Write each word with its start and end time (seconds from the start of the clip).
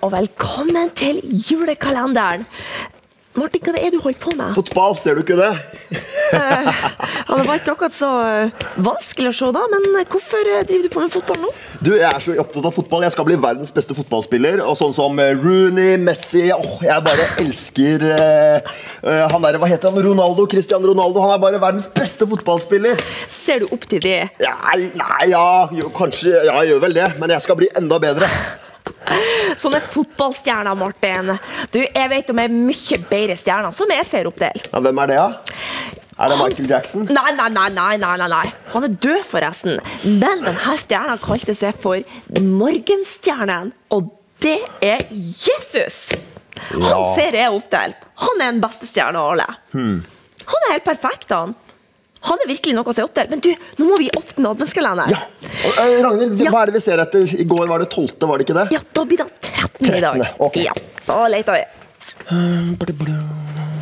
og 0.00 0.14
velkommen 0.14 0.90
til 0.96 1.20
julekalenderen. 1.50 2.46
Martin, 3.38 3.62
hva 3.62 3.78
er 3.78 3.92
det 3.92 3.94
du 3.94 4.02
holder 4.02 4.18
på 4.18 4.32
med? 4.34 4.48
Fotball, 4.56 4.96
ser 4.98 5.14
du 5.14 5.20
ikke 5.22 5.36
det? 5.38 5.52
Han 7.28 7.44
var 7.46 7.60
ikke 7.60 7.76
akkurat 7.76 7.94
så 7.94 8.08
eh, 8.26 8.64
vanskelig 8.82 9.30
å 9.30 9.34
se, 9.38 9.50
da, 9.54 9.60
men 9.70 9.84
hvorfor 10.10 10.48
eh, 10.50 10.64
driver 10.66 10.88
du 10.88 10.90
på 10.90 11.02
med 11.04 11.12
fotball 11.14 11.38
nå? 11.44 11.50
Du, 11.78 11.92
Jeg 11.94 12.08
er 12.08 12.24
så 12.24 12.34
opptatt 12.42 12.66
av 12.66 12.74
fotball. 12.74 13.04
Jeg 13.06 13.14
skal 13.14 13.28
bli 13.28 13.36
verdens 13.40 13.70
beste 13.76 13.94
fotballspiller. 13.94 14.64
Og 14.66 14.74
sånn 14.80 14.96
som 14.96 15.20
eh, 15.22 15.30
Rooney, 15.38 15.94
Messi 16.02 16.48
åh, 16.50 16.72
Jeg 16.82 17.04
bare 17.06 17.28
elsker 17.44 18.06
eh, 18.16 18.72
eh, 19.04 19.22
han 19.30 19.46
der, 19.46 19.60
Hva 19.62 19.68
heter 19.70 19.94
han? 19.94 20.02
Ronaldo? 20.08 20.48
Cristian 20.50 20.84
Ronaldo. 20.90 21.22
Han 21.22 21.36
er 21.36 21.44
bare 21.44 21.60
verdens 21.62 21.86
beste 21.94 22.26
fotballspiller. 22.30 22.98
Ser 23.30 23.62
du 23.62 23.70
opp 23.76 23.86
til 23.92 24.02
de? 24.08 24.16
Nei, 24.42 24.80
nei, 24.98 25.20
ja, 25.30 25.46
jo, 25.78 25.92
kanskje 25.94 26.34
Ja, 26.34 26.58
jeg 26.64 26.74
gjør 26.74 26.82
vel 26.88 26.98
det, 26.98 27.06
men 27.22 27.36
jeg 27.36 27.46
skal 27.46 27.60
bli 27.62 27.70
enda 27.78 28.02
bedre. 28.02 28.26
Sånne 29.60 29.80
fotballstjerner, 29.90 30.76
Martin. 30.78 31.32
Du, 31.72 31.80
Jeg 31.82 32.10
vet 32.12 32.30
om 32.30 32.38
er 32.42 32.52
mye 32.52 32.98
bedre 33.10 33.36
stjerner 33.40 33.74
som 33.74 33.90
jeg 33.90 34.06
ser 34.06 34.28
opp 34.30 34.38
til. 34.40 34.62
Ja, 34.70 34.82
Hvem 34.84 35.00
er 35.02 35.10
det, 35.10 35.16
da? 35.16 35.60
Er 36.20 36.28
det 36.28 36.36
Michael 36.36 36.68
Jackson? 36.68 37.06
Nei, 37.08 37.30
nei, 37.32 37.48
nei, 37.54 37.68
nei, 37.72 37.94
nei, 37.96 38.28
nei. 38.28 38.42
Han 38.74 38.84
er 38.84 38.96
død, 39.00 39.22
forresten. 39.24 39.78
Men 40.20 40.44
denne 40.44 40.76
stjerna 40.82 41.16
kalte 41.22 41.54
seg 41.56 41.78
for 41.80 42.02
Morgenstjernen, 42.44 43.72
og 43.96 44.10
det 44.44 44.58
er 44.84 45.06
Jesus! 45.10 46.10
Han 46.70 47.14
ser 47.16 47.34
jeg 47.40 47.50
opp 47.56 47.70
til. 47.72 47.96
Han 48.26 48.42
er 48.44 48.52
den 48.52 48.60
beste 48.62 48.86
stjerna 48.88 49.22
av 49.24 49.32
alle. 49.32 49.48
Han 49.72 50.66
er 50.68 50.74
helt 50.74 50.84
perfekt, 50.86 51.32
han. 51.32 51.56
Han 52.28 52.38
er 52.44 52.48
virkelig 52.50 52.74
noe 52.76 52.84
å 52.84 52.94
se 52.94 53.02
opp 53.06 53.14
til. 53.16 53.28
Men 53.30 53.40
du, 53.40 53.48
nå 53.80 53.86
må 53.88 53.96
vi 54.00 54.10
åpne 54.18 54.50
adventskalenderen. 54.52 55.14
Ja. 55.14 55.20
Eh, 55.84 56.02
Ragnhild, 56.04 56.40
Ja. 56.44 56.50
hva 56.52 56.62
er 56.62 56.66
det 56.70 56.74
vi 56.76 56.82
ser 56.84 56.98
etter? 57.00 57.24
I 57.40 57.44
går 57.48 57.66
var 57.70 57.78
det 57.80 57.88
12., 57.94 58.26
var 58.28 58.38
det 58.38 58.44
ikke 58.48 58.58
det? 58.58 58.66
Ja, 58.76 58.80
da 58.92 59.04
blir 59.08 59.22
det 59.22 59.28
13 59.40 59.94
i 59.96 60.00
dag. 60.04 60.20
13., 60.20 60.34
ok. 60.48 60.56
Ja, 60.66 60.74
da 61.06 61.20
leter 61.32 61.52
vi. 61.56 61.64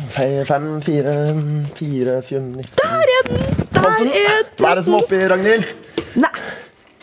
Fe- 0.09 0.45
Fem, 0.45 0.81
fire, 0.81 1.13
fire, 1.77 2.21
fire, 2.25 2.39
nitten 2.39 2.79
Der 2.79 3.03
er 3.03 3.27
den! 3.27 3.43
Der 3.75 3.89
er 3.89 4.07
er 4.07 4.43
Hva 4.57 4.71
er 4.71 4.75
det 4.79 4.85
som 4.87 4.95
er 4.95 5.03
oppi, 5.03 5.19
Ragnhild? 5.29 5.67
Nei, 6.15 6.31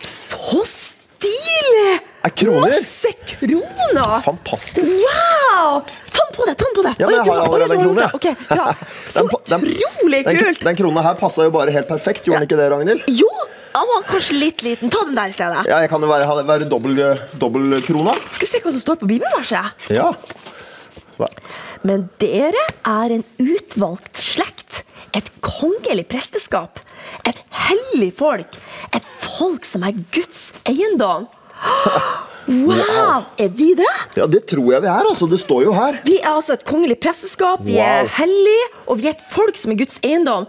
så 0.03 0.65
stilig! 0.67 2.01
Er 2.27 2.33
kroner? 2.35 2.73
Masse 2.75 3.11
kroner! 3.31 4.21
Fantastisk. 4.25 4.97
Wow! 4.99 5.83
Ta 6.11 6.25
den 6.25 6.33
på 6.35 6.47
deg, 6.49 6.57
ta 6.59 6.67
den 6.67 6.77
på 6.79 6.85
deg. 6.87 6.95
Ja, 7.03 7.07
men 7.11 7.17
jeg 7.21 7.27
har 7.29 7.43
allerede 7.45 7.77
en 7.77 7.83
krone. 7.85 8.07
Okay, 8.19 8.35
ja. 8.51 8.73
Så 9.13 9.23
Den 9.27 9.29
den- 9.53 9.69
utrolig 9.77 10.23
Den, 10.27 10.41
kult! 10.41 10.65
den 10.67 10.79
krona 10.81 11.05
her 11.07 11.15
passa 11.21 11.47
jo 11.47 11.53
bare 11.55 11.75
helt 11.75 11.87
perfekt, 11.91 12.27
gjorde 12.27 12.43
den 12.43 12.49
ikke 12.49 12.59
det, 12.59 12.67
Ragnhild? 12.73 13.05
Jo, 13.21 13.29
den 13.77 13.87
var 13.93 14.07
kanskje 14.09 14.39
litt 14.41 14.65
liten. 14.67 14.91
Ta 14.91 15.05
den 15.07 15.15
der 15.19 15.31
i 15.31 15.37
stedet. 15.37 15.63
Ja, 15.71 15.79
jeg 15.85 15.93
kan 15.93 16.03
jo 16.03 16.11
være, 16.11 16.43
være 16.49 16.69
dobbel, 16.73 16.99
dobbel 17.39 17.79
krona. 17.87 18.17
Skal 18.33 18.47
vi 18.47 18.51
se 18.51 18.63
hva 18.65 18.75
som 18.75 18.83
står 18.89 18.99
på 19.05 19.11
bibelverset. 19.13 19.87
Ja. 19.95 20.11
Hva? 21.21 21.31
Men 21.87 22.09
dere 22.21 22.65
er 22.89 23.15
en 23.21 23.23
utvalgt 23.41 24.19
slekt, 24.25 24.83
et 25.17 25.29
kongelig 25.45 26.09
presteskap, 26.11 26.81
et 27.29 27.39
hellig 27.69 28.11
folk, 28.19 28.59
et 28.97 29.07
folk 29.23 29.65
som 29.69 29.87
er 29.87 29.95
Guds 30.13 30.49
eiendom. 30.67 31.29
Wow! 32.47 33.25
Er 33.43 33.49
vi 33.51 33.73
det? 33.75 33.89
ja, 34.17 34.27
det 34.31 34.45
tror 34.47 34.69
jeg 34.77 34.83
vi 34.85 34.87
er, 34.93 35.09
altså. 35.11 35.27
Det 35.27 35.41
står 35.43 35.65
jo 35.67 35.73
her. 35.75 35.97
Vi 36.07 36.21
er 36.23 36.31
altså 36.37 36.55
et 36.55 36.63
kongelig 36.69 36.99
presteskap, 37.03 37.65
vi 37.67 37.79
er 37.83 38.05
Wow. 38.07 38.13
hellige, 38.21 38.69
og 38.87 39.01
vi 39.01 39.09
er 39.11 39.17
et 39.17 39.25
folk 39.33 39.59
som 39.59 39.73
er 39.75 39.81
Guds 39.81 39.99
eiendom. 40.07 40.47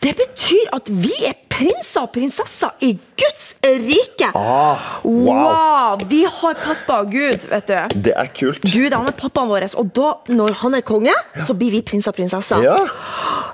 Det 0.00 0.14
betyr 0.16 0.70
at 0.72 0.88
vi 0.88 1.12
er 1.28 1.34
prinser 1.52 2.06
og 2.06 2.14
prinsesser 2.14 2.72
i 2.80 2.94
Guds 3.20 3.50
rike. 3.68 4.30
Ah, 4.32 4.80
wow. 5.04 5.28
wow! 5.28 5.98
Vi 6.08 6.22
har 6.24 6.56
pappa 6.56 7.02
Gud, 7.04 7.44
vet 7.50 7.68
du. 7.68 8.00
Det 8.08 8.14
er 8.16 8.30
kult. 8.32 8.64
Gud 8.64 8.96
han 8.96 9.04
er 9.12 9.12
pappaen 9.20 9.52
vår, 9.52 9.68
og 9.76 9.92
da, 9.92 10.14
når 10.32 10.56
han 10.62 10.78
er 10.80 10.86
konge, 10.88 11.12
så 11.44 11.52
blir 11.52 11.76
vi 11.76 11.82
prinser 11.84 12.14
og 12.14 12.16
prinsesser. 12.16 12.64
Ja. 12.64 12.78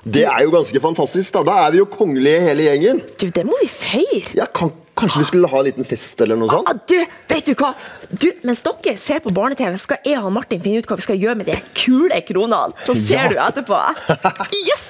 Det 0.07 0.23
er 0.23 0.45
jo 0.47 0.55
ganske 0.55 0.79
fantastisk. 0.79 1.33
Da 1.35 1.43
Da 1.51 1.59
er 1.67 1.75
vi 1.75 1.83
jo 1.83 1.89
kongelige 1.91 2.39
hele 2.47 2.69
gjengen. 2.69 3.03
Du, 3.19 3.27
det 3.27 3.43
må 3.43 3.59
vi 3.59 3.67
feire. 3.67 4.31
Jeg 4.39 4.47
kan, 4.55 4.71
Kanskje 4.97 5.19
vi 5.21 5.25
skulle 5.29 5.47
ha 5.51 5.59
en 5.61 5.67
liten 5.67 5.85
fest 5.85 6.21
eller 6.25 6.39
noe 6.39 6.49
sånt? 6.49 6.69
Ah, 6.71 6.77
du, 6.89 6.95
vet 7.29 7.45
du 7.45 7.53
hva? 7.59 7.73
Du, 8.09 8.27
mens 8.47 8.63
dere 8.65 8.95
ser 8.97 9.21
på 9.21 9.33
barne-TV, 9.35 9.75
skal 9.81 10.01
jeg 10.07 10.17
og 10.23 10.31
Martin 10.33 10.63
finne 10.63 10.81
ut 10.81 10.89
hva 10.89 10.97
vi 10.97 11.05
skal 11.05 11.19
gjøre 11.21 11.37
med 11.41 11.51
de 11.51 11.57
kule 11.77 12.17
kronene. 12.25 12.73
Så 12.87 12.95
ser 12.97 13.27
Ja. 13.27 13.27
du 13.29 13.37
etterpå. 13.61 13.81
Yes! 14.65 14.87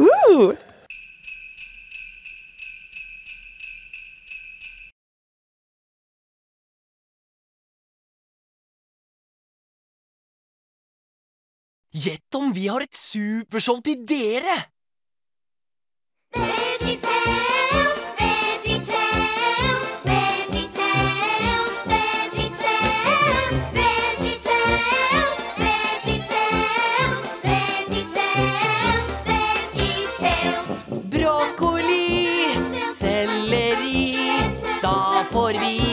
Woo! 0.00 0.54
Gjett 11.96 12.34
om 12.34 12.52
vi 12.52 12.66
har 12.68 12.84
et 12.84 12.96
supershow 12.98 13.78
til 13.84 14.02
dere! 14.08 14.56
VeggieTales, 16.36 16.75
da 35.52 35.58
får 35.60 35.85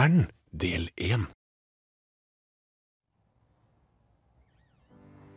Julestjernen, 0.00 0.28
del 0.56 0.88
1. 0.96 1.26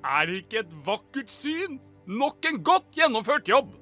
Er 0.04 0.28
det 0.30 0.38
ikke 0.44 0.62
et 0.62 0.76
vakkert 0.86 1.32
syn? 1.32 1.82
Nok 2.08 2.48
en 2.48 2.62
godt 2.64 2.96
gjennomført 2.96 3.50
jobb. 3.52 3.74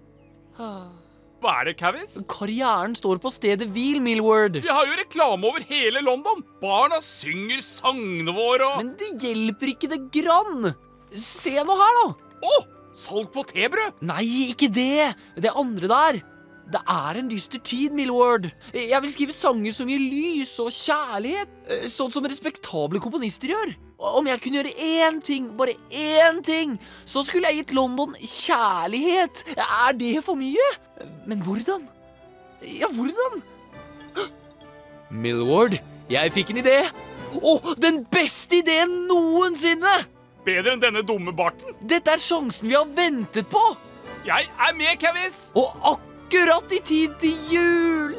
Hva 0.58 1.54
er 1.60 1.70
det, 1.70 1.76
Cavis? 1.78 2.18
Karrieren 2.30 2.96
står 2.98 3.22
på 3.22 3.30
stedet 3.34 3.70
hvil, 3.76 4.02
Millward. 4.02 4.58
Vi 4.58 4.74
har 4.74 4.90
jo 4.90 4.98
reklame 4.98 5.52
over 5.52 5.62
hele 5.70 6.02
London. 6.02 6.42
Barna 6.64 6.98
synger 7.06 7.62
sangene 7.62 8.34
våre 8.34 8.74
og 8.74 8.82
Men 8.82 8.96
det 8.98 9.14
hjelper 9.22 9.76
ikke 9.76 9.92
det 9.94 10.02
grann. 10.18 10.72
Se 11.14 11.58
nå 11.62 11.78
her, 11.78 12.02
da. 12.02 12.36
Å! 12.42 12.60
Salg 12.98 13.30
på 13.34 13.46
tebrød! 13.54 14.02
Nei, 14.02 14.26
ikke 14.50 14.70
det. 14.74 15.14
Det 15.38 15.54
andre 15.54 15.94
der. 15.94 16.24
Det 16.72 16.80
er 16.88 17.18
en 17.20 17.28
dyster 17.28 17.60
tid, 17.68 17.92
Millward. 17.92 18.46
Jeg 18.74 19.02
vil 19.04 19.12
skrive 19.12 19.34
sanger 19.36 19.74
som 19.76 19.90
gir 19.92 20.00
lys 20.00 20.54
og 20.64 20.70
kjærlighet. 20.72 21.50
eh, 21.68 21.88
Sånn 21.92 22.12
som 22.14 22.24
respektable 22.24 23.02
komponister 23.04 23.52
gjør. 23.52 23.74
Om 24.00 24.28
jeg 24.28 24.42
kunne 24.42 24.62
gjøre 24.62 24.74
én 24.80 25.20
ting, 25.22 25.50
bare 25.58 25.76
én 25.92 26.40
ting, 26.44 26.80
så 27.06 27.22
skulle 27.24 27.50
jeg 27.52 27.60
gitt 27.66 27.74
London 27.76 28.16
kjærlighet. 28.18 29.44
Er 29.58 29.94
det 29.94 30.24
for 30.24 30.36
mye? 30.40 30.70
Men 31.28 31.42
hvordan? 31.44 31.88
Ja, 32.64 32.88
hvordan? 32.88 33.42
Millward, 35.12 35.76
jeg 36.10 36.32
fikk 36.32 36.52
en 36.54 36.62
idé. 36.64 36.78
Å, 37.36 37.76
den 37.80 38.02
beste 38.12 38.60
ideen 38.62 39.06
noensinne! 39.10 39.94
Bedre 40.46 40.74
enn 40.74 40.82
denne 40.82 41.04
dumme 41.06 41.34
barten. 41.36 41.76
Dette 41.86 42.16
er 42.16 42.22
sjansen 42.22 42.70
vi 42.72 42.76
har 42.76 42.88
ventet 42.98 43.48
på. 43.52 43.62
Jeg 44.26 44.48
er 44.58 44.74
med, 44.78 44.98
Kevis. 45.02 45.50
Og 45.54 45.68
akkurat 45.78 46.08
i 46.34 46.80
tid 46.80 47.10
til 47.20 47.34
jul! 47.52 48.16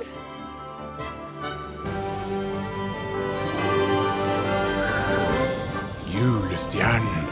Julestjernen. 6.12 7.24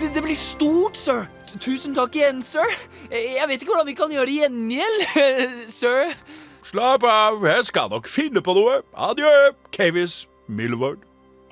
Det, 0.00 0.14
det 0.14 0.22
blir 0.22 0.34
stort, 0.34 0.96
sir. 0.96 1.24
Tusen 1.60 1.94
takk 1.94 2.16
igjen, 2.16 2.42
sir. 2.44 2.68
Jeg 3.10 3.48
vet 3.48 3.62
ikke 3.62 3.72
hvordan 3.72 3.88
vi 3.88 3.96
kan 3.96 4.12
gjøre 4.12 4.36
gjengjeld, 4.36 5.04
sir. 5.80 6.12
Slapp 6.62 7.02
av, 7.08 7.40
jeg 7.42 7.64
skal 7.68 7.90
nok 7.90 8.06
finne 8.10 8.42
på 8.44 8.54
noe. 8.54 8.78
Adjø, 8.94 9.30
Kavis, 9.74 10.22
Millward. 10.48 11.00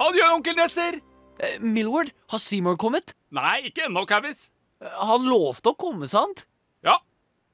Adjø, 0.00 0.26
onkel 0.36 0.54
Nesser. 0.58 1.00
Eh, 1.40 1.56
Millward, 1.60 2.12
har 2.30 2.38
Seymour 2.42 2.76
kommet? 2.80 3.14
Nei, 3.34 3.56
ikke 3.70 3.86
ennå, 3.88 4.04
Kevis. 4.08 4.48
Eh, 4.80 4.88
Han 5.08 5.26
lovte 5.28 5.72
å 5.72 5.76
komme, 5.76 6.06
sant? 6.08 6.44
Ja. 6.86 6.98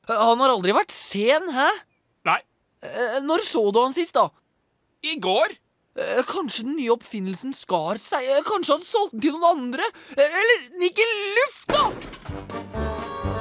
Eh, 0.09 0.15
Han 0.15 0.39
har 0.43 0.53
aldri 0.53 0.75
vært 0.77 0.93
sen, 0.95 1.49
hæ? 1.55 1.69
Nei. 2.29 2.41
Eh, 2.83 3.21
Når 3.25 3.41
så 3.47 3.65
du 3.73 3.81
han 3.83 3.93
sist, 3.97 4.15
da? 4.15 4.29
I 5.03 5.17
går. 5.17 5.57
Eh, 5.97 6.23
Kanskje 6.29 6.65
den 6.67 6.77
nye 6.77 6.93
oppfinnelsen 6.93 7.55
skar 7.57 7.97
seg? 7.97 8.21
Eh, 8.37 8.43
Kanskje 8.45 8.77
han 8.77 8.85
solgte 8.85 9.17
den 9.17 9.21
til 9.25 9.33
noen 9.39 9.49
andre? 9.73 9.89
Eh, 10.13 10.29
Eller 10.43 10.69
den 10.75 10.87
gikk 10.91 11.01
i 11.01 11.09
lufta? 11.41 11.87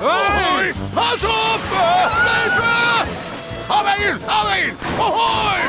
Hei! 0.06 0.72
Pass 0.96 1.24
opp! 1.28 1.72
Hjelp! 1.76 3.25
Av 3.70 3.86
veien! 3.88 4.20
Av 4.30 4.46
veien! 4.50 4.78
Ohoi! 5.00 5.62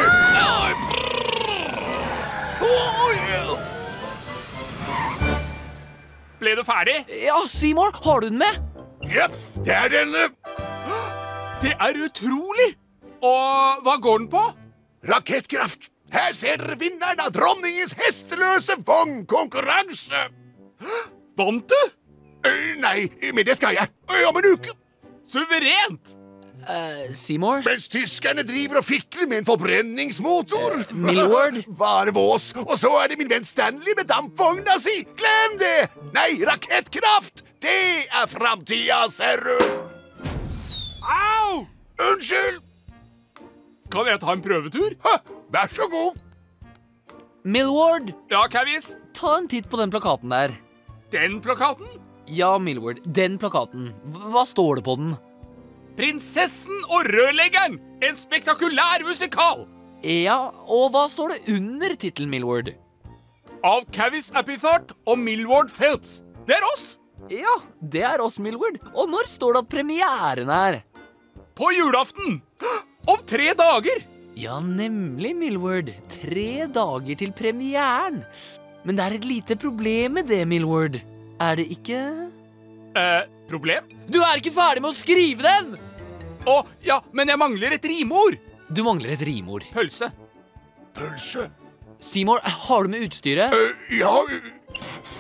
Ble 6.37 6.53
du 6.59 6.63
ferdig? 6.69 6.97
Ja, 7.25 7.39
Seymour, 7.49 7.95
har 8.05 8.21
du 8.21 8.29
den 8.29 8.39
med? 8.43 8.59
Jepp, 9.09 9.33
det 9.65 9.73
er 9.73 9.89
denne. 9.93 10.27
Det 11.63 11.73
er 11.81 12.01
utrolig! 12.05 12.75
Og 13.25 13.81
hva 13.87 13.95
går 14.05 14.21
den 14.25 14.29
på? 14.35 14.43
Rakettkraft! 15.09 15.89
Her 16.13 16.35
ser 16.37 16.61
dere 16.61 16.77
vinneren 16.79 17.19
av 17.25 17.33
dronningens 17.35 17.97
hesteløse 17.99 18.77
vognkonkurranse! 18.87 20.27
Vant 21.41 21.73
du? 21.73 21.81
Eh, 22.47 22.77
Nei, 22.85 23.09
men 23.33 23.43
det 23.49 23.57
skal 23.59 23.75
jeg. 23.79 23.91
Eh, 24.13 24.23
Om 24.29 24.39
en 24.43 24.51
uke. 24.53 24.77
Suverent! 25.27 26.15
Eh, 26.67 27.13
Seymour? 27.15 27.61
Mens 27.67 27.87
tyskerne 27.93 28.43
driver 28.47 28.81
og 28.81 28.85
fikler 28.89 29.29
med 29.31 29.39
en 29.43 29.47
forbrenningsmotor. 29.47 30.81
Milward? 30.99 31.61
Bare 31.79 32.11
vås. 32.17 32.49
Og 32.65 32.75
så 32.81 32.91
er 33.05 33.13
det 33.13 33.19
min 33.21 33.31
venn 33.31 33.47
Stanley 33.47 33.95
med 33.97 34.09
dampvogna 34.11 34.75
si. 34.83 35.05
Glem 35.19 35.59
det! 35.63 35.77
Nei, 36.17 36.33
rakettkraft! 36.49 37.45
Det 37.63 37.77
er 38.11 38.27
framtida, 38.31 39.05
ser 39.11 39.43
du. 39.47 39.57
Au! 41.07 41.63
Unnskyld. 42.11 42.59
Kan 43.95 44.11
jeg 44.11 44.19
ta 44.21 44.35
en 44.35 44.43
prøvetur? 44.45 44.97
Ha, 45.07 45.15
vær 45.55 45.71
så 45.73 45.87
god. 45.93 46.19
Milward, 47.47 48.11
Ja, 48.33 48.43
Kevis. 48.51 48.97
ta 49.15 49.37
en 49.39 49.47
titt 49.49 49.69
på 49.71 49.79
den 49.79 49.93
plakaten 49.95 50.33
der. 50.35 50.51
Den 51.15 51.39
plakaten? 51.41 51.87
Ja, 52.27 52.57
Milward, 52.59 52.99
den 53.07 53.39
plakaten. 53.39 53.93
Hva 54.11 54.43
står 54.51 54.81
det 54.81 54.85
på 54.89 54.97
den? 54.99 55.15
Prinsessen 55.97 56.83
og 56.93 57.07
rørleggeren! 57.09 57.79
En 58.05 58.19
spektakulær 58.19 59.05
musikal! 59.07 59.65
Ja, 60.05 60.51
og 60.69 60.91
hva 60.93 61.07
står 61.09 61.33
det 61.33 61.55
under 61.57 61.95
tittelen, 61.97 62.29
Milward? 62.31 62.75
Av 63.65 63.87
Cavis 63.95 64.29
Appithart 64.37 64.93
og 65.09 65.17
Milward 65.19 65.73
Phelps. 65.73 66.21
Det 66.47 66.59
er 66.59 66.67
oss! 66.75 66.99
Ja, 67.33 67.55
det 67.81 68.05
er 68.07 68.21
oss, 68.23 68.37
Milward. 68.45 68.77
Og 68.93 69.09
når 69.11 69.31
står 69.31 69.57
det 69.57 69.63
at 69.65 69.73
premieren 69.73 70.53
er? 70.53 70.83
På 71.57 71.73
julaften. 71.73 72.43
Om 73.09 73.25
tre 73.27 73.55
dager. 73.57 74.05
Ja, 74.37 74.61
nemlig, 74.61 75.33
Milward. 75.41 75.91
Tre 76.13 76.67
dager 76.69 77.19
til 77.25 77.33
premieren. 77.33 78.21
Men 78.85 79.01
det 79.01 79.07
er 79.07 79.17
et 79.17 79.27
lite 79.27 79.57
problem 79.59 80.21
med 80.21 80.29
det, 80.29 80.45
Milward. 80.47 81.01
Er 81.41 81.57
det 81.57 81.71
ikke? 81.73 82.05
Eh, 82.97 83.23
problem? 83.49 83.89
Du 84.13 84.21
er 84.21 84.39
ikke 84.39 84.55
ferdig 84.55 84.85
med 84.85 84.93
å 84.93 85.01
skrive 85.01 85.49
den! 85.49 85.77
Å, 86.47 86.61
ja, 86.87 87.01
men 87.17 87.33
jeg 87.33 87.41
mangler 87.41 87.75
et 87.77 87.89
rimord. 87.91 88.39
Du 88.71 88.83
mangler 88.87 89.15
et 89.17 89.25
rimord. 89.27 89.67
Pølse. 89.75 90.11
Pølse. 90.97 91.49
Seymour, 92.03 92.43
har 92.45 92.85
du 92.85 92.93
med 92.93 93.07
utstyret? 93.07 93.55
Uh, 93.57 93.73
ja, 93.97 94.13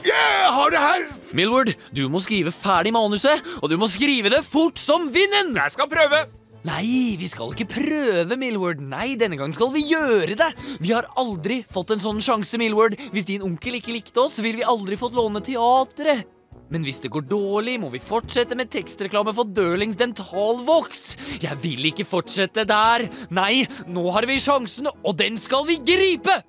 jeg 0.06 0.50
har 0.54 0.72
det 0.72 0.80
her. 0.82 1.04
Milward, 1.36 1.72
du 1.94 2.04
må 2.12 2.20
skrive 2.22 2.52
ferdig 2.54 2.92
manuset, 2.94 3.42
og 3.62 3.70
du 3.72 3.78
må 3.80 3.88
skrive 3.90 4.30
det 4.32 4.42
fort 4.46 4.78
som 4.78 5.08
vinden! 5.12 5.56
Jeg 5.56 5.74
skal 5.74 5.88
prøve. 5.90 6.26
Nei, 6.66 7.14
vi 7.18 7.28
skal 7.30 7.52
ikke 7.54 7.68
prøve, 7.70 8.36
Milward. 8.38 8.80
Nei, 8.82 9.14
denne 9.18 9.38
gang 9.38 9.52
skal 9.54 9.70
vi 9.74 9.84
gjøre 9.86 10.34
det. 10.38 10.48
Vi 10.82 10.90
har 10.90 11.06
aldri 11.18 11.60
fått 11.70 11.94
en 11.94 12.02
sånn 12.02 12.22
sjanse, 12.24 12.58
Milward. 12.58 12.98
Hvis 13.14 13.28
din 13.28 13.44
onkel 13.46 13.78
ikke 13.78 13.94
likte 13.94 14.24
oss, 14.24 14.40
ville 14.42 14.60
vi 14.60 14.66
aldri 14.66 14.98
fått 14.98 15.14
låne 15.14 15.42
teatret. 15.46 16.26
Men 16.72 16.82
hvis 16.86 16.98
det 17.04 17.12
går 17.14 17.28
dårlig, 17.30 17.76
må 17.82 17.90
vi 17.92 18.02
fortsette 18.02 18.58
med 18.58 18.70
tekstreklame 18.72 19.34
for 19.36 19.48
Dørlings 19.56 19.98
dentalvoks. 20.00 21.04
Jeg 21.42 21.58
vil 21.62 21.90
ikke 21.92 22.06
fortsette 22.08 22.66
der. 22.66 23.06
Nei, 23.34 23.66
nå 23.86 24.08
har 24.16 24.26
vi 24.26 24.40
sjansen, 24.42 24.90
og 24.90 25.18
den 25.18 25.38
skal 25.40 25.66
vi 25.68 25.80
gripe! 25.86 26.40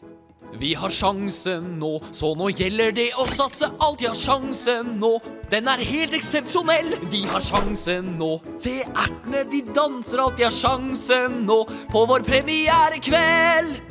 Vi 0.57 0.71
har 0.79 0.89
sjansen 0.89 1.73
nå, 1.77 1.97
så 2.15 2.31
nå 2.39 2.47
gjelder 2.55 2.93
det 2.95 3.09
å 3.19 3.27
satse 3.29 3.67
alt. 3.83 4.01
Ja, 4.01 4.13
sjansen 4.17 4.95
nå, 5.01 5.17
den 5.51 5.67
er 5.69 5.83
helt 5.85 6.15
eksepsjonell. 6.17 6.95
Vi 7.11 7.25
har 7.29 7.43
sjansen 7.43 8.15
nå. 8.17 8.37
Se 8.57 8.79
ertene, 8.87 9.43
de 9.51 9.61
danser 9.75 10.23
alt. 10.23 10.41
Ja, 10.41 10.49
sjansen 10.53 11.43
nå 11.45 11.61
på 11.91 12.07
vår 12.09 12.25
premierekveld. 12.25 13.86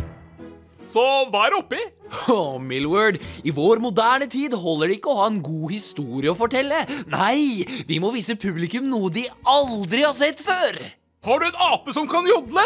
Så 0.87 1.03
hva 1.33 1.47
er 1.49 1.59
oppi? 1.59 1.83
Oh, 2.31 2.57
Millward, 2.63 3.19
i 3.43 3.51
vår 3.55 3.81
moderne 3.83 4.29
tid 4.31 4.55
holder 4.55 4.91
det 4.93 5.01
ikke 5.01 5.11
å 5.11 5.17
ha 5.19 5.25
en 5.31 5.41
god 5.45 5.73
historie 5.75 6.31
å 6.31 6.37
fortelle. 6.39 6.85
Nei, 7.11 7.67
vi 7.89 7.99
må 8.03 8.13
vise 8.15 8.37
publikum 8.39 8.87
noe 8.91 9.11
de 9.15 9.25
aldri 9.51 10.05
har 10.07 10.15
sett 10.15 10.43
før. 10.47 10.79
Har 11.27 11.43
du 11.43 11.49
en 11.49 11.59
ape 11.73 11.95
som 11.95 12.07
kan 12.11 12.27
jodle? 12.31 12.63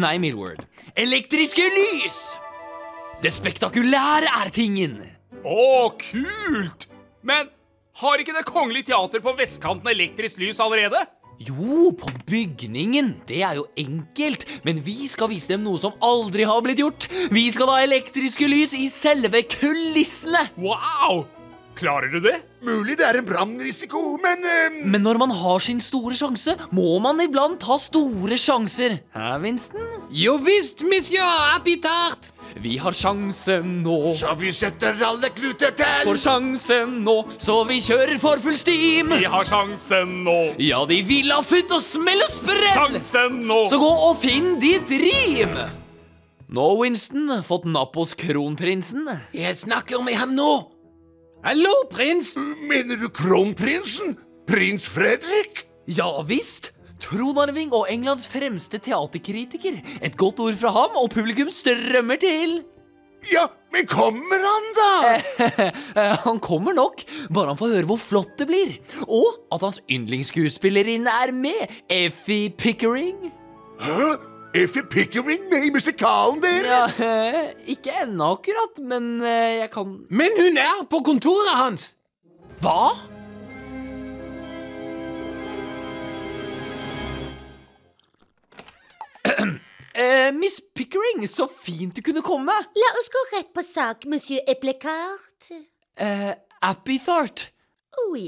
Nei, 0.00 0.16
Millward. 0.22 0.64
Elektriske 0.96 1.68
lys! 1.74 2.20
Det 3.20 3.32
spektakulære 3.32 4.32
er 4.40 4.52
tingen. 4.52 4.98
Å, 5.44 5.92
kult! 6.00 6.88
Men 7.26 7.52
har 8.00 8.20
ikke 8.20 8.34
Det 8.36 8.44
Kongelige 8.48 8.90
Teater 8.90 9.22
på 9.24 9.36
vestkanten 9.38 9.88
elektrisk 9.92 10.40
lys 10.40 10.60
allerede? 10.64 11.04
Jo, 11.38 11.90
på 11.92 12.10
bygningen. 12.28 13.12
Det 13.28 13.42
er 13.44 13.58
jo 13.58 13.66
enkelt. 13.76 14.46
Men 14.64 14.80
vi 14.86 15.08
skal 15.10 15.30
vise 15.32 15.52
dem 15.52 15.64
noe 15.66 15.80
som 15.80 15.96
aldri 16.04 16.46
har 16.48 16.62
blitt 16.64 16.80
gjort. 16.80 17.08
Vi 17.32 17.46
skal 17.52 17.72
ha 17.74 17.80
elektriske 17.84 18.48
lys 18.48 18.76
i 18.76 18.86
selve 18.92 19.42
kulissene. 19.44 20.46
Wow! 20.56 21.26
Klarer 21.76 22.08
du 22.08 22.22
det? 22.24 22.38
Mulig 22.66 22.96
det 22.98 23.06
er 23.06 23.20
en 23.20 23.26
brannrisiko, 23.28 24.00
men 24.22 24.42
eh, 24.42 24.78
Men 24.90 25.04
når 25.06 25.20
man 25.22 25.30
har 25.30 25.62
sin 25.62 25.80
store 25.82 26.16
sjanse, 26.18 26.56
må 26.74 26.96
man 27.02 27.20
iblant 27.22 27.60
ta 27.62 27.76
store 27.78 28.38
sjanser. 28.40 28.98
Hæ, 29.14 29.36
Winston? 29.44 29.86
Jo 30.10 30.36
visst, 30.42 30.82
monsieur 30.82 31.22
Appitart. 31.54 32.32
Vi 32.62 32.76
har 32.80 32.94
sjansen 32.96 33.82
nå. 33.84 34.14
Så 34.16 34.32
vi 34.40 34.50
setter 34.54 34.96
alle 35.04 35.28
kluter 35.34 35.74
til. 35.76 36.04
For 36.08 36.18
sjansen 36.18 37.00
nå, 37.04 37.16
så 37.42 37.60
vi 37.68 37.78
kjører 37.84 38.18
for 38.22 38.40
full 38.42 38.56
steam. 38.58 39.12
Vi 39.14 39.28
har 39.30 39.44
sjansen 39.46 40.22
nå. 40.26 40.36
Ja, 40.62 40.82
de 40.88 41.02
vil 41.06 41.30
ha 41.34 41.42
futt 41.44 41.74
og 41.76 41.82
smell 41.84 42.24
og 42.24 42.32
sprell. 42.32 42.70
Sjansen 42.74 43.42
nå. 43.46 43.66
Så 43.70 43.80
gå 43.82 43.90
og 44.10 44.16
finn 44.22 44.56
ditt 44.62 44.90
rim. 44.90 45.58
Nå, 46.46 46.64
Winston, 46.80 47.42
fått 47.44 47.66
napp 47.68 47.96
hos 47.98 48.14
kronprinsen. 48.18 49.04
Jeg 49.34 49.58
snakker 49.58 50.02
med 50.06 50.16
ham 50.16 50.34
nå. 50.38 50.50
Hallo, 51.46 51.70
prins. 51.86 52.32
Mener 52.66 52.96
du 52.98 53.06
kronprinsen? 53.14 54.16
Prins 54.50 54.88
Fredrik? 54.90 55.60
Ja 55.86 56.08
visst. 56.26 56.72
Tronarving 56.98 57.70
og 57.70 57.86
Englands 57.86 58.24
fremste 58.26 58.80
teaterkritiker. 58.82 59.78
Et 60.02 60.16
godt 60.18 60.42
ord 60.42 60.58
fra 60.58 60.72
ham, 60.74 60.98
og 60.98 61.12
publikum 61.14 61.52
strømmer 61.54 62.18
til. 62.18 62.56
Ja, 63.30 63.46
men 63.70 63.86
kommer 63.86 64.42
han, 64.42 64.68
da? 64.80 65.70
Han 66.26 66.42
kommer 66.42 66.74
nok, 66.74 67.06
bare 67.30 67.54
han 67.54 67.58
får 67.58 67.74
høre 67.76 67.90
hvor 67.92 68.02
flott 68.02 68.34
det 68.42 68.50
blir. 68.50 68.76
Og 69.06 69.38
at 69.54 69.62
hans 69.62 69.82
yndlingsskuespillerinne 69.86 71.14
er 71.22 71.34
med. 71.46 71.76
Effie 71.86 72.50
Pickering. 72.50 73.30
Hæ? 73.78 74.16
Effie 74.56 74.82
Pickering 74.82 75.48
med 75.50 75.66
i 75.66 75.70
musikalen 75.70 76.40
deres? 76.42 76.98
Ja, 76.98 77.50
ikke 77.68 77.92
ennå 78.02 78.30
akkurat, 78.38 78.78
men 78.80 79.20
eh, 79.20 79.58
jeg 79.60 79.70
kan 79.74 79.90
Men 80.08 80.32
hun 80.38 80.56
er 80.56 80.80
på 80.90 81.02
kontoret 81.04 81.52
hans. 81.58 81.90
Hva? 82.64 82.94
Eh, 89.96 90.28
Miss 90.36 90.60
Pickering, 90.74 91.22
så 91.24 91.46
fint 91.48 91.96
du 91.96 92.02
kunne 92.04 92.20
komme. 92.20 92.52
La 92.76 92.88
oss 93.00 93.06
gå 93.08 93.20
rett 93.30 93.48
på 93.56 93.62
sak, 93.64 94.04
monsieur 94.04 94.44
Eplekart. 94.44 95.46
Eh, 95.96 96.34
Appythart. 96.60 97.46
Oui. 98.10 98.26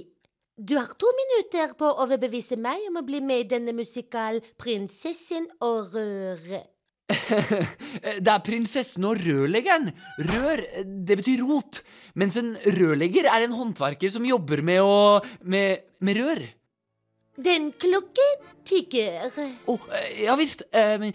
Du 0.59 0.75
har 0.75 0.89
to 0.99 1.07
minutter 1.15 1.71
på 1.79 1.87
å 1.87 2.03
overbevise 2.03 2.57
meg 2.59 2.83
om 2.89 2.99
å 2.99 3.05
bli 3.07 3.21
med 3.23 3.45
i 3.45 3.47
denne 3.53 3.71
musikalen 3.77 4.43
Prinsessen 4.59 5.47
og 5.63 5.95
røret. 5.95 6.67
Det 8.25 8.33
er 8.33 8.43
prinsessen 8.45 9.07
og 9.07 9.23
rørleggeren. 9.23 9.93
Rør, 10.29 10.61
det 10.85 11.17
betyr 11.21 11.45
rot. 11.47 11.79
Mens 12.19 12.37
en 12.41 12.51
rørlegger 12.75 13.31
er 13.31 13.47
en 13.47 13.55
håndverker 13.55 14.11
som 14.13 14.27
jobber 14.27 14.61
med 14.67 14.83
å 14.83 14.99
med, 15.47 15.87
med 16.05 16.19
rør. 16.19 16.43
Den 17.39 17.71
klokken 17.79 18.45
tigger. 18.67 19.31
Å, 19.31 19.79
oh, 19.79 19.89
ja 20.19 20.35
visst. 20.37 20.67
eh, 20.75 21.07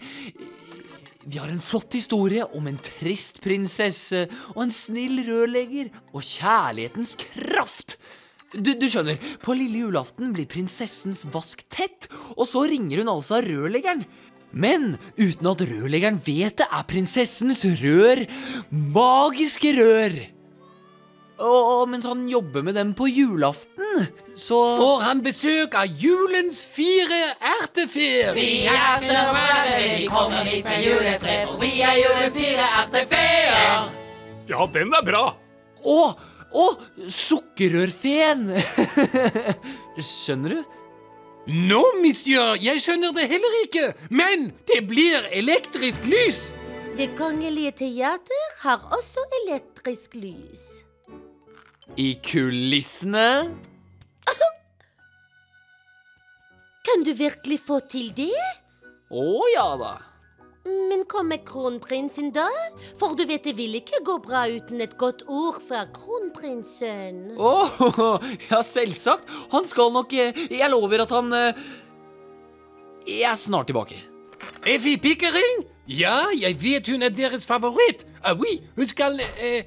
vi 1.24 1.38
har 1.38 1.52
en 1.52 1.62
flott 1.62 1.94
historie 1.94 2.48
om 2.56 2.66
en 2.68 2.80
trist 2.80 3.44
prinsesse 3.44 4.24
og 4.56 4.64
en 4.66 4.74
snill 4.74 5.20
rørlegger 5.28 5.92
og 6.14 6.24
kjærlighetens 6.24 7.18
kraft. 7.28 7.98
Du, 8.54 8.74
du 8.78 8.86
skjønner, 8.90 9.18
på 9.42 9.56
lille 9.58 9.84
julaften 9.86 10.34
blir 10.34 10.46
prinsessens 10.50 11.24
vask 11.34 11.64
tett, 11.72 12.06
og 12.36 12.46
så 12.48 12.66
ringer 12.70 13.02
hun 13.02 13.10
altså 13.16 13.40
rørleggeren. 13.44 14.04
Men 14.54 14.94
uten 15.18 15.48
at 15.50 15.64
rørleggeren 15.66 16.20
vet 16.22 16.60
det, 16.60 16.68
er 16.70 16.86
prinsessens 16.86 17.64
rør 17.82 18.22
magiske 18.70 19.74
rør. 19.74 20.14
Og 21.44 21.88
mens 21.90 22.06
han 22.06 22.28
jobber 22.30 22.62
med 22.62 22.76
dem 22.78 22.92
på 22.94 23.08
julaften, 23.10 24.04
så 24.38 24.58
Får 24.78 25.00
han 25.02 25.22
besøk 25.24 25.74
av 25.74 25.90
julens 25.98 26.60
fire 26.62 27.18
ertefeer? 27.58 28.30
Vi 28.38 28.66
er 28.70 29.02
vi 29.02 30.06
kommer 30.06 30.46
hit 30.46 30.64
med 30.64 30.86
julefred, 30.86 31.48
for 31.50 31.58
vi 31.58 31.72
er 31.82 31.98
julens 31.98 32.38
fire 32.38 32.68
ertefeer. 32.84 33.90
Ja, 34.46 34.66
den 34.70 34.94
er 34.94 35.02
bra. 35.02 35.24
Å, 35.84 35.98
å, 36.54 36.66
sukkerrørfeen. 37.10 38.46
Skjønner 40.10 40.56
du? 40.56 40.80
Nå, 41.44 41.82
monsieur, 42.00 42.54
jeg 42.56 42.80
skjønner 42.80 43.12
det 43.12 43.26
heller 43.28 43.56
ikke, 43.66 43.88
men 44.08 44.48
det 44.70 44.80
blir 44.88 45.26
elektrisk 45.34 46.06
lys. 46.08 46.46
Det 46.96 47.10
kongelige 47.18 47.74
teater 47.82 48.48
har 48.62 48.86
også 48.96 49.26
elektrisk 49.42 50.14
lys. 50.16 50.64
I 52.00 52.14
kulissene. 52.24 53.28
Kan 56.84 57.04
du 57.04 57.12
virkelig 57.16 57.58
få 57.66 57.80
til 57.90 58.10
det? 58.16 58.32
Å 59.10 59.28
ja 59.52 59.68
da. 59.80 59.94
Men 60.64 61.04
kommer 61.04 61.36
kronprinsen 61.44 62.30
da? 62.32 62.46
For 62.96 63.12
du 63.18 63.26
vet 63.28 63.44
det 63.44 63.52
vil 63.58 63.76
ikke 63.76 64.00
gå 64.06 64.16
bra 64.24 64.46
uten 64.48 64.80
et 64.80 64.96
godt 65.00 65.26
ord 65.28 65.58
fra 65.64 65.82
kronprinsen. 65.92 67.34
Å, 67.36 67.52
ja, 68.50 68.62
selvsagt. 68.64 69.28
Han 69.52 69.68
skal 69.68 69.92
nok 69.92 70.14
eh, 70.16 70.32
Jeg 70.48 70.70
lover 70.72 71.04
at 71.04 71.12
han 71.12 71.28
eh, 71.36 71.62
Jeg 73.10 73.28
er 73.28 73.38
snart 73.40 73.68
tilbake. 73.68 74.00
Effie 74.64 74.96
Pickering? 75.00 75.66
Ja, 75.90 76.30
jeg 76.32 76.56
vet 76.62 76.88
hun 76.88 77.04
er 77.04 77.12
deres 77.12 77.44
favoritt. 77.44 78.06
Ah, 78.24 78.32
oui, 78.32 78.56
hun 78.78 78.88
skal 78.88 79.20
eh, 79.20 79.66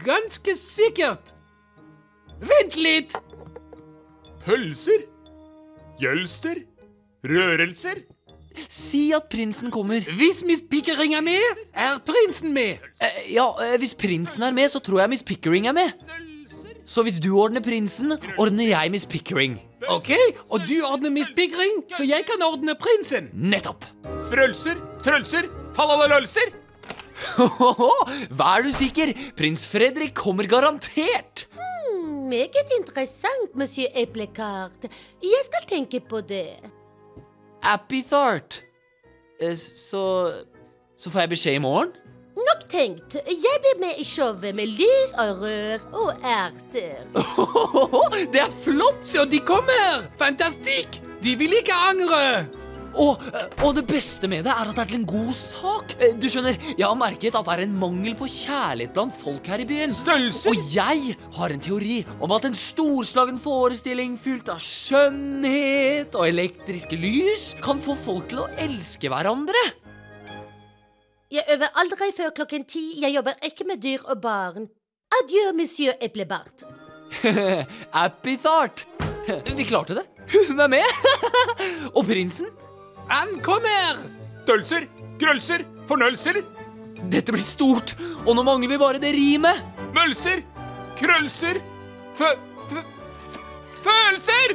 Ganske 0.00 0.54
sikkert. 0.56 1.34
Vent 2.40 2.76
litt. 2.80 3.18
Pølser. 4.40 5.04
Jølster. 6.00 6.62
Rørelser. 7.28 8.00
Si 8.68 9.12
at 9.16 9.28
prinsen 9.30 9.70
kommer. 9.70 10.00
Hvis 10.18 10.42
Miss 10.46 10.62
Pickering 10.70 11.14
er 11.14 11.22
med, 11.22 11.64
er 11.74 11.98
prinsen 12.06 12.52
med. 12.54 12.78
Eh, 13.00 13.32
ja, 13.34 13.46
eh, 13.62 13.76
Hvis 13.78 13.94
prinsen 13.94 14.42
er 14.42 14.52
med, 14.52 14.70
så 14.70 14.80
tror 14.82 15.00
jeg 15.04 15.10
Miss 15.10 15.22
Pickering 15.22 15.66
er 15.70 15.72
med. 15.76 15.92
Så 16.84 17.04
hvis 17.06 17.20
du 17.22 17.30
ordner 17.38 17.62
prinsen, 17.62 18.16
ordner 18.38 18.66
jeg 18.72 18.90
Miss 18.90 19.06
Pickering. 19.06 19.60
Ok, 19.88 20.10
og 20.50 20.66
du 20.68 20.74
ordner 20.84 21.10
Miss 21.14 21.30
Pickering, 21.30 21.84
så 21.96 22.02
jeg 22.04 22.26
kan 22.28 22.42
ordne 22.42 22.74
prinsen. 22.74 23.30
Nettopp. 23.32 23.86
Sprølser. 24.26 24.80
Trølser. 25.04 25.46
Falalølser. 25.76 26.50
Vær 28.40 28.64
du 28.64 28.70
sikker, 28.74 29.12
prins 29.36 29.66
Fredrik 29.68 30.14
kommer 30.16 30.48
garantert. 30.50 31.46
Hmm, 31.54 32.28
Meget 32.30 32.74
interessant, 32.78 33.54
monsieur 33.58 33.88
Eplekart. 33.94 34.86
Jeg 35.22 35.42
skal 35.46 35.66
tenke 35.68 36.00
på 36.00 36.20
det. 36.26 36.58
Appythart. 37.62 38.62
Eh, 39.40 39.54
Så 39.56 40.32
Så 40.96 41.10
får 41.10 41.20
jeg 41.20 41.28
beskjed 41.28 41.54
i 41.54 41.58
morgen? 41.58 41.88
Nok 42.36 42.62
tenkt. 42.70 43.14
Jeg 43.26 43.56
blir 43.64 43.80
med 43.80 43.98
i 43.98 44.04
showet 44.04 44.54
med 44.54 44.66
lys 44.66 45.12
og 45.18 45.42
rør 45.42 45.78
og 45.92 46.12
erter. 46.24 47.04
Det 48.32 48.40
er 48.40 48.52
flott! 48.64 49.00
Så 49.06 49.24
de 49.24 49.40
kommer! 49.40 50.04
Fantastikk! 50.18 51.00
De 51.22 51.34
vil 51.36 51.52
ikke 51.58 51.72
angre. 51.90 52.46
Og, 52.98 53.22
og 53.62 53.74
det 53.76 53.84
beste 53.86 54.26
med 54.30 54.42
det 54.46 54.50
er 54.50 54.70
at 54.70 54.74
det 54.74 54.82
er 54.82 54.88
til 54.90 54.98
en 55.00 55.06
god 55.06 55.32
sak. 55.36 55.94
Eh, 56.00 56.14
Du 56.18 56.26
skjønner, 56.30 56.56
Jeg 56.76 56.86
har 56.86 56.96
merket 56.98 57.36
at 57.38 57.46
det 57.46 57.54
er 57.54 57.62
en 57.66 57.76
mangel 57.78 58.16
på 58.18 58.26
kjærlighet 58.26 58.94
blant 58.96 59.14
folk 59.14 59.46
her 59.46 59.62
i 59.62 59.66
byen. 59.68 59.92
Stølser. 59.94 60.50
Og 60.50 60.72
jeg 60.74 61.14
har 61.36 61.54
en 61.54 61.60
teori 61.62 62.00
om 62.20 62.32
at 62.34 62.48
en 62.48 62.54
storslagen 62.58 63.38
forestilling 63.40 64.16
fylt 64.18 64.48
av 64.50 64.58
skjønnhet 64.60 66.16
og 66.18 66.26
elektriske 66.28 66.98
lys 66.98 67.54
kan 67.62 67.78
få 67.82 67.94
folk 67.94 68.28
til 68.32 68.42
å 68.44 68.48
elske 68.58 69.10
hverandre. 69.12 69.62
Jeg 71.30 71.46
øver 71.54 71.76
aldri 71.78 72.10
før 72.16 72.32
klokken 72.34 72.64
ti. 72.66 72.96
Jeg 72.98 73.14
jobber 73.14 73.38
ikke 73.46 73.64
med 73.68 73.78
dyr 73.84 74.02
og 74.10 74.18
barn. 74.24 74.66
Adjø, 75.20 75.52
monsieur 75.54 75.94
Eplebart. 76.02 76.64
Appythart. 78.02 78.82
Vi 79.54 79.66
klarte 79.68 79.94
det. 79.98 80.04
Hun 80.48 80.58
er 80.62 80.70
med. 80.70 81.06
og 81.96 82.02
prinsen. 82.06 82.50
Han 83.10 83.40
kommer! 83.42 84.04
Dølser. 84.46 84.86
Grølser. 85.20 85.64
Fornølser. 85.90 86.40
Dette 87.10 87.32
blir 87.34 87.42
stort, 87.42 87.94
og 88.26 88.34
nå 88.36 88.44
mangler 88.46 88.70
vi 88.70 88.78
bare 88.80 89.00
det 89.02 89.10
rimet. 89.16 89.62
Mølser. 89.96 90.44
Krølser. 91.00 91.58
Fø... 92.18 92.28
fø 92.70 92.82
følelser! 93.80 94.54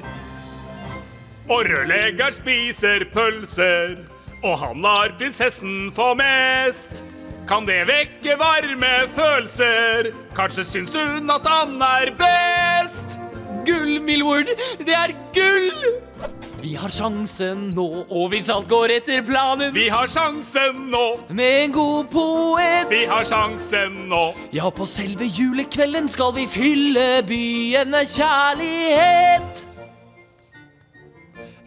Og 1.50 1.66
rørlegger 1.70 2.34
spiser 2.34 3.06
pølser, 3.14 3.98
og 4.44 4.56
han 4.62 4.82
lar 4.86 5.14
prinsessen 5.20 5.92
få 5.94 6.14
mest. 6.18 7.04
Kan 7.50 7.68
det 7.68 7.84
vekke 7.90 8.38
varme 8.42 8.94
følelser? 9.18 10.10
Kanskje 10.38 10.66
syns 10.66 10.96
hun 10.98 11.30
at 11.34 11.46
han 11.50 11.76
er 11.86 12.14
best? 12.18 13.20
Gull, 13.66 14.00
Milward! 14.02 14.50
Det 14.82 14.96
er 14.98 15.14
gull! 15.36 16.45
Vi 16.66 16.74
har 16.74 16.90
sjansen 16.90 17.60
nå, 17.78 17.84
og 18.10 18.32
hvis 18.32 18.48
alt 18.50 18.66
går 18.72 18.96
etter 18.96 19.22
planen 19.28 19.70
Vi 19.76 19.84
har 19.94 20.08
sjansen 20.10 20.88
nå, 20.90 21.04
Med 21.38 21.60
en 21.68 21.74
god 21.76 22.08
poet 22.10 22.90
vi 22.90 23.04
har 23.10 23.22
sjansen 23.28 24.00
nå. 24.10 24.24
Ja, 24.56 24.72
på 24.74 24.88
selve 24.90 25.28
julekvelden 25.30 26.10
skal 26.10 26.34
vi 26.34 26.48
fylle 26.50 27.22
byen 27.30 27.94
med 27.94 28.10
kjærlighet 28.10 29.62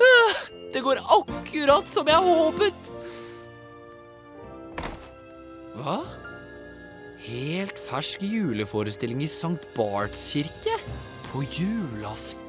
Ah, 0.03 0.35
Det 0.75 0.83
går 0.83 0.99
akkurat 1.21 1.87
som 1.95 2.11
jeg 2.11 2.27
håpet 2.27 2.91
Hva? 5.79 6.01
Helt 7.29 7.79
fersk 7.87 8.27
juleforestilling 8.27 9.23
i 9.23 9.31
St. 9.31 9.63
Barts 9.79 10.27
kirke? 10.33 10.75
På 11.29 11.45
julaften? 11.45 12.48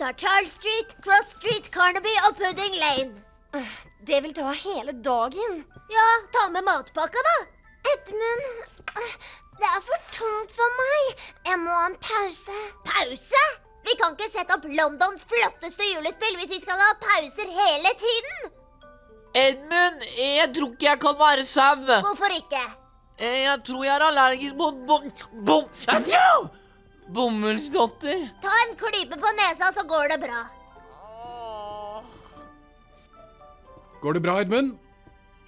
Tar 0.00 0.12
Charles 0.16 0.52
Street, 0.52 0.96
Cross 1.04 1.32
Street, 1.36 1.66
Carnaby 1.74 2.12
og 2.26 2.36
Pudding 2.36 2.76
Lane. 2.80 3.12
Det 4.08 4.20
vil 4.24 4.32
ta 4.32 4.52
hele 4.56 4.92
dagen. 5.04 5.64
Ja, 5.92 6.06
ta 6.32 6.46
med 6.54 6.64
matpakka, 6.64 7.20
da. 7.26 7.34
Edmund, 7.92 8.46
det 9.60 9.68
er 9.68 9.82
for 9.84 10.06
tungt 10.16 10.54
for 10.56 10.78
meg. 10.78 11.24
Jeg 11.48 11.58
må 11.60 11.74
ha 11.74 11.90
en 11.90 11.98
pause. 12.00 12.56
Pause? 12.86 13.42
Vi 13.84 13.96
kan 14.00 14.16
ikke 14.16 14.30
sette 14.32 14.56
opp 14.56 14.64
Londons 14.68 15.26
flotteste 15.28 15.88
julespill 15.90 16.36
hvis 16.40 16.54
vi 16.54 16.62
skal 16.62 16.80
ha 16.80 16.94
pauser 17.04 17.52
hele 17.60 17.92
tiden. 18.00 18.50
Edmund, 19.36 20.06
jeg 20.16 20.48
tror 20.56 20.72
ikke 20.72 20.88
jeg 20.88 21.02
kan 21.04 21.20
være 21.20 21.44
sau. 21.44 21.76
Hvorfor 22.08 22.38
ikke? 22.38 22.64
Jeg 23.20 23.58
tror 23.68 23.84
jeg 23.84 23.94
er 23.98 24.06
allergisk 24.08 24.56
mot 24.56 24.80
bom... 24.88 25.12
bom... 25.44 25.68
Bomullsdotter. 27.14 28.28
Ta 28.42 28.54
en 28.64 28.76
klype 28.78 29.18
på 29.18 29.32
nesa, 29.38 29.72
så 29.74 29.84
går 29.88 30.12
det 30.14 30.18
bra. 30.22 30.44
Går 34.00 34.16
det 34.16 34.22
bra, 34.24 34.38
Edmund? 34.40 34.76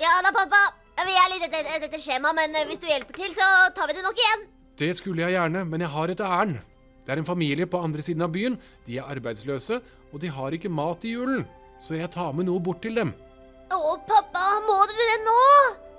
Ja 0.03 0.13
da, 0.25 0.33
pappa. 0.35 0.61
Vi 1.03 1.15
er 1.19 1.31
litt 1.33 1.47
etter, 1.49 1.67
etter 1.87 2.01
skjema, 2.03 2.35
men 2.37 2.53
eh, 2.55 2.67
hvis 2.69 2.83
du 2.83 2.87
hjelper 2.87 3.17
til, 3.17 3.33
så 3.35 3.47
tar 3.75 3.89
vi 3.91 3.97
det 3.97 4.05
nok 4.05 4.19
igjen. 4.19 4.45
Det 4.79 4.91
skulle 4.99 5.25
jeg 5.25 5.35
gjerne, 5.35 5.65
men 5.69 5.83
jeg 5.83 5.91
har 5.95 6.13
et 6.13 6.21
ærend. 6.23 6.61
Det 7.03 7.15
er 7.15 7.23
en 7.23 7.27
familie 7.27 7.67
på 7.67 7.81
andre 7.83 8.05
siden 8.05 8.23
av 8.23 8.31
byen. 8.35 8.59
De 8.87 8.99
er 9.01 9.09
arbeidsløse, 9.11 9.81
og 10.13 10.23
de 10.23 10.31
har 10.31 10.55
ikke 10.55 10.71
mat 10.71 11.03
i 11.09 11.15
julen. 11.17 11.47
Så 11.83 11.97
jeg 11.99 12.13
tar 12.15 12.37
med 12.37 12.47
noe 12.47 12.63
bort 12.63 12.83
til 12.85 12.95
dem. 13.01 13.11
Å, 13.73 13.97
pappa, 14.07 14.45
må 14.69 14.79
du 14.87 14.95
det 14.99 15.19
nå? 15.25 15.39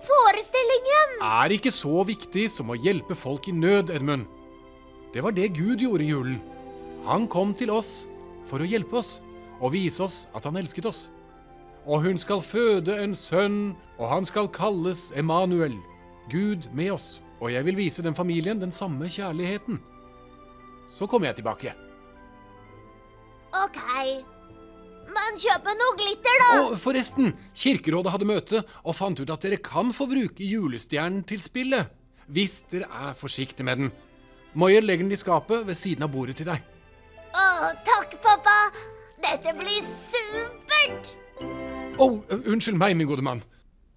Forestillingen! 0.03 1.17
Er 1.25 1.55
ikke 1.55 1.71
så 1.73 2.03
viktig 2.07 2.45
som 2.51 2.71
å 2.71 2.79
hjelpe 2.79 3.17
folk 3.17 3.49
i 3.49 3.55
nød, 3.55 3.91
Edmund. 3.95 4.27
Det 5.13 5.21
var 5.21 5.31
det 5.31 5.53
Gud 5.53 5.77
gjorde 5.77 6.03
i 6.03 6.09
julen. 6.09 6.39
Han 7.05 7.27
kom 7.27 7.53
til 7.53 7.69
oss 7.69 8.07
for 8.49 8.63
å 8.63 8.67
hjelpe 8.67 8.97
oss 8.97 9.19
og 9.59 9.75
vise 9.75 10.01
oss 10.03 10.23
at 10.33 10.47
han 10.47 10.57
elsket 10.57 10.87
oss. 10.89 11.07
Og 11.85 12.05
hun 12.05 12.17
skal 12.17 12.41
føde 12.41 12.95
en 13.03 13.13
sønn, 13.15 13.75
og 13.99 14.07
han 14.09 14.25
skal 14.25 14.47
kalles 14.47 15.11
Emanuel, 15.19 15.75
Gud 16.31 16.69
med 16.73 16.93
oss. 16.95 17.19
Og 17.43 17.51
jeg 17.51 17.65
vil 17.67 17.77
vise 17.77 18.03
den 18.05 18.15
familien 18.15 18.61
den 18.61 18.71
samme 18.71 19.09
kjærligheten. 19.11 19.79
så 20.89 21.07
kommer 21.07 21.27
jeg 21.27 21.35
tilbake. 21.35 21.73
OK. 23.65 23.79
Men 25.13 25.37
kjøp 25.41 25.67
noe 25.77 25.97
glitter, 25.97 26.39
da. 26.41 26.49
Og 26.61 26.77
forresten, 26.81 27.33
Kirkerådet 27.57 28.13
hadde 28.13 28.29
møte 28.29 28.61
og 28.83 28.95
fant 28.95 29.19
ut 29.19 29.29
at 29.29 29.41
dere 29.45 29.57
kan 29.57 29.93
få 29.93 30.07
bruke 30.09 30.45
julestjernen 30.45 31.23
til 31.25 31.41
spillet. 31.41 31.89
Hvis 32.29 32.61
dere 32.71 32.87
er 33.09 33.17
forsiktige 33.17 33.65
med 33.65 33.81
den. 33.81 33.91
Moyer 34.53 34.81
legger 34.81 35.03
den 35.03 35.11
i 35.11 35.15
skapet 35.15 35.67
ved 35.67 35.75
siden 35.75 36.03
av 36.03 36.11
bordet 36.13 36.35
til 36.37 36.45
deg. 36.45 36.61
Å, 37.33 37.71
takk, 37.87 38.13
pappa. 38.21 38.57
Dette 39.23 39.53
blir 39.57 39.81
supert. 39.81 41.15
Å, 41.97 42.07
unnskyld 42.45 42.77
meg, 42.77 42.97
min 42.97 43.09
gode 43.09 43.25
mann. 43.25 43.41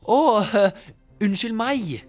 Å, 0.06 0.40
eh, 0.56 0.70
unnskyld 1.20 1.56
meg. 1.58 2.04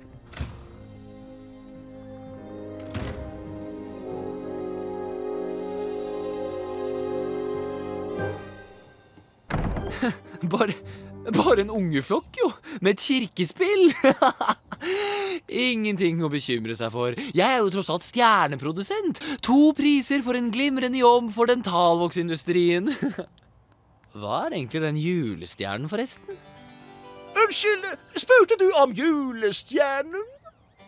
Bare, 10.54 10.74
bare 11.36 11.64
en 11.64 11.74
ungeflokk, 11.74 12.30
jo. 12.40 12.52
Med 12.82 12.96
et 12.96 13.04
kirkespill. 13.04 13.90
Ingenting 15.72 16.22
å 16.24 16.30
bekymre 16.32 16.76
seg 16.78 16.94
for. 16.94 17.18
Jeg 17.36 17.46
er 17.48 17.60
jo 17.60 17.72
tross 17.74 17.92
alt 17.94 18.06
stjerneprodusent. 18.08 19.22
To 19.48 19.72
priser 19.78 20.24
for 20.26 20.40
en 20.40 20.52
glimrende 20.54 21.02
jobb 21.02 21.32
for 21.36 21.50
dentalvoksindustrien. 21.52 22.92
Hva 24.18 24.46
er 24.46 24.58
egentlig 24.58 24.82
den 24.86 25.02
julestjernen, 25.02 25.90
forresten? 25.92 26.40
Unnskyld, 27.38 27.86
spurte 28.18 28.58
du 28.58 28.70
om 28.82 28.96
julestjernen? 28.98 30.24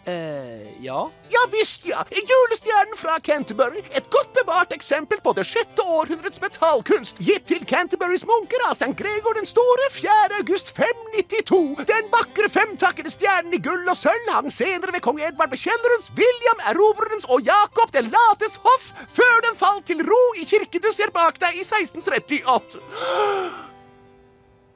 Eh, 0.09 0.83
ja. 0.85 1.11
Ja 1.29 1.39
visst, 1.51 1.85
ja. 1.85 2.05
Julestjernen 2.09 2.95
fra 2.97 3.19
Canterbury. 3.19 3.83
Et 3.91 4.09
godt 4.09 4.33
bevart 4.33 4.71
eksempel 4.73 5.19
på 5.21 5.33
det 5.37 5.45
sjette 5.45 5.83
århundrets 5.85 6.41
metallkunst. 6.41 7.21
Gitt 7.21 7.45
til 7.51 7.61
Canterburys 7.69 8.25
munker 8.25 8.63
av 8.65 8.73
St. 8.77 8.95
Gregor 8.97 9.37
den 9.37 9.45
store 9.49 9.89
4. 9.93 10.39
august 10.39 10.73
592. 10.77 11.85
Den 11.91 12.09
vakre 12.15 12.49
femtakkede 12.49 13.13
stjernen 13.13 13.53
i 13.53 13.61
gull 13.69 13.85
og 13.85 13.99
sølv 13.99 14.33
hang 14.33 14.49
senere 14.53 14.95
ved 14.97 15.05
kong 15.05 15.21
Edvard 15.21 15.53
Bekjennerens, 15.53 16.09
William 16.17 16.65
Erobrerens 16.73 17.29
og 17.29 17.45
Jakob 17.45 17.93
den 17.93 18.09
lates 18.09 18.57
hoff, 18.65 18.91
før 19.13 19.45
den 19.45 19.57
falt 19.61 19.85
til 19.91 20.01
ro 20.09 20.23
i 20.41 20.47
kirke 20.49 20.81
du 20.81 20.89
ser 20.95 21.13
bak 21.13 21.37
deg 21.43 21.59
i 21.59 21.65
1638. 21.65 22.81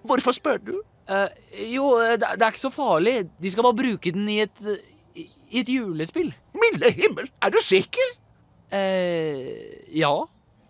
Hvorfor 0.04 0.36
spør 0.36 0.62
du? 0.62 0.76
Uh, 1.04 1.28
jo, 1.68 1.98
eh, 2.00 2.16
det, 2.16 2.30
det 2.40 2.46
er 2.46 2.54
ikke 2.54 2.62
så 2.62 2.72
farlig. 2.72 3.26
De 3.42 3.50
skal 3.52 3.66
bare 3.66 3.76
bruke 3.82 4.12
den 4.16 4.30
i 4.32 4.38
et, 4.46 4.60
i, 5.54 5.62
et 5.62 5.70
julespill. 5.70 6.34
Milde 6.58 6.92
himmel, 6.92 7.30
er 7.42 7.54
du 7.54 7.60
sikker? 7.62 8.14
Eh, 8.74 9.98
ja. 10.00 10.14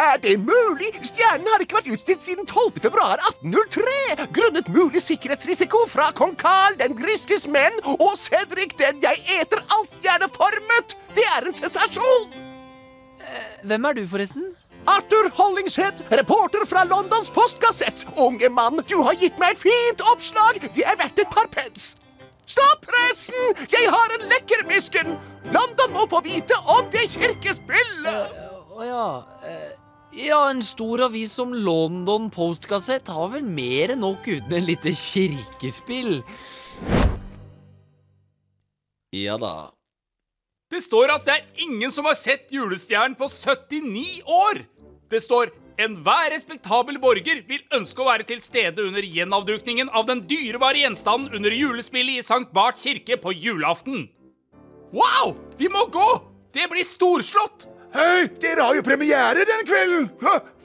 Er 0.03 0.17
det 0.19 0.39
mulig? 0.41 0.89
Stjernen 1.05 1.47
har 1.47 1.61
ikke 1.63 1.77
vært 1.77 1.91
utstilt 1.95 2.23
siden 2.25 2.47
12. 2.49 2.81
februar 2.83 3.21
1803, 3.45 4.25
grunnet 4.35 4.71
mulig 4.73 4.99
sikkerhetsrisiko 5.03 5.85
fra 5.87 6.09
kong 6.17 6.33
Karl 6.39 6.75
den 6.81 6.97
griskes 6.97 7.45
menn 7.47 7.77
og 7.93 8.17
Cedric 8.19 8.75
den 8.81 8.99
jeg 9.05 9.21
eter 9.37 9.61
altstjerneformet. 9.77 10.97
Det 11.15 11.27
er 11.37 11.47
en 11.47 11.55
sensasjon! 11.55 12.33
Hvem 13.63 13.85
er 13.87 13.95
du, 13.95 14.03
forresten? 14.09 14.51
Arthur 14.85 15.29
Hollingshead, 15.37 16.03
reporter 16.11 16.65
fra 16.67 16.83
Londons 16.83 17.29
postkassett. 17.31 18.03
Unge 18.19 18.49
mann, 18.49 18.81
du 18.89 18.97
har 19.07 19.15
gitt 19.15 19.39
meg 19.39 19.55
et 19.55 19.63
fint 19.63 20.03
oppslag. 20.11 20.59
Det 20.75 20.83
er 20.83 20.99
verdt 20.99 21.23
et 21.23 21.31
par 21.31 21.47
pence. 21.53 21.95
Stopp 22.43 22.89
pressen! 23.13 23.69
Jeg 23.71 23.91
har 23.91 24.15
en 24.17 24.27
lekkermisken! 24.31 25.15
London 25.53 25.93
må 25.93 26.07
få 26.09 26.21
vite 26.25 26.57
om 26.71 26.89
det 26.91 27.07
kirkespillet! 27.13 28.41
Å 28.73 28.87
ja. 28.87 29.07
Uh, 29.43 29.71
ja, 30.17 30.39
en 30.49 30.61
stor 30.65 31.05
avis 31.07 31.33
som 31.33 31.53
London 31.53 32.29
Postkassett 32.33 33.09
har 33.09 33.31
vel 33.33 33.45
mer 33.45 33.93
enn 33.93 34.01
nok 34.01 34.25
uten 34.27 34.53
en 34.53 34.65
lite 34.65 34.93
kirkespill. 34.97 36.21
Ja 39.13 39.37
da. 39.37 39.71
Det 40.73 40.81
står 40.81 41.13
at 41.13 41.25
det 41.27 41.35
er 41.37 41.65
ingen 41.67 41.91
som 41.93 42.07
har 42.09 42.17
sett 42.17 42.49
julestjernen 42.53 43.17
på 43.17 43.29
79 43.29 44.23
år. 44.25 44.63
Det 45.09 45.21
står 45.21 45.53
enhver 45.81 46.31
respektabel 46.33 46.99
borger 47.01 47.41
vil 47.47 47.63
ønske 47.73 48.01
å 48.03 48.07
være 48.07 48.27
til 48.29 48.41
stede 48.43 48.85
under 48.85 49.05
gjenavdukningen 49.05 49.89
av 49.95 50.07
den 50.09 50.23
dyrebare 50.29 50.83
gjenstanden 50.83 51.33
under 51.33 51.55
julespillet 51.55 52.21
i 52.21 52.25
Sankt 52.25 52.53
Bart 52.53 52.81
kirke 52.81 53.17
på 53.21 53.33
julaften. 53.33 54.07
Wow! 54.93 55.35
Vi 55.57 55.69
må 55.73 55.87
gå! 55.93 56.09
Det 56.53 56.67
blir 56.69 56.85
storslått! 56.85 57.69
Hei, 57.93 58.25
dere 58.41 58.65
har 58.65 58.77
jo 58.77 58.85
premiere 58.85 59.45
denne 59.45 59.65
kvelden! 59.69 60.07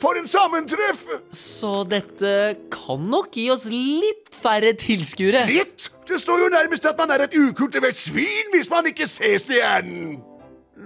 For 0.01 0.16
en 0.16 0.29
sammentreff! 0.29 1.03
Så 1.35 1.83
dette 1.88 2.55
kan 2.73 3.05
nok 3.09 3.37
gi 3.37 3.49
oss 3.53 3.66
litt 3.68 4.31
færre 4.33 4.73
tilskuere. 4.81 5.44
Litt? 5.49 5.90
Det 6.09 6.21
står 6.21 6.47
jo 6.47 6.53
nærmest 6.53 6.88
at 6.88 6.97
man 7.01 7.12
er 7.12 7.27
et 7.27 7.37
ukultivert 7.37 7.99
svin 7.99 8.55
hvis 8.55 8.71
man 8.73 8.88
ikke 8.88 9.09
ser 9.11 9.37
stjernen. 9.42 10.21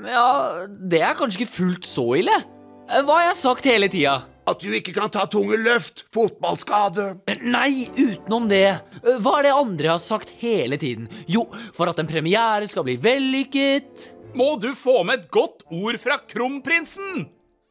Ja, 0.03 0.67
det 0.67 1.03
er 1.05 1.15
kanskje 1.19 1.45
ikke 1.45 1.53
fullt 1.53 1.87
så 1.87 2.09
ille. 2.19 2.41
Eh, 2.91 3.03
Hva 3.07 3.19
har 3.21 3.29
jeg 3.31 3.41
sagt 3.41 3.69
hele 3.69 3.89
tida? 3.93 4.19
At 4.51 4.59
du 4.59 4.73
ikke 4.75 4.95
kan 4.97 5.11
ta 5.13 5.23
tunge 5.31 5.55
løft, 5.63 6.03
fotballskade. 6.15 7.13
Nei, 7.47 7.87
utenom 7.95 8.49
det. 8.51 8.65
Eh, 9.03 9.19
Hva 9.23 9.39
er 9.39 9.49
det 9.49 9.55
andre 9.55 9.89
jeg 9.91 9.95
har 9.95 10.03
sagt 10.03 10.33
hele 10.43 10.79
tiden? 10.81 11.07
Jo, 11.31 11.47
for 11.77 11.91
at 11.93 12.01
en 12.03 12.11
premiere 12.11 12.67
skal 12.71 12.87
bli 12.89 12.97
vellykket. 13.03 14.09
Må 14.35 14.55
du 14.61 14.71
få 14.75 15.03
med 15.05 15.21
et 15.23 15.31
godt 15.33 15.63
ord 15.71 15.99
fra 16.01 16.19
kronprinsen? 16.27 17.27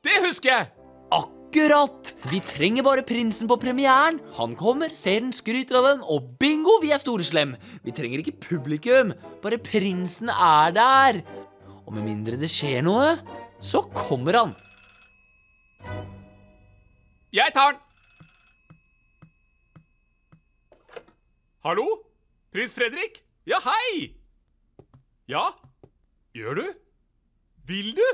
Det 0.06 0.21
husker 0.24 0.54
jeg. 0.54 0.69
Akkurat! 1.12 2.13
Vi 2.32 2.39
trenger 2.47 2.86
bare 2.86 3.04
prinsen 3.04 3.50
på 3.50 3.58
premieren. 3.60 4.21
Han 4.38 4.54
kommer, 4.56 4.93
ser 4.95 5.19
den, 5.19 5.34
skryter 5.36 5.82
av 5.82 5.88
den, 5.89 6.04
og 6.08 6.38
bingo, 6.39 6.78
vi 6.82 6.93
er 6.95 7.02
storeslem. 7.02 7.58
Vi 7.84 7.91
trenger 7.97 8.21
ikke 8.24 8.38
publikum, 8.45 9.12
bare 9.43 9.60
prinsen 9.62 10.32
er 10.32 10.71
der. 10.78 11.19
Og 11.84 11.97
med 11.97 12.08
mindre 12.08 12.39
det 12.39 12.47
skjer 12.54 12.86
noe, 12.88 13.17
så 13.60 13.84
kommer 13.91 14.38
han. 14.39 14.54
Jeg 17.34 17.52
tar 17.56 17.72
den. 17.72 17.82
Hallo? 21.63 21.86
Prins 22.52 22.74
Fredrik? 22.76 23.22
Ja, 23.48 23.60
hei! 23.63 24.15
Ja? 25.28 25.46
Gjør 26.34 26.54
du? 26.60 26.65
Vil 27.70 27.94
du? 27.96 28.08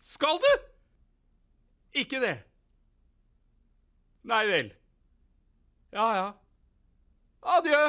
Skal 0.00 0.40
du? 0.42 0.50
Ikke 1.96 2.20
det. 2.20 2.34
Nei 4.26 4.42
vel. 4.50 4.72
Ja, 5.94 6.08
ja. 6.16 6.26
Adjø. 7.56 7.80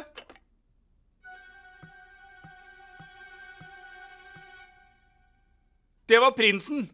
Det 6.07 6.21
var 6.23 6.31
prinsen. 6.37 6.85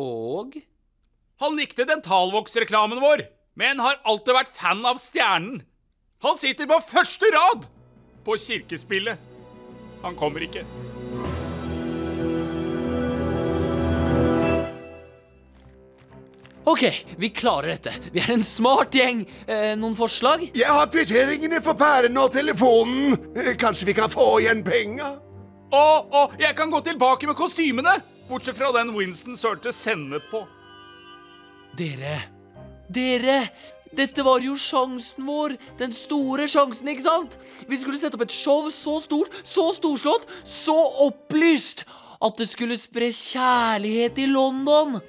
Og 0.00 0.56
Han 1.42 1.56
likte 1.58 1.84
dentalvoksreklamen 1.84 3.00
vår, 3.02 3.24
men 3.58 3.80
har 3.82 4.00
alltid 4.04 4.36
vært 4.36 4.54
fan 4.54 4.84
av 4.86 5.00
stjernen. 5.02 5.62
Han 6.24 6.38
sitter 6.40 6.68
på 6.70 6.78
første 6.88 7.28
rad 7.34 7.66
på 8.24 8.36
kirkespillet. 8.40 9.18
Han 10.04 10.16
kommer 10.16 10.44
ikke. 10.46 10.62
OK, 16.64 16.84
vi 17.16 17.28
klarer 17.28 17.74
dette. 17.74 17.92
Vi 18.12 18.22
er 18.22 18.30
en 18.32 18.44
smart 18.46 18.94
gjeng. 18.96 19.20
Eh, 19.46 19.74
noen 19.76 19.96
forslag? 19.98 20.46
Jeg 20.56 20.70
har 20.70 20.88
kvitteringene 20.88 21.60
for 21.64 21.76
pæren 21.76 22.16
og 22.16 22.30
telefonen. 22.32 23.18
Eh, 23.36 23.52
Kanskje 23.60 23.90
vi 23.90 23.96
kan 23.98 24.08
få 24.12 24.38
igjen 24.40 24.62
penga? 24.64 25.10
Å, 25.74 25.84
å, 26.08 26.22
jeg 26.40 26.56
kan 26.56 26.72
gå 26.72 26.80
tilbake 26.86 27.28
med 27.28 27.36
kostymene! 27.36 27.98
Bortsett 28.30 28.56
fra 28.56 28.70
den 28.78 28.94
Winston 28.96 29.36
sølte 29.36 29.74
sennep 29.76 30.24
på. 30.30 30.46
Dere, 31.74 32.18
dere, 32.92 33.38
dette 33.94 34.22
var 34.26 34.42
jo 34.44 34.54
sjansen 34.60 35.26
vår. 35.26 35.56
Den 35.80 35.94
store 35.96 36.46
sjansen, 36.50 36.90
ikke 36.92 37.06
sant? 37.06 37.38
Vi 37.66 37.78
skulle 37.80 37.98
sette 37.98 38.18
opp 38.18 38.26
et 38.26 38.34
show 38.34 38.68
så 38.74 38.98
stort, 39.02 39.34
så 39.42 39.68
storslått, 39.74 40.28
så 40.46 40.76
opplyst 41.06 41.84
at 42.24 42.38
det 42.38 42.46
skulle 42.50 42.78
spre 42.78 43.10
kjærlighet 43.14 44.22
i 44.22 44.28
London. 44.30 45.00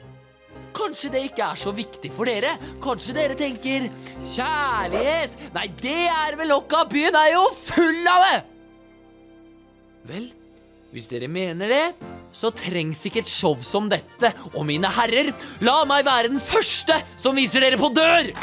Kanskje 0.75 1.11
det 1.13 1.21
ikke 1.29 1.45
er 1.53 1.59
så 1.59 1.71
viktig 1.75 2.11
for 2.11 2.27
dere? 2.27 2.55
Kanskje 2.83 3.15
dere 3.15 3.37
tenker 3.39 3.87
kjærlighet? 4.33 5.37
Nei, 5.55 5.69
det 5.79 6.01
er 6.11 6.35
vel 6.39 6.51
nok 6.51 6.75
av. 6.75 6.89
Byen 6.91 7.15
er 7.15 7.31
jo 7.37 7.45
full 7.55 8.11
av 8.11 8.25
det! 8.25 8.41
Vel, 10.05 10.27
hvis 10.91 11.07
dere 11.09 11.29
mener 11.31 11.71
det, 11.71 11.85
så 12.35 12.51
trengs 12.51 13.05
ikke 13.07 13.23
et 13.23 13.31
show 13.31 13.55
som 13.63 13.87
dette. 13.91 14.33
Og 14.53 14.65
mine 14.67 14.91
herrer, 14.91 15.31
la 15.63 15.79
meg 15.87 16.05
være 16.07 16.33
den 16.33 16.43
første 16.43 16.99
som 17.21 17.37
viser 17.39 17.63
dere 17.63 17.79
på 17.79 17.91
dør! 17.95 18.33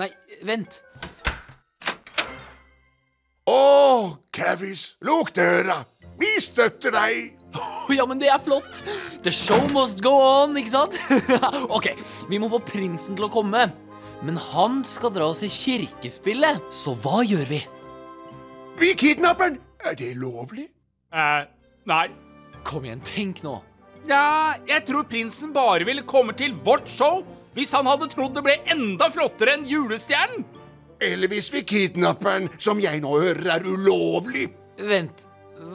Nei, 0.00 0.08
vent. 0.46 0.80
Å, 3.50 3.60
Cavis, 4.32 4.94
lukk 5.04 5.34
døra. 5.36 5.82
Vi 6.20 6.32
støtter 6.42 6.96
deg. 6.96 7.36
Ja, 7.90 8.04
men 8.06 8.20
det 8.20 8.28
er 8.30 8.38
flott. 8.38 8.76
The 9.24 9.32
show 9.34 9.58
must 9.74 9.98
go 10.04 10.12
on, 10.14 10.54
ikke 10.56 10.70
sant? 10.70 10.94
ok, 11.76 11.88
vi 12.30 12.38
må 12.38 12.46
få 12.52 12.60
prinsen 12.62 13.18
til 13.18 13.26
å 13.26 13.32
komme. 13.32 13.64
Men 14.22 14.38
han 14.38 14.84
skal 14.86 15.10
dra 15.16 15.26
oss 15.32 15.42
i 15.42 15.50
kirkespillet, 15.50 16.60
så 16.70 16.94
hva 17.02 17.24
gjør 17.26 17.48
vi? 17.50 17.58
Vi 18.78 18.92
kidnapper 19.00 19.50
den. 19.50 19.58
Er 19.86 19.96
det 19.96 20.14
lovlig? 20.20 20.68
Eh, 21.12 21.42
nei. 21.88 22.06
Kom 22.66 22.84
igjen, 22.84 23.00
tenk 23.06 23.42
nå. 23.46 23.56
Ja, 24.08 24.56
jeg 24.68 24.84
tror 24.88 25.06
prinsen 25.08 25.52
bare 25.54 25.86
ville 25.88 26.04
komme 26.08 26.34
til 26.36 26.54
vårt 26.64 26.88
show 26.88 27.22
hvis 27.56 27.72
han 27.74 27.88
hadde 27.88 28.08
trodd 28.12 28.36
det 28.36 28.44
ble 28.46 28.54
enda 28.70 29.08
flottere 29.12 29.56
enn 29.58 29.66
julestjernen. 29.68 30.44
Eller 31.00 31.30
hvis 31.32 31.48
vi 31.52 31.62
kidnapperen, 31.64 32.50
som 32.60 32.80
jeg 32.80 33.00
nå 33.00 33.10
hører 33.16 33.54
er 33.56 33.64
ulovlig. 33.66 34.50
Vent, 34.76 35.24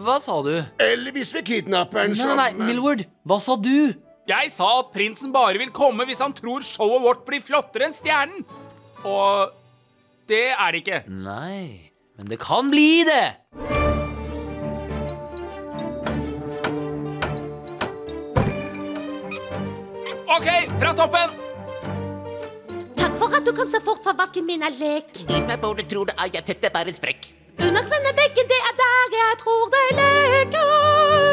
hva 0.05 0.19
sa 0.21 0.37
du? 0.45 0.53
Eller 0.81 1.13
hvis 1.15 1.33
vi 1.35 1.41
kidnapperen 1.45 2.13
Nei, 2.13 2.19
som 2.19 2.37
nei, 2.37 2.51
nei, 2.53 2.69
Milward, 2.69 3.05
hva 3.25 3.39
sa 3.41 3.57
du? 3.57 3.93
Jeg 4.29 4.51
sa 4.53 4.69
at 4.79 4.93
prinsen 4.93 5.33
bare 5.33 5.59
vil 5.61 5.73
komme 5.73 6.05
hvis 6.09 6.21
han 6.23 6.33
tror 6.33 6.65
showet 6.65 7.03
vårt 7.03 7.25
blir 7.27 7.43
flottere 7.45 7.89
enn 7.89 7.97
stjernen. 7.97 8.45
Og 9.05 9.53
det 10.29 10.47
er 10.53 10.71
det 10.73 10.81
ikke. 10.85 11.01
Nei, 11.09 11.91
men 12.17 12.29
det 12.31 12.39
kan 12.41 12.69
bli 12.71 13.03
det. 13.05 13.74
OK, 20.35 20.47
fra 20.81 20.91
toppen. 20.97 21.33
Takk 22.99 23.13
for 23.19 23.31
at 23.37 23.45
du 23.47 23.53
kom 23.55 23.67
så 23.71 23.79
fort 23.83 24.03
fra 24.03 24.11
vasken 24.17 24.43
min 24.47 24.65
er 24.67 24.73
lek. 24.75 25.11
Vis 25.29 25.45
meg 25.47 25.55
er 25.55 25.61
burde 25.61 25.85
tror 25.87 26.09
det 26.09 26.15
er 26.19 26.33
jeg 26.33 26.47
tette 26.49 26.71
bare 26.73 26.91
en 26.91 26.97
sprekk. 26.97 27.29
Under 27.63 27.85
denne 27.87 28.11
bekken, 28.17 28.49
det 28.51 28.57
er 28.67 28.73
der 28.81 29.15
jeg 29.15 29.37
tror 29.39 29.69
det 29.71 29.83
leker. 29.95 30.73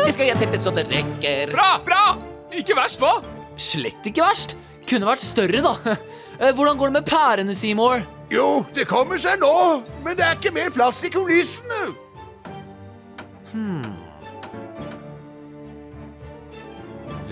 Det 0.06 0.12
skal 0.14 0.28
jeg 0.30 0.38
tette 0.44 0.60
så 0.62 0.70
det 0.76 0.84
rekker. 0.92 1.50
Bra, 1.50 1.70
bra! 1.82 2.02
Ikke 2.54 2.76
verst, 2.78 3.02
hva? 3.02 3.16
Slett 3.58 4.06
ikke 4.06 4.22
verst. 4.22 4.54
Kunne 4.86 5.08
vært 5.10 5.24
større, 5.24 5.64
da. 5.66 5.76
Eh, 6.42 6.48
Hvordan 6.56 6.78
går 6.80 6.88
det 6.90 6.94
med 6.96 7.04
pærene, 7.06 7.54
Seymour? 7.54 8.00
Jo, 8.32 8.64
det 8.74 8.86
kommer 8.90 9.20
seg 9.20 9.36
nå, 9.38 9.50
men 10.02 10.16
det 10.18 10.24
er 10.26 10.32
ikke 10.34 10.50
mer 10.56 10.72
plass 10.74 10.96
i 11.06 11.10
kulissene. 11.12 11.92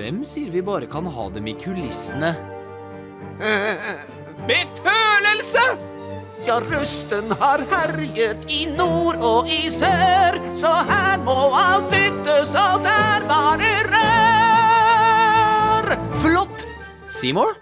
Hvem 0.00 0.22
sier 0.24 0.48
vi 0.48 0.62
bare 0.64 0.86
kan 0.88 1.04
ha 1.12 1.26
dem 1.28 1.44
i 1.50 1.52
kulissene? 1.60 2.30
Med 4.48 4.70
følelse! 4.78 5.64
Ja, 6.46 6.56
rusten 6.64 7.28
har 7.36 7.60
herjet 7.68 8.46
i 8.48 8.64
nord 8.78 9.20
og 9.20 9.50
i 9.52 9.68
sør, 9.68 10.40
så 10.56 10.72
her 10.88 11.20
må 11.26 11.36
alt 11.52 11.92
byttes, 11.92 12.54
alt 12.56 12.88
er 12.88 13.20
bare 13.28 13.72
rør. 13.92 15.84
Flott! 16.22 16.64
Seymour? 17.12 17.52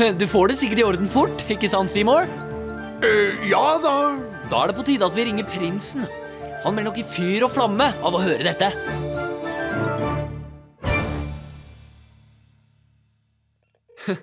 Du 0.20 0.26
får 0.28 0.48
det 0.48 0.56
sikkert 0.56 0.78
i 0.80 0.84
orden 0.84 1.08
fort, 1.10 1.44
ikke 1.52 1.68
sant, 1.68 1.92
Seymour? 1.92 2.28
Eh, 3.04 3.48
ja 3.50 3.78
da. 3.84 3.96
Da 4.50 4.62
er 4.62 4.70
det 4.70 4.76
på 4.78 4.86
tide 4.86 5.06
at 5.06 5.16
vi 5.16 5.26
ringer 5.28 5.46
prinsen. 5.48 6.06
Han 6.64 6.76
blir 6.76 6.86
nok 6.86 6.98
i 7.00 7.04
fyr 7.06 7.44
og 7.46 7.52
flamme 7.54 7.86
av 8.00 8.16
å 8.16 8.22
høre 8.22 8.44
dette. 8.44 8.70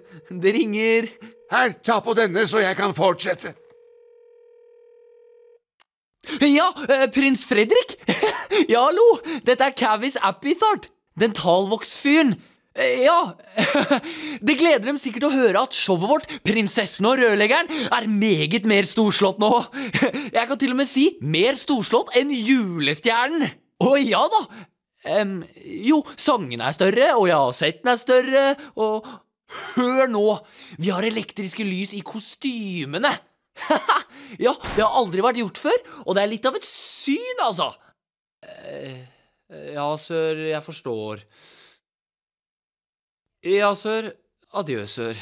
Det 0.44 0.52
ringer. 0.52 1.08
Her, 1.52 1.72
ta 1.86 2.02
på 2.04 2.14
denne 2.18 2.44
så 2.50 2.60
jeg 2.60 2.76
kan 2.78 2.94
fortsette. 2.98 3.54
Ja, 6.44 6.68
eh, 6.92 7.08
prins 7.14 7.46
Fredrik! 7.48 7.96
ja, 8.74 8.82
hallo! 8.84 9.22
Dette 9.48 9.64
er 9.70 9.78
Cavis 9.78 10.18
Appithart, 10.20 10.90
dentalvoksfyren. 11.22 12.36
Eh, 12.78 13.04
Ja, 13.08 13.34
det 14.48 14.58
gleder 14.60 14.86
dem 14.86 15.00
sikkert 15.02 15.28
å 15.30 15.34
høre 15.34 15.64
at 15.66 15.76
showet 15.76 16.10
vårt, 16.12 16.32
Prinsessen 16.46 17.08
og 17.10 17.18
rørleggeren, 17.20 17.70
er 17.90 18.10
meget 18.12 18.68
mer 18.70 18.88
storslått 18.90 19.42
nå. 19.42 19.52
Jeg 20.38 20.48
kan 20.50 20.60
til 20.62 20.76
og 20.76 20.82
med 20.82 20.90
si 20.90 21.10
mer 21.22 21.58
storslått 21.58 22.14
enn 22.20 22.34
julestjernen. 22.34 23.48
Å 23.84 23.94
ja 24.02 24.24
da! 24.34 24.44
Um, 25.08 25.40
jo, 25.64 26.02
sangene 26.20 26.68
er 26.68 26.76
større, 26.76 27.12
og 27.16 27.30
ja, 27.30 27.40
setten 27.56 27.94
er 27.94 28.00
større, 28.00 28.46
og 28.76 29.08
Hør 29.78 30.10
nå! 30.12 30.26
Vi 30.76 30.90
har 30.92 31.06
elektriske 31.08 31.64
lys 31.64 31.94
i 31.96 32.02
kostymene! 32.04 33.14
ja, 34.46 34.52
det 34.76 34.84
har 34.84 34.98
aldri 35.00 35.24
vært 35.24 35.40
gjort 35.40 35.62
før, 35.62 35.78
og 36.04 36.18
det 36.18 36.26
er 36.26 36.32
litt 36.34 36.50
av 36.50 36.58
et 36.60 36.68
syn, 36.68 37.46
altså. 37.46 37.70
Uh, 38.44 38.98
ja, 39.72 39.88
sør, 40.02 40.44
jeg 40.50 40.60
forstår. 40.66 41.24
Ja, 43.48 43.72
sør. 43.78 44.12
Adjø, 44.58 44.84
sør. 44.90 45.18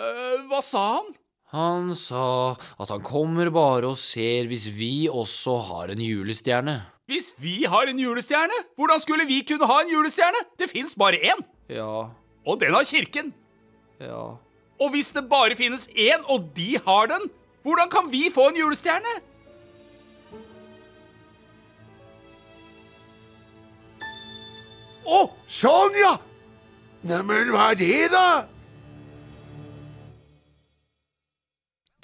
Uh, 0.00 0.44
hva 0.48 0.60
sa 0.64 0.82
han? 0.96 1.14
Han 1.54 1.92
sa 1.96 2.56
at 2.82 2.90
han 2.92 3.04
kommer 3.06 3.48
bare 3.54 3.88
og 3.92 3.98
ser 4.00 4.48
hvis 4.50 4.66
vi 4.76 5.06
også 5.08 5.56
har 5.70 5.92
en 5.94 6.02
julestjerne. 6.02 6.78
Hvis 7.06 7.34
vi 7.38 7.60
har 7.70 7.86
en 7.86 8.00
julestjerne, 8.02 8.56
hvordan 8.76 9.00
skulle 9.02 9.28
vi 9.28 9.42
kunne 9.46 9.68
ha 9.70 9.76
en 9.84 9.92
julestjerne? 9.92 10.40
Det 10.58 10.68
fins 10.72 10.96
bare 10.98 11.20
én, 11.22 11.44
Ja, 11.70 12.08
og 12.46 12.60
den 12.60 12.74
har 12.74 12.84
kirken. 12.84 13.32
ja 14.00 14.36
Og 14.78 14.90
hvis 14.92 15.12
det 15.14 15.28
bare 15.30 15.56
finnes 15.56 15.88
én, 15.88 16.24
og 16.28 16.50
de 16.56 16.76
har 16.86 17.06
den, 17.06 17.30
hvordan 17.62 17.90
kan 17.90 18.10
vi 18.10 18.26
få 18.34 18.48
en 18.50 18.58
julestjerne? 18.58 19.14
Å, 25.06 25.22
sånn 25.46 25.96
ja! 26.00 26.16
Neimen, 27.06 27.52
hva 27.54 27.70
er 27.70 27.78
det, 27.78 28.08
da? 28.10 28.28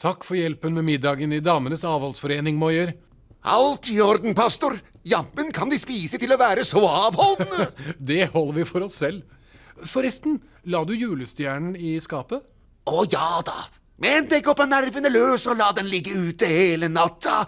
Takk 0.03 0.25
for 0.27 0.39
hjelpen 0.39 0.75
med 0.75 0.87
middagen 0.87 1.35
i 1.35 1.43
Damenes 1.43 1.85
avholdsforening, 1.87 2.57
Moyer. 2.59 2.95
Alt 3.43 3.91
i 3.91 3.99
orden, 4.03 4.35
pastor. 4.39 4.77
Jammen 5.07 5.51
kan 5.55 5.71
de 5.71 5.79
spise 5.83 6.19
til 6.23 6.35
å 6.35 6.39
være 6.39 6.65
så 6.67 6.83
avholdne. 6.87 7.69
Det 8.11 8.29
holder 8.35 8.61
vi 8.61 8.67
for 8.67 8.87
oss 8.87 9.01
selv. 9.03 9.27
Forresten, 9.83 10.39
la 10.71 10.85
du 10.87 10.95
julestjernen 10.95 11.75
i 11.75 11.97
skapet? 12.03 12.43
Å 12.87 13.05
ja 13.11 13.41
da. 13.47 13.67
Men 14.03 14.27
dekk 14.31 14.53
opp 14.53 14.63
av 14.65 14.71
nervene 14.71 15.11
løs 15.11 15.47
og 15.51 15.59
la 15.59 15.71
den 15.75 15.91
ligge 15.91 16.15
ute 16.15 16.51
hele 16.51 16.91
natta. 16.91 17.43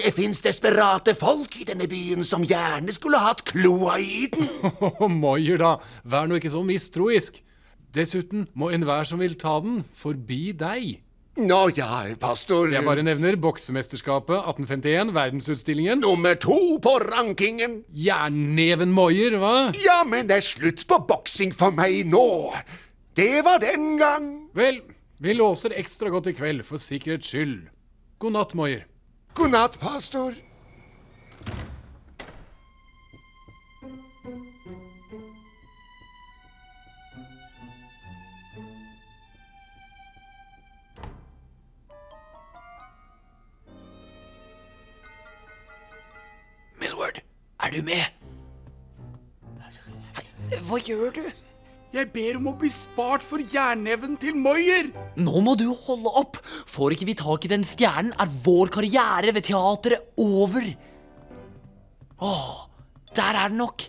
Det 0.00 0.14
fins 0.16 0.38
desperate 0.40 1.12
folk 1.18 1.58
i 1.60 1.66
denne 1.68 1.84
byen 1.90 2.24
som 2.24 2.44
gjerne 2.46 2.92
skulle 2.94 3.18
hatt 3.20 3.42
kloa 3.44 3.98
i 4.00 4.30
den. 4.32 4.48
Moyer, 5.20 5.60
da. 5.60 5.74
Vær 6.08 6.30
nå 6.30 6.38
ikke 6.40 6.52
så 6.54 6.62
mistroisk. 6.64 7.42
Dessuten 7.92 8.46
må 8.56 8.70
enhver 8.72 9.04
som 9.04 9.20
vil 9.20 9.34
ta 9.36 9.58
den, 9.60 9.82
forbi 9.92 10.54
deg. 10.56 11.02
Nå 11.40 11.58
ja, 11.76 12.06
pastor. 12.20 12.72
Jeg 12.72 12.84
bare 12.86 13.04
nevner 13.04 13.36
boksemesterskapet 13.40 14.38
1851, 14.38 15.12
verdensutstillingen. 15.16 16.00
Nummer 16.06 16.38
to 16.40 16.56
på 16.80 16.96
rankingen. 17.04 17.82
Jernneven 17.92 18.94
Moyer, 18.96 19.36
hva? 19.42 19.54
Ja, 19.84 20.00
men 20.08 20.30
det 20.30 20.40
er 20.40 20.46
slutt 20.48 20.86
på 20.88 21.02
boksing 21.10 21.52
for 21.56 21.76
meg 21.76 22.06
nå. 22.08 22.54
Det 23.20 23.44
var 23.44 23.60
den 23.60 23.98
gang. 24.00 24.30
Vel, 24.56 24.80
vi 25.20 25.36
låser 25.36 25.76
ekstra 25.76 26.08
godt 26.08 26.32
i 26.32 26.36
kveld, 26.40 26.64
for 26.64 26.80
sikkerhets 26.80 27.34
skyld. 27.34 27.58
God 28.20 28.38
natt, 28.38 28.56
Moyer. 28.56 28.88
God 29.34 29.50
natt, 29.50 29.78
pastor. 29.78 30.34
Millward, 46.80 47.22
er 47.62 47.70
du 47.70 47.82
med? 47.82 48.04
Hva 50.60 50.78
gjør 50.84 51.10
du? 51.10 51.49
Jeg 51.90 52.06
ber 52.14 52.36
om 52.38 52.44
å 52.52 52.58
bli 52.58 52.68
spart 52.70 53.24
for 53.26 53.42
jernneven 53.42 54.12
til 54.22 54.36
Moyer. 54.38 54.92
Nå 55.18 55.40
må 55.42 55.56
du 55.58 55.66
holde 55.74 56.12
opp! 56.20 56.38
Får 56.70 56.94
ikke 56.94 57.08
vi 57.08 57.16
tak 57.18 57.46
i 57.46 57.50
den 57.50 57.64
stjernen, 57.66 58.12
er 58.14 58.30
vår 58.44 58.70
karriere 58.76 59.32
ved 59.34 59.48
teatret 59.48 60.12
over. 60.22 60.68
Åh, 62.22 62.52
der 63.18 63.38
er 63.42 63.50
den 63.50 63.58
nok. 63.64 63.88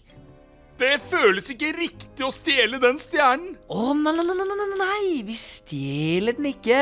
Det 0.81 0.95
føles 1.05 1.51
ikke 1.53 1.75
riktig 1.77 2.25
å 2.25 2.31
stjele 2.33 2.79
den 2.81 2.97
stjernen. 2.97 3.51
Å, 3.69 3.91
nei, 3.93 4.15
nei, 4.17 4.25
nei, 4.25 4.37
nei, 4.39 4.55
nei, 4.57 4.79
nei, 4.79 5.09
vi 5.27 5.35
stjeler 5.37 6.39
den 6.39 6.47
ikke. 6.55 6.79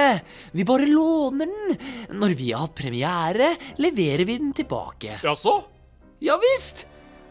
Vi 0.55 0.63
bare 0.69 0.87
låner 0.87 1.51
den. 1.51 1.81
Når 2.15 2.37
vi 2.39 2.53
har 2.53 2.63
hatt 2.63 2.77
premiere, 2.79 3.51
leverer 3.83 4.23
vi 4.23 4.39
den 4.39 4.55
tilbake. 4.55 5.19
Jaså? 5.27 5.57
Ja 6.23 6.39
visst. 6.39 6.85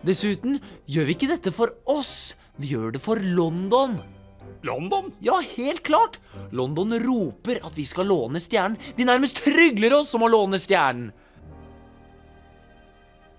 Dessuten 0.05 0.61
gjør 0.85 1.09
vi 1.09 1.17
ikke 1.17 1.31
dette 1.33 1.55
for 1.57 1.73
oss, 1.89 2.37
Vi 2.59 2.73
gjør 2.73 2.95
det 2.97 3.01
for 3.03 3.21
London. 3.23 3.99
London? 4.67 5.13
Ja, 5.23 5.37
helt 5.55 5.85
klart. 5.87 6.19
London 6.51 6.97
roper 7.05 7.61
at 7.65 7.77
vi 7.79 7.85
skal 7.87 8.09
låne 8.11 8.41
stjernen. 8.43 8.79
De 8.99 9.07
nærmest 9.07 9.39
trygler 9.45 9.95
oss 10.01 10.11
om 10.19 10.25
å 10.27 10.31
låne 10.33 10.59
stjernen. 10.59 11.13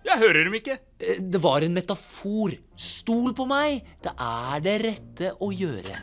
Jeg 0.08 0.18
hører 0.22 0.46
dem 0.48 0.56
ikke. 0.58 0.78
Eh, 1.04 1.20
Det 1.20 1.42
var 1.44 1.62
en 1.62 1.76
metafor. 1.76 2.56
Stol 2.80 3.34
på 3.36 3.46
meg. 3.46 3.84
Det 4.02 4.14
er 4.16 4.64
det 4.64 4.78
rette 4.86 5.34
å 5.44 5.52
gjøre. 5.54 6.00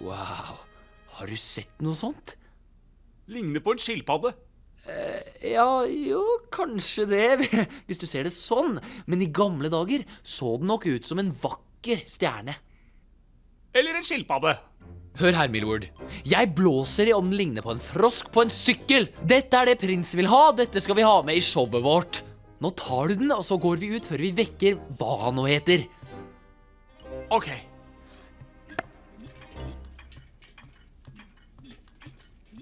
Wow. 0.00 0.62
Har 1.18 1.26
du 1.30 1.36
sett 1.38 1.82
noe 1.84 1.94
sånt? 1.98 2.36
Ligner 3.30 3.60
på 3.64 3.74
en 3.74 3.82
skilpadde. 3.82 4.32
Ja, 4.84 5.84
jo, 5.88 6.20
kanskje 6.52 7.06
det, 7.08 7.26
hvis 7.88 8.00
du 8.02 8.06
ser 8.08 8.26
det 8.26 8.34
sånn. 8.36 8.78
Men 9.08 9.24
i 9.24 9.30
gamle 9.32 9.70
dager 9.72 10.04
så 10.20 10.56
den 10.60 10.68
nok 10.72 10.86
ut 10.90 11.08
som 11.08 11.20
en 11.22 11.32
vakker 11.42 12.04
stjerne. 12.08 12.56
Eller 13.74 13.98
en 13.98 14.06
skilpadde. 14.06 14.54
Hør 15.18 15.36
her, 15.38 15.50
Milward. 15.50 15.86
Jeg 16.26 16.50
blåser 16.58 17.10
i 17.10 17.14
om 17.14 17.28
den 17.30 17.38
ligner 17.38 17.62
på 17.62 17.70
en 17.74 17.82
frosk 17.82 18.32
på 18.34 18.42
en 18.42 18.52
sykkel. 18.52 19.06
Dette 19.22 19.60
er 19.60 19.70
det 19.70 19.80
prinsen 19.82 20.18
vil 20.18 20.30
ha. 20.30 20.48
Dette 20.56 20.82
skal 20.82 20.98
vi 20.98 21.06
ha 21.06 21.20
med 21.26 21.38
i 21.38 21.44
showet 21.44 21.84
vårt. 21.84 22.22
Nå 22.62 22.70
tar 22.78 23.10
du 23.10 23.20
den, 23.20 23.30
og 23.34 23.44
så 23.46 23.58
går 23.60 23.78
vi 23.78 23.92
ut 23.94 24.08
før 24.08 24.24
vi 24.24 24.32
vekker 24.34 24.80
hva 24.98 25.12
han 25.26 25.38
nå 25.38 25.46
heter. 25.46 25.86
Ok. 27.34 27.48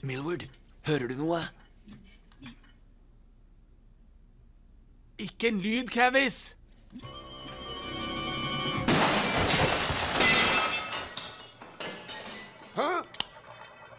Milward, 0.03 0.45
hører 0.89 1.09
du 1.13 1.19
noe? 1.23 1.41
Ikke 5.23 5.49
en 5.49 5.61
lyd, 5.61 5.87
Cavis. 5.89 6.57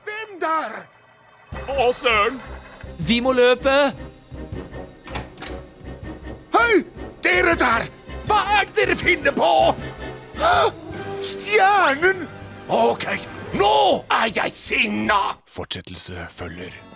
Hvem 0.03 0.33
der? 0.41 0.75
Å, 1.71 1.93
søren. 1.95 2.41
Vi 3.07 3.21
må 3.23 3.31
løpe! 3.37 3.71
Hei, 6.57 6.83
dere 7.23 7.55
der! 7.55 7.87
Hva 8.27 8.43
er 8.57 8.67
det 8.67 8.75
dere 8.81 8.99
finner 8.99 9.37
på? 9.37 9.51
Hæ? 10.41 10.55
Stjernen! 11.23 12.27
Ok, 12.67 13.07
nå 13.55 13.75
er 14.11 14.27
jeg 14.41 14.59
sinna! 14.59 15.21
Fortsettelse 15.47 16.27
følger. 16.35 16.92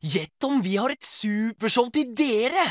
Gjett 0.00 0.44
om 0.48 0.62
vi 0.64 0.78
har 0.80 0.94
et 0.94 1.04
supershow 1.04 1.90
til 1.92 2.14
dere! 2.16 2.64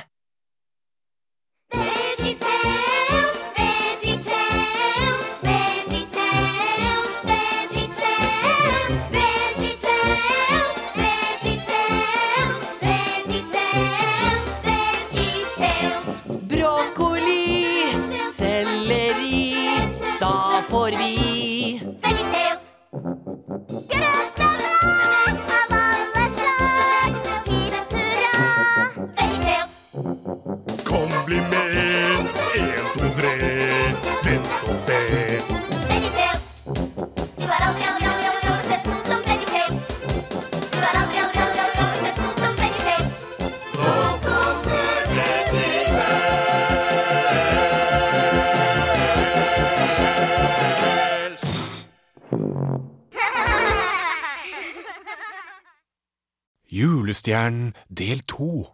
Julestjernen 56.80 57.74
del 57.90 58.20
to. 58.24 58.66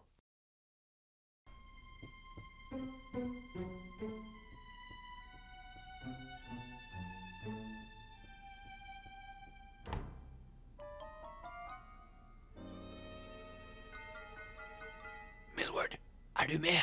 Milward, 15.57 15.97
er 16.39 16.47
du 16.47 16.59
med? 16.59 16.77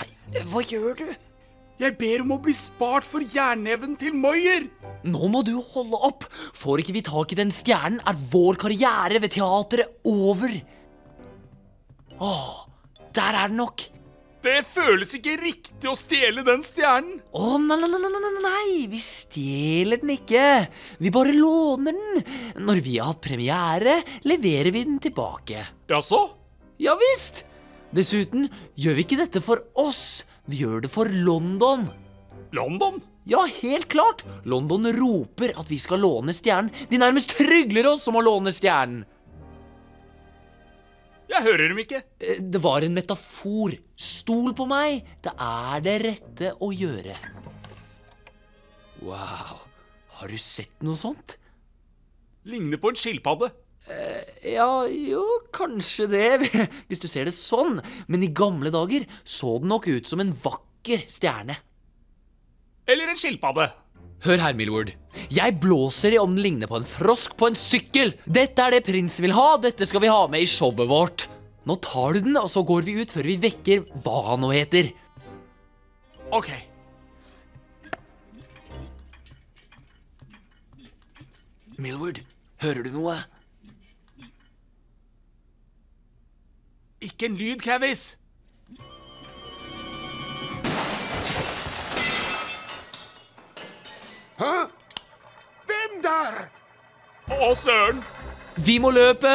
Hei, 0.00 0.08
hva 0.48 0.64
gjør 0.64 0.94
du? 1.02 1.08
Jeg 1.78 1.98
ber 2.00 2.24
om 2.24 2.38
å 2.38 2.40
bli 2.40 2.56
spart 2.56 3.04
for 3.04 3.20
jerneven 3.36 3.98
til 4.00 4.16
Moyer. 4.16 4.70
Nå 5.04 5.28
må 5.28 5.42
du 5.44 5.56
holde 5.74 6.00
opp! 6.08 6.26
Får 6.56 6.80
ikke 6.82 6.96
vi 6.96 7.04
tak 7.04 7.32
i 7.34 7.38
den 7.38 7.52
stjernen, 7.52 8.00
er 8.08 8.20
vår 8.32 8.60
karriere 8.60 9.20
ved 9.20 9.34
teatret 9.34 9.98
over. 10.08 10.54
Åh, 12.24 12.54
der 13.14 13.40
er 13.42 13.52
den 13.52 13.60
nok. 13.60 13.90
Det 14.44 14.58
føles 14.68 15.14
ikke 15.16 15.38
riktig 15.40 15.88
å 15.88 15.94
stjele 15.96 16.42
den 16.44 16.60
stjernen. 16.64 17.16
Å, 17.32 17.54
nei, 17.60 17.78
nei, 17.80 17.88
nei, 17.88 18.00
nei, 18.02 18.20
nei, 18.20 18.42
nei, 18.44 18.74
vi 18.92 19.00
stjeler 19.00 20.02
den 20.02 20.12
ikke. 20.18 20.44
Vi 21.00 21.12
bare 21.12 21.32
låner 21.32 21.96
den. 21.96 22.20
Når 22.60 22.82
vi 22.84 22.98
har 22.98 23.14
hatt 23.14 23.22
premiere, 23.24 23.96
leverer 24.28 24.68
vi 24.74 24.84
den 24.84 25.00
tilbake. 25.00 25.64
Jaså? 25.88 26.20
Ja 26.82 26.96
visst! 27.00 27.46
Dessuten 27.94 28.48
gjør 28.76 28.98
vi 28.98 29.04
ikke 29.06 29.20
dette 29.20 29.40
for 29.44 29.62
oss, 29.78 30.24
vi 30.50 30.64
gjør 30.64 30.84
det 30.84 30.90
for 30.92 31.08
London. 31.08 31.86
London? 32.52 32.98
Ja, 33.26 33.46
helt 33.62 33.88
klart! 33.88 34.24
London 34.44 34.84
roper 34.92 35.54
at 35.56 35.70
vi 35.72 35.78
skal 35.80 36.02
låne 36.04 36.34
stjernen. 36.36 36.72
De 36.90 36.98
nærmest 37.00 37.32
trygler 37.38 37.88
oss 37.94 38.04
om 38.10 38.18
å 38.20 38.24
låne 38.24 38.52
stjernen. 38.52 39.04
Jeg 41.30 41.40
hører 41.46 41.70
dem 41.72 41.80
ikke. 41.80 42.02
Eh, 42.20 42.38
Det 42.44 42.60
var 42.62 42.84
en 42.84 42.94
metafor. 42.94 43.72
Stol 43.96 44.52
på 44.54 44.66
meg. 44.68 45.06
Det 45.24 45.32
er 45.40 45.80
det 45.86 45.94
rette 46.04 46.52
å 46.62 46.68
gjøre. 46.74 47.16
Wow. 49.02 49.64
Har 50.20 50.28
du 50.30 50.36
sett 50.38 50.84
noe 50.84 50.96
sånt? 50.96 51.38
Ligner 52.44 52.78
på 52.80 52.92
en 52.92 52.98
skilpadde. 53.00 53.50
Ja, 54.48 54.84
jo, 54.88 55.20
kanskje 55.52 56.06
det, 56.08 56.28
hvis 56.88 57.02
du 57.02 57.08
ser 57.10 57.26
det 57.28 57.34
sånn. 57.36 57.80
Men 58.08 58.22
i 58.24 58.30
gamle 58.32 58.70
dager 58.72 59.04
så 59.24 59.58
den 59.60 59.72
nok 59.72 59.88
ut 59.90 60.08
som 60.08 60.22
en 60.24 60.32
vakker 60.44 61.04
stjerne. 61.10 61.56
Eller 62.86 63.08
en 63.08 63.20
skilpadde. 63.20 63.70
Hør 64.24 64.40
her, 64.40 64.56
Millward. 64.56 64.92
Jeg 65.32 65.56
blåser 65.60 66.16
i 66.16 66.20
om 66.20 66.32
den 66.34 66.42
ligner 66.44 66.68
på 66.70 66.78
en 66.80 66.88
frosk 66.88 67.36
på 67.40 67.50
en 67.50 67.58
sykkel. 67.58 68.14
Dette 68.24 68.64
er 68.64 68.76
det 68.76 68.84
prinsen 68.86 69.26
vil 69.26 69.36
ha, 69.36 69.54
dette 69.60 69.86
skal 69.88 70.02
vi 70.04 70.12
ha 70.12 70.24
med 70.32 70.44
i 70.44 70.48
showet 70.48 70.88
vårt. 70.88 71.26
Nå 71.68 71.76
tar 71.84 72.16
du 72.16 72.24
den, 72.26 72.36
og 72.40 72.50
så 72.52 72.64
går 72.66 72.84
vi 72.84 72.98
ut 73.00 73.12
før 73.12 73.28
vi 73.28 73.36
vekker 73.40 73.84
hva 74.04 74.16
han 74.30 74.42
nå 74.44 74.52
heter. 74.52 74.90
Ok. 76.34 76.50
Millward, 81.80 82.20
hører 82.62 82.84
du 82.86 82.92
noe? 82.96 83.16
Ikke 87.04 87.28
en 87.28 87.40
lyd, 87.40 87.60
Cavis. 87.64 88.14
Hæ? 94.38 94.54
Hvem 95.68 96.00
der? 96.02 96.38
Å, 97.30 97.54
søren. 97.54 98.00
Vi 98.56 98.78
må 98.82 98.90
løpe! 98.94 99.30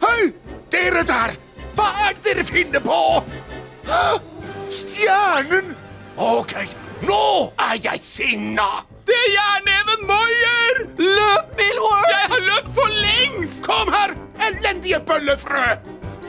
Hei, 0.00 0.30
dere 0.72 1.02
der! 1.08 1.36
Hva 1.76 1.88
er 2.06 2.16
det 2.16 2.24
dere 2.24 2.44
finner 2.48 2.82
på? 2.84 3.00
Hæ? 3.88 4.00
Stjernen? 4.72 5.74
Ok, 6.16 6.54
nå 7.04 7.20
er 7.68 7.76
jeg 7.84 8.02
sinna! 8.02 8.70
Det 9.08 9.16
er 9.16 9.28
Jernneven 9.36 10.08
Moyer! 10.08 10.82
Løp, 10.98 11.52
Milward! 11.60 12.08
Jeg 12.12 12.32
har 12.32 12.42
løpt 12.48 12.72
for 12.80 12.98
lengst! 13.04 13.62
Kom 13.68 13.92
her, 13.92 14.16
elendige 14.48 15.00
bøllefrø! 15.06 15.68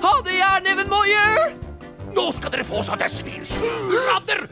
Ha 0.03 0.13
det, 0.27 0.37
Jernneven 0.37 0.91
Moyer! 0.91 1.55
Nå 2.15 2.29
skal 2.35 2.51
dere 2.53 2.65
få 2.65 2.83
så 2.85 2.95
det 2.99 3.09
svir 3.13 3.43
sladder! 3.47 4.45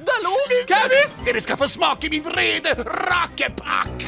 Dere 1.28 1.42
skal 1.44 1.58
få 1.60 1.68
smake 1.68 2.08
min 2.08 2.24
vrede, 2.24 2.72
rakepakk! 2.88 4.04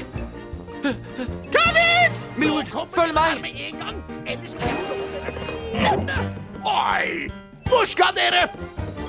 Kavis! 1.52 2.22
Milord, 2.40 2.72
følg 2.96 3.12
meg! 3.18 3.42
med 3.44 3.58
en 3.60 3.82
gang, 3.82 3.98
ellers 4.24 4.54
skal 4.54 4.70
jeg 4.70 4.86
slå 4.86 5.90
dere. 6.06 6.16
Oi! 6.64 7.28
Hvor 7.68 7.84
skal 7.92 8.16
dere? 8.16 8.46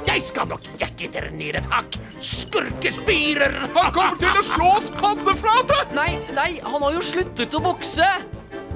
Jeg 0.09 0.25
skal 0.27 0.51
nok 0.51 0.67
jekke 0.81 1.13
dere 1.15 1.31
ned 1.31 1.61
et 1.61 1.71
hakk. 1.71 2.01
Skurkespirer! 2.19 3.55
Han 3.79 3.95
kommer 3.95 4.19
til 4.19 4.43
å 4.43 4.45
slå 4.49 4.75
oss 4.81 4.91
paddeflate! 4.99 5.79
Nei, 5.95 6.11
nei, 6.35 6.51
han 6.67 6.83
har 6.83 6.99
jo 6.99 7.07
sluttet 7.13 7.55
å 7.55 7.63
bokse! 7.63 8.11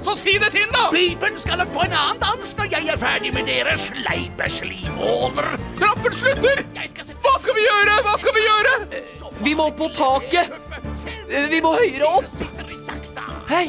Så 0.05 0.13
si 0.13 0.35
det 0.37 0.51
til 0.53 0.67
da! 0.69 0.83
Pipen 0.93 1.39
skal 1.41 1.63
få 1.73 1.87
en 1.87 1.93
annen 1.97 2.19
dans 2.21 2.51
når 2.59 2.67
jeg 2.75 2.89
er 2.93 2.99
ferdig 3.01 3.31
med 3.33 3.47
dere, 3.49 3.73
sleipe 3.81 4.45
slimåler. 4.53 5.55
Trappen 5.79 6.13
slutter! 6.13 6.61
Hva 6.75 7.33
skal 7.41 7.55
vi 7.57 7.63
gjøre? 7.65 7.95
Hva 8.05 8.13
skal 8.21 8.35
vi 8.35 8.43
gjøre? 8.45 8.73
Vi 9.41 9.55
må 9.57 9.65
på 9.73 9.89
taket! 9.95 10.53
Vi 11.49 11.61
må 11.65 11.73
høyere 11.79 12.11
opp! 12.19 12.27
Sitter 12.29 12.69
i 12.69 12.77
saksa. 12.77 13.25
Hei! 13.49 13.65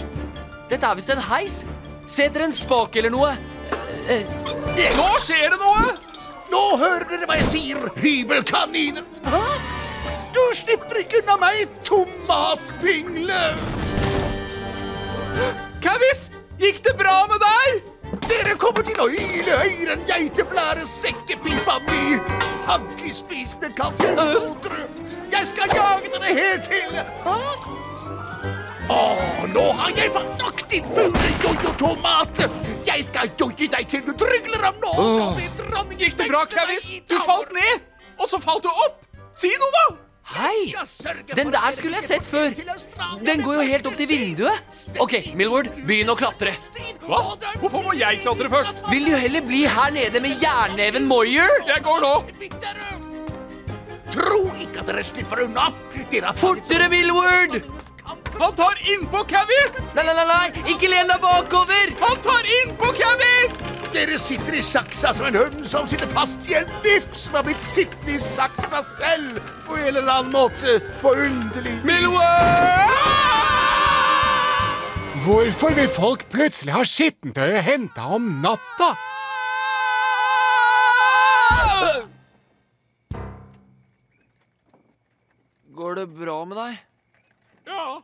Dette 0.69 0.85
er 0.91 0.99
visst 0.99 1.13
en 1.15 1.23
heis. 1.31 1.63
Se 2.05 2.27
etter 2.29 2.45
en 2.45 2.53
spak 2.55 2.99
eller 3.01 3.15
noe. 3.15 3.33
Nå 4.99 5.09
skjer 5.25 5.49
det 5.55 5.61
noe! 5.63 5.95
Nå 6.53 6.65
hører 6.83 7.09
dere 7.15 7.31
hva 7.31 7.39
jeg 7.41 7.49
sier, 7.49 7.89
hybelkaniner. 7.97 9.09
Hæ? 9.25 9.41
Du 10.37 10.43
slipper 10.55 11.01
ikke 11.01 11.25
unna 11.25 11.41
meg, 11.41 11.81
tomatpingle. 11.89 13.41
Cavis, 15.87 16.31
gikk 16.59 16.81
det 16.83 16.97
bra 16.99 17.15
med 17.31 17.39
deg? 17.39 17.91
Dere 18.27 18.55
kommer 18.59 18.83
til 18.87 18.99
å 18.99 19.07
hyle 19.07 19.59
høyere 19.61 19.95
enn 19.95 20.01
geiteblære 20.09 20.87
sekkepipa 20.91 21.77
mi. 21.87 22.19
hankespisende 22.67 23.71
kattemotere. 23.79 24.89
Jeg 25.31 25.47
skal 25.47 25.71
jage 25.71 26.11
dere 26.11 26.33
helt 26.35 26.67
til. 26.67 26.97
Å, 28.91 29.03
nå 29.53 29.67
har 29.79 29.95
jeg 29.95 30.11
fått 30.17 30.43
nok, 30.43 30.65
din 30.73 30.89
fule 30.91 31.31
jojo-tomat. 31.45 32.43
Jeg 32.89 33.07
skal 33.07 33.31
joie 33.39 33.71
deg 33.77 33.87
til 33.87 34.03
du 34.09 34.11
trygler 34.25 34.67
om 34.73 34.83
nå. 34.83 34.97
Blir 35.39 35.55
Gikk 36.01 36.19
det 36.19 36.27
bra, 36.33 36.43
i 36.75 36.99
Du 37.07 37.15
falt 37.23 37.55
ned, 37.55 37.87
og 38.19 38.27
så 38.31 38.43
falt 38.43 38.67
du 38.67 38.75
opp. 38.75 39.07
Si 39.37 39.55
noe, 39.55 39.71
da! 39.79 40.06
Hei! 40.27 40.75
Den 41.37 41.53
der 41.55 41.71
skulle 41.77 42.01
jeg 42.01 42.05
sett 42.09 42.27
før. 42.27 42.51
Den 43.25 43.43
går 43.47 43.61
jo 43.61 43.67
helt 43.69 43.87
opp 43.87 43.95
til 43.99 44.09
vinduet. 44.11 44.79
OK, 44.99 45.15
Milward, 45.39 45.71
begynn 45.87 46.11
å 46.11 46.17
klatre. 46.19 46.57
Hva? 47.07 47.21
Hvorfor 47.63 47.85
må 47.87 47.95
jeg 47.95 48.19
klatre 48.25 48.51
først? 48.51 48.83
Vil 48.91 49.07
du 49.07 49.15
heller 49.15 49.47
bli 49.47 49.63
her 49.71 49.95
nede 49.95 50.23
med 50.25 50.43
jerneven 50.43 51.07
Moyer? 51.07 51.53
Jeg 51.71 51.85
går 51.87 52.03
nå. 52.03 52.15
Tro 54.17 54.47
ikke 54.57 54.81
at 54.81 54.89
dere 54.89 55.05
slipper 55.05 55.43
unna. 55.45 55.69
Dere 56.13 56.31
har 56.31 56.39
Fortere, 56.39 56.89
Milward! 56.93 57.59
Han 58.37 58.53
tar 58.57 58.79
innpå 58.93 59.23
Cavis! 59.29 59.77
Nei, 59.97 60.05
nei, 60.05 60.15
nei, 60.17 60.27
nei, 60.29 60.65
ikke 60.73 60.89
len 60.93 61.09
deg 61.11 61.21
bakover! 61.23 61.93
Han 62.03 62.21
tar 62.25 62.49
innpå 62.61 62.93
Cavis! 62.97 63.63
Dere 63.93 64.19
sitter 64.21 64.59
i 64.59 64.63
saksa 64.65 65.13
som 65.17 65.29
en 65.29 65.39
hund 65.41 65.63
som 65.69 65.89
sitter 65.89 66.11
fast 66.13 66.45
i 66.51 66.57
en 66.59 66.73
biff 66.85 67.09
som 67.17 67.39
har 67.39 67.47
blitt 67.47 67.65
sittende 67.65 68.17
i 68.17 68.21
saksa 68.21 68.83
selv. 68.85 69.41
På 69.67 69.79
en 69.81 69.89
eller 69.93 70.13
annen 70.19 70.33
måte. 70.33 70.79
På 71.03 71.15
underlig 71.17 71.77
Milward! 71.85 72.97
Hvorfor 75.27 75.75
vil 75.75 75.89
folk 75.91 76.29
plutselig 76.31 76.77
ha 76.77 76.85
skittentøyet 76.87 77.65
henta 77.67 78.05
om 78.15 78.29
natta? 78.45 78.93
Går 85.77 85.95
det 85.95 86.07
bra 86.07 86.45
med 86.49 86.57
deg? 86.57 86.77
Ja. 87.69 88.03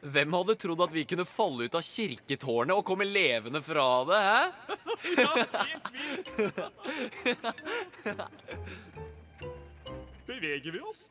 Hvem 0.00 0.32
hadde 0.32 0.54
trodd 0.56 0.80
at 0.86 0.92
vi 0.94 1.02
kunne 1.10 1.26
falle 1.28 1.66
ut 1.68 1.74
av 1.76 1.82
kirketårnet 1.84 2.78
og 2.78 2.86
komme 2.88 3.04
levende 3.04 3.60
fra 3.60 3.84
det, 4.08 4.20
hæ? 4.24 4.38
ja, 5.20 5.32
helt 5.68 5.90
vilt. 5.92 6.28
Beveger 10.30 10.72
vi 10.72 10.80
oss? 10.80 11.02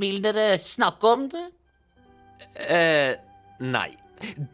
Vil 0.00 0.22
dere 0.22 0.54
snakke 0.62 1.16
om 1.16 1.26
det? 1.34 1.42
Eh, 2.68 3.18
nei. 3.66 3.90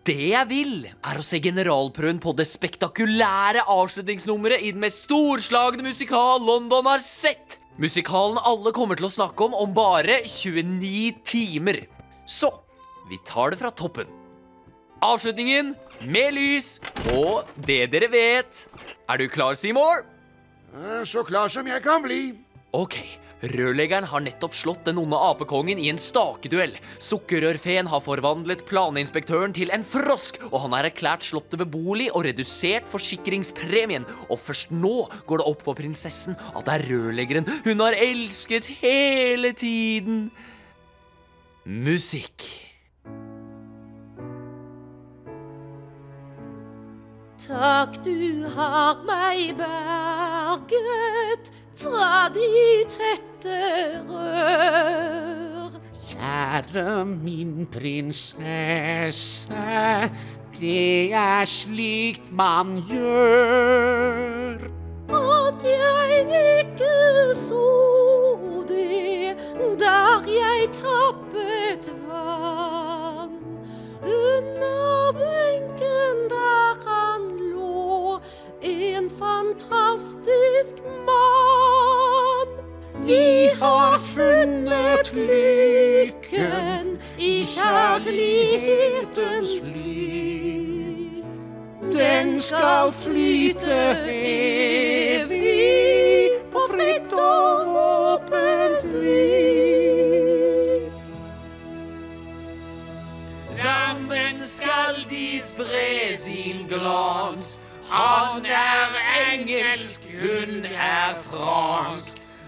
Det 0.06 0.30
jeg 0.30 0.48
vil, 0.50 0.74
er 0.86 1.18
å 1.18 1.24
se 1.26 1.40
generalprøven 1.42 2.20
på 2.22 2.34
det 2.38 2.46
spektakulære 2.46 3.64
avslutningsnummeret 3.72 4.62
i 4.62 4.70
den 4.74 4.84
mest 4.84 5.06
storslagne 5.08 5.82
musikal 5.86 6.42
London 6.42 6.86
har 6.86 7.02
sett. 7.04 7.58
Musikalen 7.82 8.38
alle 8.40 8.72
kommer 8.72 8.96
til 8.96 9.08
å 9.08 9.12
snakke 9.12 9.48
om 9.48 9.56
om 9.58 9.74
bare 9.76 10.22
29 10.24 11.18
timer. 11.26 11.82
Så 12.26 12.52
vi 13.10 13.18
tar 13.26 13.52
det 13.52 13.60
fra 13.60 13.72
toppen. 13.74 14.08
Avslutningen 15.04 15.74
med 16.08 16.32
lys 16.38 16.76
og 17.12 17.50
det 17.66 17.82
dere 17.92 18.08
vet. 18.12 18.62
Er 19.10 19.20
du 19.20 19.26
klar, 19.28 19.58
Seymour? 19.58 20.06
Så 21.04 21.24
klar 21.26 21.52
som 21.52 21.68
jeg 21.68 21.82
kan 21.84 22.02
bli. 22.04 22.36
Ok, 22.76 22.96
rørleggeren 23.42 24.06
har 24.08 24.22
nettopp 24.24 24.54
slått 24.56 24.86
den 24.88 25.00
onde 25.02 25.18
apekongen 25.28 25.80
i 25.82 25.90
en 25.92 26.00
stakeduell. 26.00 26.74
Sukkerrørfeen 27.02 27.90
har 27.90 28.04
forvandlet 28.04 28.64
planinspektøren 28.68 29.54
til 29.56 29.72
en 29.74 29.84
frosk, 29.86 30.40
og 30.50 30.60
han 30.64 30.76
har 30.76 30.88
erklært 30.88 31.26
slottet 31.26 31.60
beboelig 31.60 32.08
og 32.12 32.26
redusert 32.28 32.88
forsikringspremien. 32.90 34.06
Og 34.30 34.40
først 34.40 34.72
nå 34.74 35.08
går 35.28 35.42
det 35.42 35.48
opp 35.52 35.64
for 35.66 35.78
prinsessen 35.78 36.38
at 36.52 36.64
det 36.66 36.76
er 36.78 36.86
rørleggeren 36.90 37.50
hun 37.66 37.82
har 37.84 37.96
elsket 37.98 38.68
hele 38.80 39.52
tiden. 39.56 40.30
Musikk. 41.66 42.46
Takk, 47.46 47.98
du 48.02 48.46
har 48.56 49.02
meg 49.06 49.52
berget 49.58 51.50
fra 51.76 52.28
de 52.34 52.84
tette 52.88 53.60
rør. 54.08 55.76
Kjære 56.06 57.04
min 57.04 57.66
prinsesse, 57.72 59.52
det 60.60 61.12
er 61.12 61.44
slikt 61.44 62.32
man 62.32 62.80
gjør. 62.88 64.56
At 65.06 65.64
jeg 65.64 66.24
ikke 66.60 67.34
så 67.34 67.66
det 68.68 69.36
der 69.80 70.24
jeg 70.26 70.65
Vi 83.06 83.50
har 83.60 83.98
funnet 83.98 85.14
lykken 85.14 86.98
i 87.18 87.44
kjærlighetens 87.46 89.72
lys. 89.74 91.54
Den 91.92 92.40
skal 92.40 92.92
flyte 92.92 93.96
evig 94.10 96.30
på 96.50 96.58
fritt 96.72 97.12
og 97.12 97.66
åpent 97.84 98.84
vis. 99.04 100.94
Sammen 103.62 104.36
skal 104.42 105.06
de 105.10 105.40
spre 105.44 106.16
sin 106.18 106.66
glans. 106.68 107.60
Han 107.88 108.46
er 108.46 108.88
engelsk, 109.30 110.00
hun 110.22 110.64
er. 110.64 110.96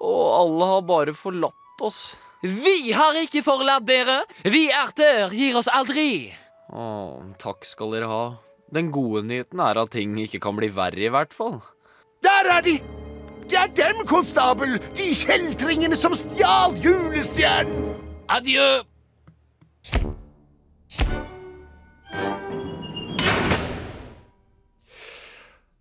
Og 0.00 0.24
alle 0.38 0.70
har 0.70 0.86
bare 0.88 1.14
forlatt 1.16 1.84
oss. 1.84 2.00
Vi 2.40 2.92
har 2.96 3.16
ikke 3.20 3.42
forlatt 3.44 3.86
dere! 3.88 4.22
Vi 4.44 4.66
erter 4.72 5.32
gir 5.34 5.56
oss 5.58 5.68
aldri! 5.72 6.32
Å, 6.72 6.84
takk 7.40 7.64
skal 7.68 7.94
dere 7.96 8.10
ha. 8.10 8.24
Den 8.72 8.90
gode 8.94 9.24
nyheten 9.26 9.60
er 9.62 9.80
at 9.80 9.92
ting 9.94 10.16
ikke 10.20 10.40
kan 10.42 10.56
bli 10.58 10.68
verre, 10.74 11.00
i 11.00 11.12
hvert 11.12 11.36
fall. 11.36 11.58
Der 12.24 12.50
er 12.56 12.64
de! 12.66 12.78
Det 13.46 13.60
er 13.60 13.70
dem, 13.78 14.02
konstabel! 14.08 14.78
De 14.96 15.12
kjeltringene 15.14 15.98
som 15.98 16.16
stjal 16.18 16.76
julestjernen! 16.82 17.94
Adjø! 18.32 18.82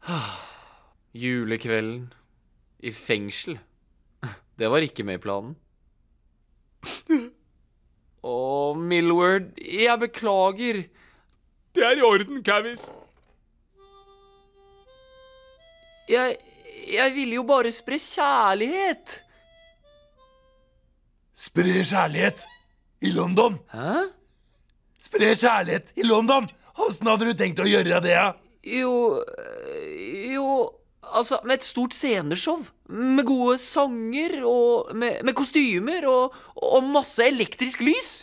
Julekvelden 1.23 2.13
i 2.79 2.91
fengsel. 2.91 3.59
Det 4.59 4.67
var 4.71 4.85
ikke 4.85 5.05
med 5.07 5.19
i 5.19 5.23
planen. 5.23 5.55
Å, 8.25 8.73
Millward, 8.77 9.51
jeg 9.61 9.99
beklager. 10.01 10.85
Det 11.75 11.83
er 11.85 11.99
i 11.99 12.05
orden, 12.05 12.41
Cavis. 12.45 12.87
Jeg, 16.09 16.37
jeg 16.89 17.13
ville 17.13 17.37
jo 17.37 17.43
bare 17.45 17.73
spre 17.73 17.99
kjærlighet. 18.01 19.19
Spre 21.35 21.83
kjærlighet 21.83 22.45
i 23.05 23.11
London! 23.13 23.57
Hæ? 23.73 24.05
Spre 25.03 25.33
kjærlighet 25.35 25.93
i 25.99 26.05
London! 26.07 26.47
Åssen 26.81 27.09
hadde 27.09 27.29
du 27.29 27.37
tenkt 27.37 27.61
å 27.61 27.67
gjøre 27.67 27.99
det? 28.03 28.13
Ja? 28.15 28.31
Jo 28.65 29.23
Jo, 30.33 30.47
altså, 31.03 31.39
med 31.45 31.59
et 31.59 31.63
stort 31.67 31.93
sceneshow. 31.93 32.59
Med 32.89 33.25
gode 33.25 33.57
sanger 33.61 34.39
og 34.45 34.95
med, 34.95 35.21
med 35.25 35.33
kostymer 35.37 36.05
og, 36.09 36.33
og 36.55 36.83
masse 36.83 37.23
elektrisk 37.25 37.81
lys. 37.85 38.13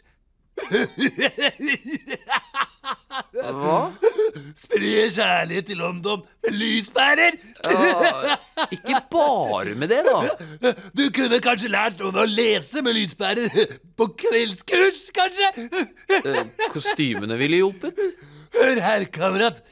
Hva? 3.33 3.77
Spre 4.59 4.91
kjærlighet 5.15 5.67
til 5.71 5.79
London 5.81 6.23
med 6.45 6.57
lyspærer! 6.59 7.37
Ja, 7.65 8.37
ikke 8.75 8.99
bare 9.13 9.75
med 9.79 9.89
det, 9.93 10.03
da. 10.07 10.73
Du 10.97 11.05
kunne 11.15 11.41
kanskje 11.45 11.71
lært 11.73 11.99
noen 12.03 12.19
å 12.23 12.27
lese 12.29 12.83
med 12.85 12.97
lyspærer 12.99 13.49
på 13.99 14.09
kveldskurs, 14.25 15.07
kanskje? 15.17 15.49
Eh, 16.21 16.43
Kostymene 16.75 17.39
ville 17.41 17.63
hjulpet. 17.63 17.99
Hør 18.59 18.83
her, 18.85 19.07
kamerat. 19.15 19.63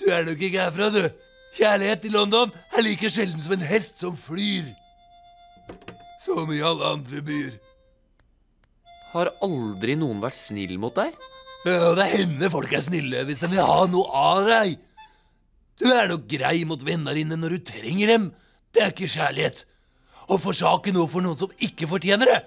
Du 0.00 0.08
er 0.08 0.24
nok 0.24 0.40
ikke 0.40 0.64
herfra, 0.64 0.88
du. 0.94 1.02
Kjærlighet 1.56 2.06
i 2.06 2.12
London 2.14 2.52
er 2.76 2.84
like 2.86 3.10
sjelden 3.12 3.42
som 3.42 3.56
en 3.56 3.66
hest 3.66 4.00
som 4.00 4.14
flyr. 4.16 4.70
Som 6.22 6.52
i 6.54 6.62
alle 6.64 6.94
andre 6.94 7.22
byer. 7.26 7.56
Har 9.10 9.32
aldri 9.44 9.96
noen 9.98 10.22
vært 10.22 10.38
snill 10.38 10.76
mot 10.80 10.94
deg? 10.94 11.16
Ja, 11.66 11.90
det 11.98 12.06
hender 12.14 12.52
folk 12.52 12.72
er 12.72 12.84
snille 12.84 13.24
hvis 13.28 13.42
de 13.42 13.50
vil 13.52 13.66
ha 13.66 13.82
noe 13.90 14.06
av 14.16 14.46
deg. 14.48 14.78
Du 15.80 15.88
er 15.90 16.08
nok 16.08 16.24
grei 16.30 16.62
mot 16.68 16.80
venner 16.84 17.16
dine 17.18 17.36
når 17.40 17.56
du 17.56 17.66
trenger 17.72 18.14
dem. 18.14 18.30
Det 18.72 18.84
er 18.84 18.94
ikke 18.94 19.10
kjærlighet. 19.10 19.64
Å 20.30 20.38
forsake 20.38 20.94
noe 20.94 21.10
for 21.10 21.24
noen 21.24 21.36
som 21.36 21.52
ikke 21.58 21.88
fortjener 21.90 22.30
det, 22.30 22.40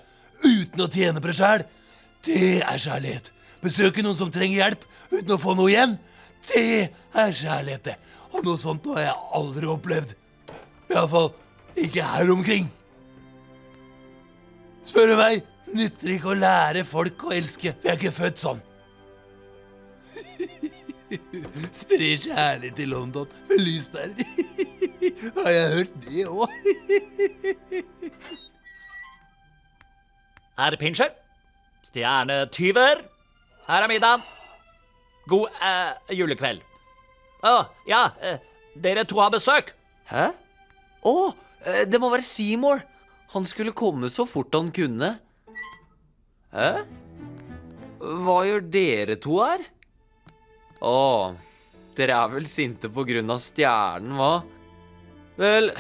uten 0.46 0.86
å 0.86 0.90
tjene 0.90 1.20
på 1.20 1.30
det 1.30 1.36
sjæl, 1.36 1.66
det 2.24 2.62
er 2.64 2.80
kjærlighet. 2.80 3.30
Besøke 3.64 4.06
noen 4.06 4.16
som 4.16 4.32
trenger 4.32 4.62
hjelp 4.62 4.86
uten 5.12 5.34
å 5.36 5.40
få 5.42 5.56
noe 5.58 5.72
igjen, 5.74 5.98
det 6.50 6.90
er 7.14 7.32
kjærlighet, 7.32 7.86
det. 7.86 7.96
Og 8.34 8.44
noe 8.46 8.60
sånt 8.60 8.86
har 8.94 9.06
jeg 9.06 9.16
aldri 9.38 9.70
opplevd. 9.70 10.16
Iallfall 10.92 11.32
ikke 11.80 12.06
her 12.06 12.32
omkring. 12.34 12.70
Spør 14.84 15.14
du 15.14 15.16
meg, 15.18 15.44
nytter 15.74 16.16
ikke 16.16 16.34
å 16.34 16.38
lære 16.38 16.84
folk 16.88 17.24
å 17.30 17.34
elske. 17.36 17.74
Vi 17.82 17.90
er 17.90 17.98
ikke 17.98 18.14
født 18.14 18.42
sånn. 18.42 18.62
Spre 21.84 22.12
kjærlighet 22.26 22.84
i 22.84 22.90
London 22.90 23.30
med 23.50 23.64
lyspærer. 23.64 24.22
Har 25.38 25.52
jeg 25.54 25.74
hørt 25.78 25.98
det 26.06 26.28
òg? 26.28 26.50
Herr 30.60 30.78
Pinscher. 30.80 31.12
Stjernetyver. 31.84 33.04
Her 33.68 33.86
er 33.86 33.92
middagen. 33.92 34.24
God 35.30 35.52
eh, 35.64 36.16
julekveld. 36.18 36.64
Å, 37.44 37.56
ja, 37.88 38.06
eh, 38.24 38.40
dere 38.80 39.06
to 39.08 39.20
har 39.22 39.32
besøk. 39.34 39.72
Hæ? 40.10 40.32
Å, 41.04 41.16
eh, 41.66 41.84
det 41.88 42.00
må 42.02 42.12
være 42.12 42.26
Seymour. 42.28 42.84
Han 43.34 43.48
skulle 43.50 43.76
komme 43.76 44.12
så 44.14 44.28
fort 44.30 44.54
han 44.56 44.72
kunne. 44.76 45.16
Hæ? 46.54 46.70
Hva 48.04 48.38
gjør 48.48 48.66
dere 48.68 49.18
to 49.22 49.40
her? 49.40 49.64
Å, 50.84 51.34
dere 51.96 52.18
er 52.20 52.34
vel 52.34 52.48
sinte 52.52 52.92
på 52.92 53.06
grunn 53.08 53.32
av 53.32 53.40
stjernen, 53.42 54.18
hva? 54.20 54.34
Vel, 55.40 55.72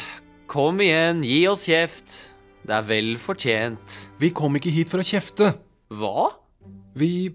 kom 0.49 0.79
igjen, 0.81 1.21
gi 1.27 1.41
oss 1.51 1.67
kjeft. 1.67 2.15
Det 2.63 2.77
er 2.77 2.85
vel 2.87 3.17
fortjent. 3.19 3.99
Vi 4.21 4.31
kom 4.31 4.55
ikke 4.55 4.71
hit 4.71 4.91
for 4.91 5.03
å 5.03 5.05
kjefte. 5.05 5.51
Hva? 5.91 6.31
Vi 6.95 7.33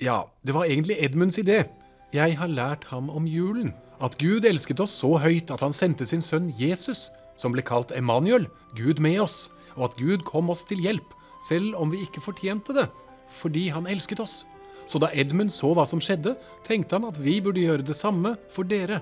Ja, 0.00 0.26
det 0.42 0.52
var 0.52 0.64
egentlig 0.68 0.98
Edmunds 1.00 1.38
idé. 1.38 1.64
Jeg 2.12 2.36
har 2.36 2.52
lært 2.52 2.84
ham 2.92 3.08
om 3.10 3.26
julen. 3.26 3.72
At 3.96 4.18
Gud 4.20 4.44
elsket 4.44 4.80
oss 4.84 4.92
så 5.00 5.14
høyt 5.16 5.48
at 5.50 5.62
han 5.64 5.72
sendte 5.72 6.04
sin 6.04 6.20
sønn 6.20 6.50
Jesus, 6.58 7.08
som 7.36 7.54
ble 7.54 7.64
kalt 7.64 7.94
Emanuel, 7.96 8.44
Gud 8.76 9.00
med 9.00 9.22
oss, 9.24 9.46
og 9.76 9.88
at 9.88 9.96
Gud 9.96 10.24
kom 10.28 10.50
oss 10.52 10.66
til 10.68 10.82
hjelp, 10.84 11.14
selv 11.48 11.78
om 11.80 11.88
vi 11.92 12.02
ikke 12.04 12.20
fortjente 12.20 12.76
det, 12.76 12.90
fordi 13.32 13.70
han 13.72 13.88
elsket 13.88 14.20
oss. 14.20 14.42
Så 14.86 15.00
da 15.00 15.08
Edmund 15.16 15.50
så 15.50 15.72
hva 15.74 15.86
som 15.88 16.02
skjedde, 16.02 16.34
tenkte 16.66 16.98
han 16.98 17.08
at 17.08 17.16
vi 17.22 17.38
burde 17.40 17.64
gjøre 17.64 17.86
det 17.86 17.96
samme 17.96 18.34
for 18.52 18.68
dere. 18.68 19.00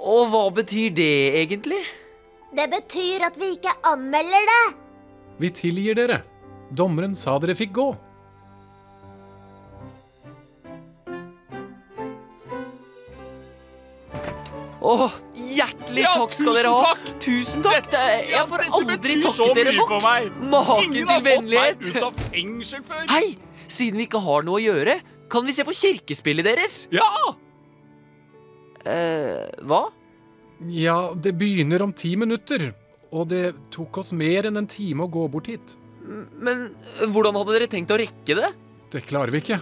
Og 0.00 0.32
hva 0.32 0.46
betyr 0.56 0.88
det 0.96 1.12
egentlig? 1.42 1.82
Det 2.56 2.64
betyr 2.72 3.28
at 3.28 3.36
vi 3.40 3.52
ikke 3.58 3.76
anmelder 3.92 4.48
det. 4.48 4.64
Vi 5.38 5.52
tilgir 5.52 6.00
dere. 6.00 6.22
Dommeren 6.72 7.14
sa 7.16 7.36
dere 7.40 7.54
fikk 7.56 7.76
gå. 7.76 7.90
Å, 14.82 14.94
hjertelig 15.38 16.02
Ja, 16.02 16.12
takk 16.18 16.32
skal 16.34 16.56
dere 16.58 16.70
ha. 16.74 16.90
takk. 16.90 17.10
Tusen 17.22 17.62
takk. 17.62 17.86
Det, 17.92 18.00
Ja, 18.02 18.40
jeg 18.40 18.48
får 18.50 18.64
dette 18.64 18.78
aldri 18.80 19.16
takket 19.22 19.54
dere 19.60 19.74
nok. 19.76 19.92
Maken 20.50 20.92
til 20.96 21.06
vennlighet. 21.06 21.06
Ingen 21.06 21.08
har 21.08 21.22
fått 21.22 21.48
meg 21.52 21.86
ut 21.86 22.02
av 22.08 22.20
fengsel 22.32 22.82
før. 22.88 23.04
Hei, 23.12 23.36
siden 23.70 24.02
vi 24.02 24.08
ikke 24.08 24.22
har 24.24 24.42
noe 24.48 24.58
å 24.58 24.64
gjøre, 24.64 24.96
kan 25.30 25.46
vi 25.46 25.54
se 25.54 25.64
på 25.64 25.74
kirkespillet 25.76 26.44
deres? 26.50 26.74
Ja! 26.92 27.06
Eh, 28.84 29.46
hva? 29.62 29.84
Ja, 30.66 31.12
det 31.14 31.36
begynner 31.38 31.82
om 31.86 31.92
ti 31.94 32.16
minutter. 32.18 32.72
Og 33.12 33.28
det 33.30 33.52
tok 33.70 33.98
oss 34.02 34.10
mer 34.16 34.48
enn 34.48 34.56
en 34.58 34.66
time 34.70 35.04
å 35.06 35.10
gå 35.12 35.26
bort 35.30 35.46
hit. 35.52 35.76
Men 36.02 36.72
eh, 36.98 37.06
hvordan 37.06 37.36
hadde 37.38 37.54
dere 37.54 37.70
tenkt 37.70 37.92
å 37.94 38.00
rekke 38.00 38.34
det? 38.38 38.50
Det 38.92 39.04
klarer 39.06 39.30
vi 39.34 39.42
ikke. 39.44 39.60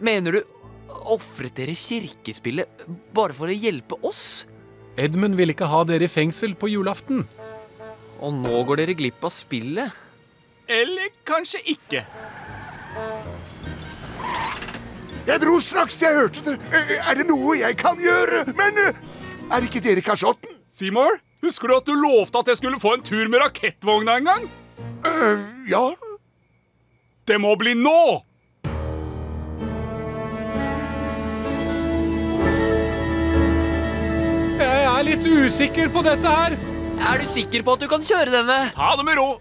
Mener 0.00 0.38
du 0.38 0.40
ofret 1.14 1.54
dere 1.58 1.74
kirkespillet 1.76 2.84
bare 3.16 3.34
for 3.36 3.50
å 3.50 3.56
hjelpe 3.56 3.98
oss? 4.06 4.46
Edmund 5.00 5.36
ville 5.38 5.54
ikke 5.54 5.68
ha 5.70 5.82
dere 5.88 6.06
i 6.08 6.12
fengsel 6.12 6.54
på 6.58 6.68
julaften. 6.72 7.24
Og 8.20 8.34
nå 8.42 8.62
går 8.68 8.82
dere 8.82 8.96
glipp 8.98 9.22
av 9.24 9.32
spillet. 9.32 9.94
Eller 10.70 11.08
kanskje 11.26 11.62
ikke. 11.72 12.02
Jeg 15.30 15.40
dro 15.42 15.56
straks 15.62 15.98
jeg 16.02 16.16
hørte 16.16 16.42
det. 16.46 16.56
Eh, 16.74 16.92
Er 17.10 17.18
det 17.20 17.26
noe 17.28 17.56
jeg 17.60 17.76
kan 17.80 17.98
gjøre? 18.00 18.44
Men 18.56 18.78
eh, 18.82 19.00
er 19.54 19.66
ikke 19.66 19.82
dere 19.84 20.02
kasjotten? 20.04 20.56
Seymour, 20.70 21.18
husker 21.42 21.68
du 21.70 21.76
at 21.76 21.86
du 21.88 21.94
lovte 21.98 22.40
at 22.42 22.50
jeg 22.50 22.60
skulle 22.60 22.80
få 22.82 22.96
en 22.96 23.04
tur 23.06 23.28
med 23.30 23.42
rakettvogna 23.42 24.18
en 24.20 24.28
gang? 24.30 24.48
Eh, 25.06 25.44
ja. 25.70 25.84
Det 27.26 27.38
må 27.42 27.54
bli 27.60 27.76
nå! 27.78 28.22
Litt 35.20 35.46
usikker 35.46 35.88
på 35.92 36.02
dette 36.04 36.28
her. 36.28 36.56
Er 37.00 37.20
du 37.20 37.28
sikker 37.28 37.62
på 37.64 37.74
at 37.76 37.82
du 37.82 37.88
kan 37.90 38.04
kjøre 38.04 38.32
denne? 38.32 38.58
Ta 38.76 38.94
det 38.96 39.04
med 39.04 39.18
ro. 39.18 39.38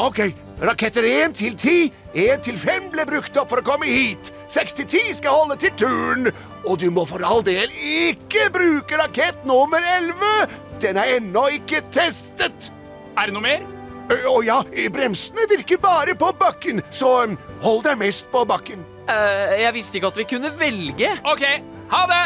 Ok, 0.00 0.30
raketter 0.62 1.04
1 1.06 1.34
til 1.38 1.54
10, 1.54 1.90
1 2.14 2.42
til 2.46 2.56
5 2.58 2.88
ble 2.94 3.04
brukt 3.06 3.36
opp 3.38 3.50
for 3.52 3.60
å 3.60 3.66
komme 3.66 3.86
hit. 3.90 4.32
6 4.50 4.78
til 4.80 4.88
10 4.88 5.18
skal 5.20 5.36
holde 5.36 5.58
til 5.60 5.74
turen. 5.78 6.30
Og 6.66 6.80
du 6.82 6.88
må 6.94 7.04
for 7.08 7.22
all 7.26 7.44
del 7.46 7.70
ikke 7.74 8.48
bruke 8.54 8.98
rakett 9.00 9.44
nummer 9.46 9.82
11. 10.00 10.56
Den 10.82 10.98
er 10.98 11.16
ennå 11.18 11.46
ikke 11.60 11.82
testet. 11.92 12.70
Er 13.18 13.30
det 13.30 13.36
noe 13.36 13.44
mer? 13.44 13.66
Å 14.10 14.20
Å 14.34 14.38
ja, 14.42 14.58
bremsene 14.90 15.46
virker 15.50 15.78
bare 15.78 16.16
på 16.18 16.32
bakken, 16.40 16.80
så 16.90 17.12
ø, 17.28 17.34
hold 17.62 17.84
deg 17.86 18.00
mest 18.00 18.26
på 18.32 18.42
bakken. 18.48 18.82
Uh, 19.06 19.54
jeg 19.60 19.74
visste 19.76 19.98
ikke 20.00 20.10
at 20.10 20.18
vi 20.18 20.30
kunne 20.32 20.50
velge. 20.58 21.12
OK, 21.30 21.44
ha 21.92 22.06
det. 22.10 22.24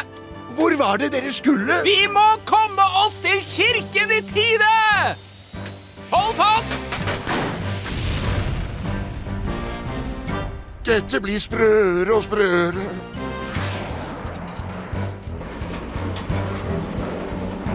Hvor 0.54 0.76
var 0.78 0.96
det 0.96 1.12
dere 1.12 1.32
skulle? 1.32 1.80
Vi 1.84 2.06
må 2.12 2.26
komme 2.46 2.82
oss 3.04 3.16
til 3.24 3.40
kirken 3.42 4.12
i 4.14 4.20
tide! 4.32 4.74
Hold 6.12 6.34
fast! 6.38 6.90
Dette 10.84 11.20
blir 11.24 11.40
sprøere 11.40 12.12
og 12.14 12.22
sprøere. 12.26 12.84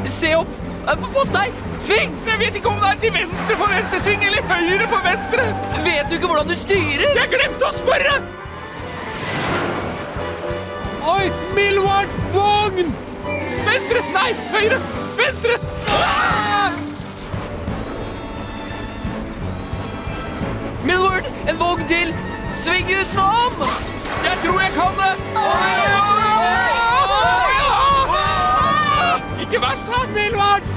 Se 0.09 0.33
opp! 0.35 0.51
Eh, 0.89 1.03
Pass 1.13 1.31
deg! 1.33 1.57
Sving! 1.85 2.13
Jeg 2.27 2.39
vet 2.41 2.55
ikke 2.59 2.69
om 2.71 2.79
det 2.81 2.89
er 2.93 3.01
til 3.03 3.13
venstre 3.15 3.57
for 3.59 3.71
venstresving 3.71 4.23
eller 4.29 4.45
høyre 4.49 4.87
for 4.91 5.03
venstre. 5.05 5.45
Vet 5.85 6.09
du 6.09 6.15
ikke 6.17 6.29
hvordan 6.31 6.49
du 6.49 6.55
styrer? 6.57 7.05
Jeg 7.17 7.31
glemte 7.33 7.67
å 7.69 7.73
spørre! 7.75 8.15
Oi, 11.09 11.31
Milward! 11.55 12.09
Vogn! 12.33 12.93
Venstre! 13.65 14.01
Nei, 14.13 14.33
høyre! 14.53 14.79
Venstre! 15.17 15.55
Ah! 15.87 16.71
Millward, 20.85 21.25
en 21.47 21.59
vogn 21.59 21.87
til! 21.87 22.13
Sving 22.51 22.91
utenom! 22.93 23.53
Jeg 24.23 24.37
tror 24.45 24.59
jeg 24.59 24.71
kan 24.77 24.93
det! 25.01 25.13
Ikke 29.41 29.61
verst 29.61 29.87
her. 29.93 30.05
Millward! 30.13 30.69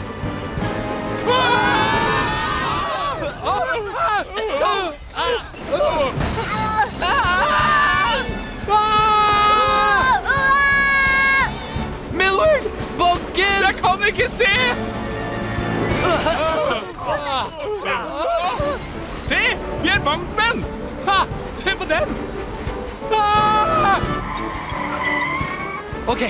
Kan 14.03 14.11
ikke 14.11 14.28
se! 14.28 14.50
Se! 19.22 19.40
Vi 19.82 19.90
er 19.92 20.03
bankmenn! 20.03 20.64
Ha! 21.07 21.18
Se 21.55 21.74
på 21.78 21.86
den! 21.86 22.14
Ok, 26.11 26.24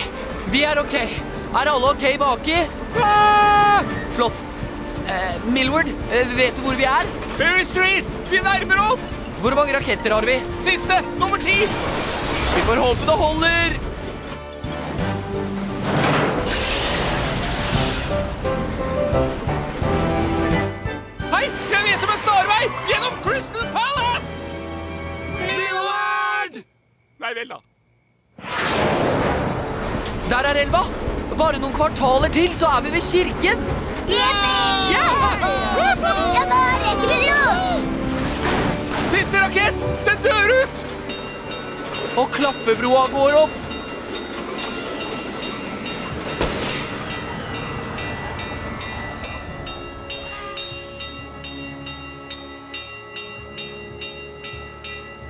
vi 0.53 0.65
er 0.69 0.81
ok. 0.83 0.97
Er 1.01 1.71
alle 1.73 1.93
ok 1.95 2.05
baki? 2.21 2.59
Flott. 4.19 4.45
Eh, 5.09 5.41
Millward, 5.49 5.89
eh, 6.13 6.29
vet 6.37 6.57
du 6.57 6.67
hvor 6.67 6.77
vi 6.77 6.85
er? 6.89 7.09
Berry 7.39 7.65
Street! 7.65 8.21
Vi 8.31 8.43
nærmer 8.45 8.85
oss! 8.91 9.15
Hvor 9.41 9.57
mange 9.57 9.75
raketter 9.75 10.13
har 10.15 10.29
vi? 10.29 10.37
Siste! 10.63 11.01
Nummer 11.17 11.41
ti! 11.41 11.57
Vi 12.53 12.67
får 12.69 12.85
håpe 12.85 13.09
det 13.09 13.19
holder! 13.25 13.92
Crystal 23.43 23.67
Palace! 23.75 24.43
Millard! 25.35 26.59
Nei 27.19 27.33
vel, 27.35 27.49
da. 27.49 27.59
Der 30.31 30.49
er 30.51 30.61
elva. 30.63 30.83
Bare 31.41 31.59
noen 31.59 31.75
kvartaler 31.75 32.31
til, 32.31 32.55
så 32.55 32.71
er 32.77 32.85
vi 32.85 32.93
ved 32.95 33.03
kirken. 33.09 33.65
Jippi! 34.07 34.55
Ja, 34.95 36.45
da 36.53 36.61
rekker 36.85 37.03
vi 37.03 37.17
det 37.17 37.33
jo! 37.33 37.43
Siste 39.17 39.43
rakett! 39.43 39.89
Den 40.07 40.23
dør 40.29 40.55
ut! 40.61 40.87
Og 42.23 42.31
klaffebroa 42.39 43.09
går 43.11 43.41
opp. 43.43 43.62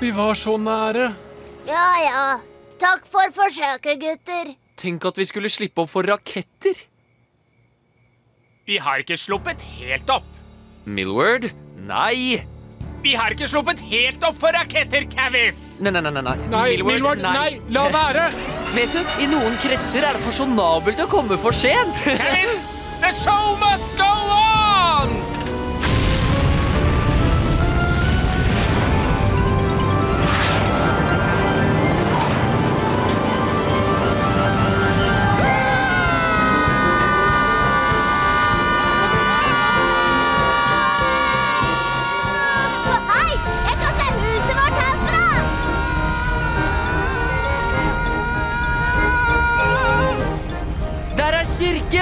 Vi 0.03 0.11
var 0.11 0.35
så 0.35 0.57
nære. 0.59 1.13
Ja, 1.67 1.89
ja. 2.03 2.23
Takk 2.83 3.05
for 3.07 3.29
forsøket, 3.37 4.01
gutter. 4.03 4.49
Tenk 4.77 5.05
at 5.07 5.19
vi 5.21 5.27
skulle 5.29 5.51
slippe 5.53 5.85
opp 5.85 5.93
for 5.93 6.03
raketter. 6.11 6.81
Vi 8.67 8.81
har 8.83 9.05
ikke 9.05 9.15
sluppet 9.17 9.63
helt 9.79 10.11
opp. 10.11 10.27
Millward? 10.91 11.47
Nei. 11.87 12.43
Vi 13.05 13.15
har 13.19 13.35
ikke 13.35 13.47
sluppet 13.51 13.79
helt 13.93 14.27
opp 14.27 14.41
for 14.43 14.55
raketter, 14.59 15.07
Cavis! 15.11 15.81
Nei, 15.87 15.95
nei, 15.95 16.03
nei. 16.03 16.11
nei. 16.19 16.37
Nei, 16.51 16.67
Milward, 16.87 17.23
nei, 17.23 17.61
la 17.75 17.87
være! 17.95 18.29
Vet 18.75 18.95
du, 18.95 19.03
i 19.23 19.29
noen 19.31 19.55
kretser 19.63 20.07
er 20.07 20.19
det 20.19 20.27
fasjonabelt 20.27 21.03
å 21.03 21.11
komme 21.11 21.39
for 21.39 21.55
sent. 21.55 22.03
Cavis, 22.07 22.65
the 22.99 23.15
show 23.23 23.55
must 23.63 23.95
go 23.99 24.11
on! 24.11 25.32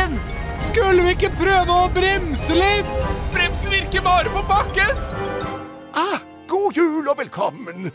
Kirken! 0.01 0.20
Skulle 0.62 1.03
vi 1.03 1.11
ikke 1.11 1.30
prøve 1.38 1.72
å 1.72 1.88
bremse 1.92 2.55
litt? 2.55 3.05
Brems 3.32 3.64
virker 3.70 4.03
bare 4.05 4.30
på 4.30 4.42
bakken! 4.48 4.96
Ah, 5.94 6.20
god 6.48 6.76
jul 6.76 7.09
og 7.09 7.18
velkommen. 7.18 7.90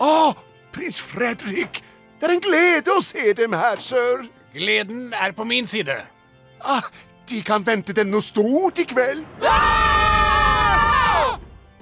Å, 0.00 0.34
prins 0.72 1.00
Fredrik. 1.00 1.82
Det 2.18 2.28
er 2.28 2.34
en 2.36 2.42
glede 2.42 2.94
å 2.94 3.02
se 3.02 3.32
dem 3.34 3.52
her, 3.52 3.80
sir. 3.82 4.28
Gleden 4.54 5.12
er 5.12 5.32
på 5.32 5.44
min 5.44 5.66
side. 5.66 5.96
Ah, 6.60 6.84
de 7.28 7.42
kan 7.42 7.64
vente 7.66 7.92
dem 7.92 8.10
noe 8.12 8.22
stort 8.22 8.78
i 8.78 8.86
kveld. 8.86 9.26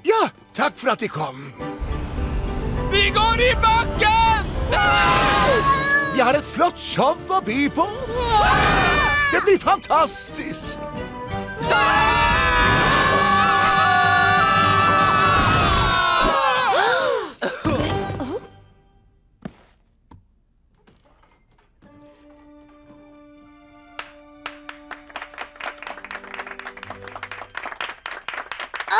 Ja, 0.00 0.22
takk 0.56 0.78
for 0.80 0.94
at 0.94 1.04
de 1.04 1.10
kom. 1.12 1.52
Vi 2.90 3.10
går 3.14 3.44
i 3.44 3.52
bakken! 3.60 4.50
Vi 6.14 6.18
har 6.18 6.34
et 6.34 6.44
flott 6.44 6.78
show 6.80 7.16
å 7.30 7.40
by 7.46 7.68
på. 7.74 7.86
Det 9.30 9.40
blir 9.44 9.58
fantastisk! 9.62 10.76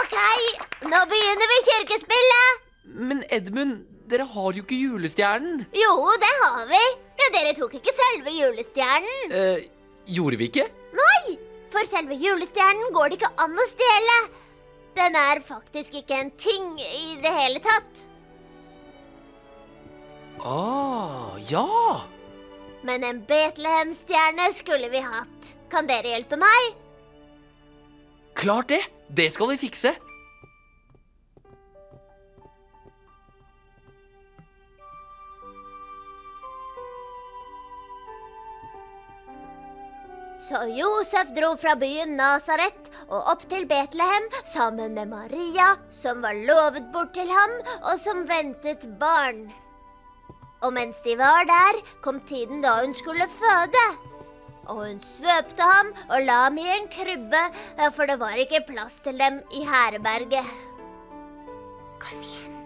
OK, 0.00 0.16
nå 0.86 1.00
begynner 1.10 1.50
vi 1.52 1.58
kirkespillet. 1.68 2.66
Men 2.84 3.24
Edmund, 3.30 3.89
dere 4.10 4.26
har 4.26 4.56
jo 4.56 4.64
ikke 4.64 4.78
julestjernen. 4.78 5.64
Jo, 5.76 5.94
det 6.22 6.32
har 6.42 6.66
vi. 6.70 6.82
Ja, 7.20 7.30
dere 7.36 7.54
tok 7.58 7.76
ikke 7.78 7.94
selve 7.94 8.34
julestjernen. 8.34 9.34
Eh, 9.36 9.64
gjorde 10.10 10.40
vi 10.40 10.50
ikke? 10.50 10.66
Nei, 10.98 11.38
for 11.72 11.86
selve 11.88 12.18
julestjernen 12.18 12.92
går 12.94 13.10
det 13.12 13.20
ikke 13.20 13.32
an 13.44 13.54
å 13.58 13.66
stjele. 13.70 14.18
Den 14.98 15.16
er 15.18 15.42
faktisk 15.44 16.00
ikke 16.00 16.18
en 16.18 16.32
ting 16.34 16.72
i 16.82 17.16
det 17.22 17.34
hele 17.34 17.62
tatt. 17.62 18.04
Ah, 20.40 21.36
ja. 21.50 21.66
Men 22.82 23.04
en 23.04 23.20
Betlehem-stjerne 23.28 24.50
skulle 24.56 24.88
vi 24.92 25.02
hatt. 25.04 25.54
Kan 25.70 25.86
dere 25.86 26.14
hjelpe 26.16 26.38
meg? 26.40 26.78
Klart 28.40 28.72
det. 28.72 28.80
Det 29.10 29.28
skal 29.34 29.52
vi 29.52 29.60
fikse. 29.60 29.92
Så 40.40 40.56
Josef 40.72 41.34
dro 41.36 41.50
fra 41.60 41.74
byen 41.76 42.14
Nasaret 42.16 42.86
og 43.10 43.26
opp 43.28 43.42
til 43.50 43.66
Betlehem 43.68 44.24
sammen 44.48 44.94
med 44.96 45.10
Maria, 45.12 45.74
som 45.92 46.22
var 46.24 46.38
lovet 46.48 46.86
bort 46.94 47.12
til 47.12 47.28
ham, 47.28 47.52
og 47.84 48.00
som 48.00 48.24
ventet 48.28 48.86
barn. 49.02 49.50
Og 50.64 50.72
mens 50.72 51.02
de 51.04 51.18
var 51.20 51.44
der, 51.48 51.82
kom 52.00 52.22
tiden 52.24 52.64
da 52.64 52.78
hun 52.80 52.96
skulle 52.96 53.28
føde. 53.36 53.84
Og 54.70 54.80
hun 54.86 55.04
svøpte 55.04 55.66
ham 55.66 55.92
og 56.08 56.24
la 56.24 56.42
ham 56.46 56.56
i 56.62 56.68
en 56.72 56.88
krybbe, 56.88 57.44
for 57.92 58.08
det 58.08 58.16
var 58.20 58.40
ikke 58.40 58.64
plass 58.68 59.00
til 59.04 59.20
dem 59.20 59.42
i 59.52 59.64
herberget. 59.68 60.48
Kom 62.00 62.20
igjen. 62.24 62.60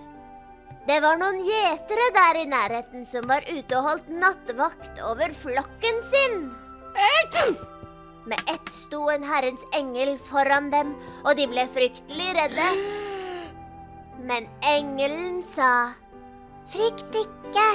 Det 0.87 1.01
var 1.03 1.18
noen 1.18 1.43
gjetere 1.43 2.11
der 2.14 2.43
i 2.43 2.51
nærheten 2.55 3.07
som 3.09 3.27
var 3.27 3.47
ute 3.51 3.81
og 3.81 3.89
holdt 3.89 4.12
nattevakt 4.14 5.01
over 5.11 5.35
flokken 5.35 6.05
sin. 6.12 6.45
Med 8.24 8.40
ett 8.49 8.72
sto 8.72 9.11
en 9.11 9.24
Herrens 9.24 9.64
engel 9.76 10.14
foran 10.18 10.70
dem, 10.72 10.95
og 11.24 11.36
de 11.36 11.45
ble 11.51 11.66
fryktelig 11.74 12.30
redde. 12.38 12.68
Men 14.24 14.49
engelen 14.64 15.42
sa, 15.45 15.92
Frykt 16.72 17.12
ikke. 17.20 17.66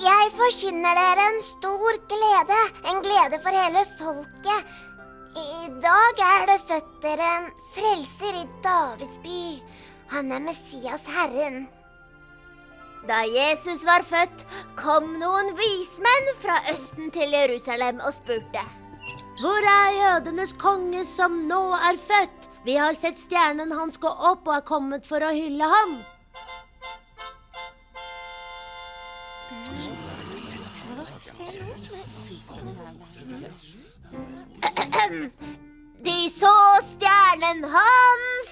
Jeg 0.00 0.32
forkynner 0.36 0.96
dere 0.96 1.24
en 1.30 1.38
stor 1.44 1.98
glede, 2.08 2.60
en 2.88 3.02
glede 3.04 3.40
for 3.44 3.56
hele 3.56 3.84
folket. 3.98 4.74
I 5.36 5.68
dag 5.84 6.20
er 6.24 6.46
det 6.48 6.60
født 6.68 6.92
dere 7.04 7.28
en 7.38 7.48
frelser 7.74 8.40
i 8.40 8.46
Davids 8.64 9.20
by. 9.20 9.40
Han 10.12 10.32
er 10.32 10.44
Messias 10.48 11.04
Herren. 11.12 11.66
Da 13.08 13.22
Jesus 13.22 13.84
var 13.86 14.02
født, 14.02 14.42
kom 14.74 15.12
noen 15.20 15.52
vismenn 15.58 16.32
fra 16.40 16.56
Østen 16.72 17.10
til 17.14 17.30
Jerusalem 17.30 18.00
og 18.02 18.14
spurte. 18.14 18.62
Hvor 19.40 19.68
er 19.70 19.90
jødenes 19.94 20.52
konge 20.58 21.04
som 21.06 21.32
nå 21.46 21.60
er 21.76 21.96
født? 22.02 22.48
Vi 22.64 22.74
har 22.74 22.94
sett 22.98 23.20
stjernen 23.22 23.72
hans 23.78 23.98
gå 24.02 24.08
opp 24.10 24.48
og 24.48 24.54
er 24.56 24.64
kommet 24.66 25.06
for 25.06 25.22
å 25.22 25.30
hylle 25.30 25.64
ham. 25.70 26.02
De 36.06 36.18
så 36.32 36.56
stjernen 36.90 37.64
hans. 37.70 38.50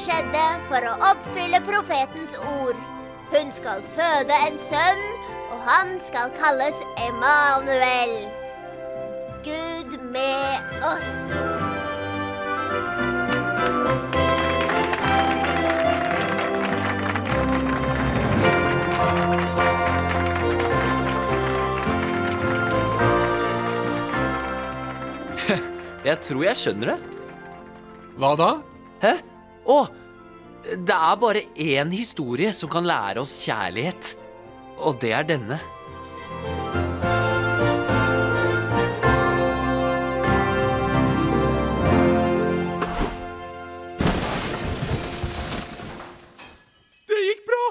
Skjedde 0.00 0.44
for 0.68 0.84
å 0.84 0.94
oppfylle 1.10 1.60
profetens 1.64 2.34
ord. 2.52 2.76
Hun 3.32 3.48
skal 3.54 3.80
føde 3.96 4.34
en 4.46 4.58
sønn, 4.60 5.02
og 5.50 5.58
han 5.66 5.96
skal 6.04 6.30
kalles 6.36 6.78
Emanuel. 7.00 8.14
Gud 9.46 9.96
med 10.12 10.60
oss. 10.84 11.12
Jeg 26.06 26.18
tror 26.22 26.42
jeg 26.46 26.56
skjønner 26.62 26.86
det. 26.94 26.98
Hva 28.16 28.32
da? 28.38 28.50
Å, 29.66 29.78
det 30.62 30.94
er 30.94 31.16
bare 31.18 31.42
én 31.58 31.90
historie 31.90 32.52
som 32.54 32.70
kan 32.70 32.86
lære 32.86 33.22
oss 33.22 33.40
kjærlighet. 33.42 34.14
Og 34.86 35.00
det 35.02 35.10
er 35.16 35.26
denne. 35.26 35.58
Det 47.10 47.20
gikk 47.24 47.42
bra. 47.48 47.64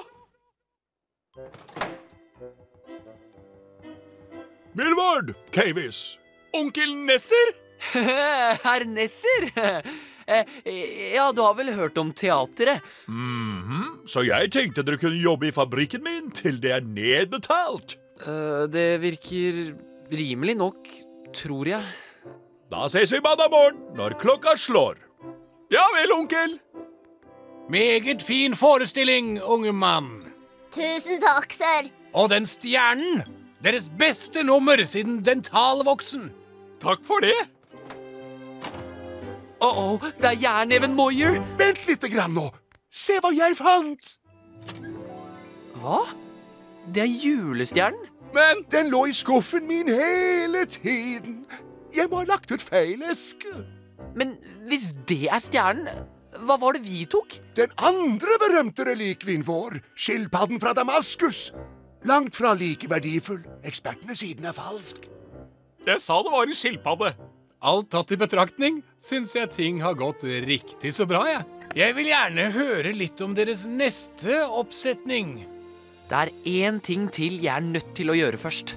Milward, 4.76 5.32
Kavis. 5.56 6.18
Onkel 6.56 6.92
Nesser? 7.08 7.54
Herr 8.66 8.84
Nesser? 8.84 9.48
Eh, 10.26 10.44
Ja, 11.14 11.30
du 11.32 11.42
har 11.42 11.54
vel 11.54 11.70
hørt 11.74 11.98
om 11.98 12.12
teateret? 12.12 12.82
Så 14.06 14.24
jeg 14.26 14.50
tenkte 14.54 14.82
dere 14.86 14.98
kunne 14.98 15.20
jobbe 15.22 15.48
i 15.48 15.54
fabrikken 15.54 16.02
min 16.02 16.30
til 16.34 16.58
det 16.60 16.72
er 16.72 16.80
nedbetalt. 16.86 17.96
Uh, 18.26 18.66
Det 18.66 19.00
virker 19.02 19.74
rimelig 20.10 20.56
nok, 20.56 20.88
tror 21.34 21.66
jeg. 21.68 21.84
Da 22.70 22.88
ses 22.90 23.12
vi 23.12 23.20
mandag 23.22 23.50
morgen 23.50 23.82
når 23.96 24.16
klokka 24.18 24.56
slår. 24.58 24.96
Ja 25.70 25.82
vel, 25.94 26.12
onkel. 26.12 26.58
Meget 27.70 28.22
fin 28.22 28.54
forestilling, 28.54 29.40
unge 29.42 29.72
mann. 29.72 30.24
Tusen 30.70 31.20
takk, 31.22 31.50
sir. 31.52 31.88
Og 32.14 32.30
den 32.30 32.46
stjernen! 32.46 33.22
Deres 33.64 33.88
beste 33.98 34.42
nummer 34.46 34.78
siden 34.86 35.22
dentalvoksen. 35.24 36.28
Takk 36.82 37.02
for 37.06 37.24
det. 37.24 37.34
Å-å, 39.64 39.96
det 40.20 40.28
er 40.34 40.40
Jernneven 40.42 40.94
Moyer! 40.96 41.38
Vent 41.56 41.86
lite 41.88 42.10
grann 42.12 42.34
nå. 42.36 42.50
Se 42.92 43.16
hva 43.24 43.30
jeg 43.32 43.56
fant. 43.56 44.16
Hva? 45.80 46.02
Det 46.92 47.02
er 47.06 47.10
julestjernen? 47.10 48.12
Men 48.36 48.66
Den 48.70 48.90
lå 48.92 49.06
i 49.08 49.14
skuffen 49.16 49.64
min 49.68 49.88
hele 49.88 50.66
tiden. 50.68 51.46
Jeg 51.94 52.10
må 52.10 52.20
ha 52.20 52.28
lagt 52.28 52.52
ut 52.52 52.62
feil 52.62 53.00
eske. 53.08 53.54
Men 54.16 54.34
hvis 54.68 54.90
det 55.08 55.24
er 55.32 55.40
stjernen, 55.40 56.04
hva 56.44 56.58
var 56.60 56.76
det 56.76 56.84
vi 56.84 57.06
tok? 57.08 57.38
Den 57.56 57.72
andre 57.80 58.36
berømte 58.42 58.84
relikvien 58.84 59.44
vår, 59.46 59.78
skilpadden 59.96 60.60
fra 60.60 60.74
Damaskus. 60.76 61.48
Langt 62.04 62.36
fra 62.36 62.52
like 62.54 62.90
verdifull. 62.92 63.40
Ekspertene 63.64 64.16
siden 64.16 64.44
er 64.44 64.56
falsk. 64.56 65.08
jeg 65.86 66.00
sa 66.02 66.20
det 66.22 66.32
var 66.34 66.44
en 66.44 66.54
skilpadde. 66.54 67.14
Alt 67.66 67.88
tatt 67.90 68.12
i 68.14 68.18
betraktning 68.20 68.76
syns 69.02 69.32
jeg 69.34 69.50
ting 69.50 69.80
har 69.82 69.96
gått 69.98 70.22
riktig 70.22 70.92
så 70.94 71.02
bra, 71.08 71.24
jeg. 71.26 71.42
Jeg 71.74 71.96
vil 71.96 72.12
gjerne 72.12 72.44
høre 72.54 72.92
litt 72.94 73.18
om 73.24 73.34
deres 73.34 73.64
neste 73.66 74.38
oppsetning. 74.46 75.40
Det 76.06 76.20
er 76.20 76.30
én 76.46 76.78
ting 76.78 77.08
til 77.10 77.40
jeg 77.42 77.50
er 77.50 77.66
nødt 77.66 77.90
til 77.98 78.12
å 78.12 78.16
gjøre 78.16 78.38
først. 78.38 78.76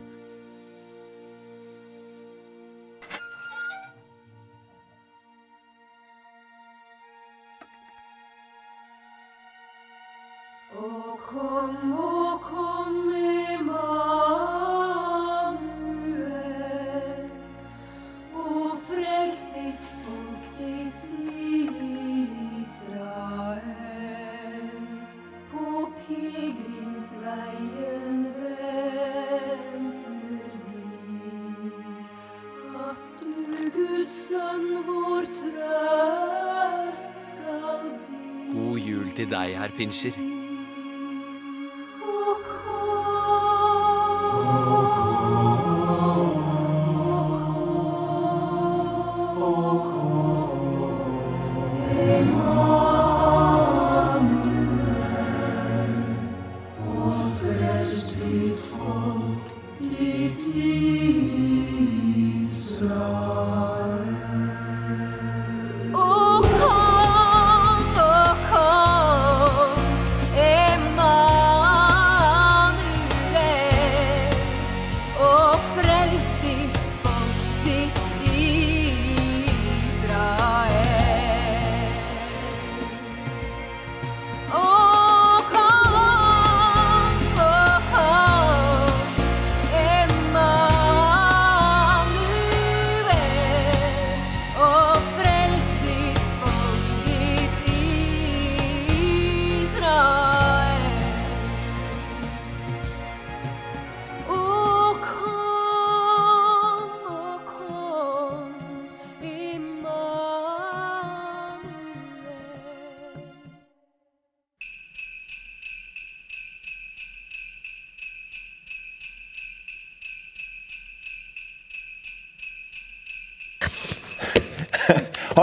Deg, 39.89 40.28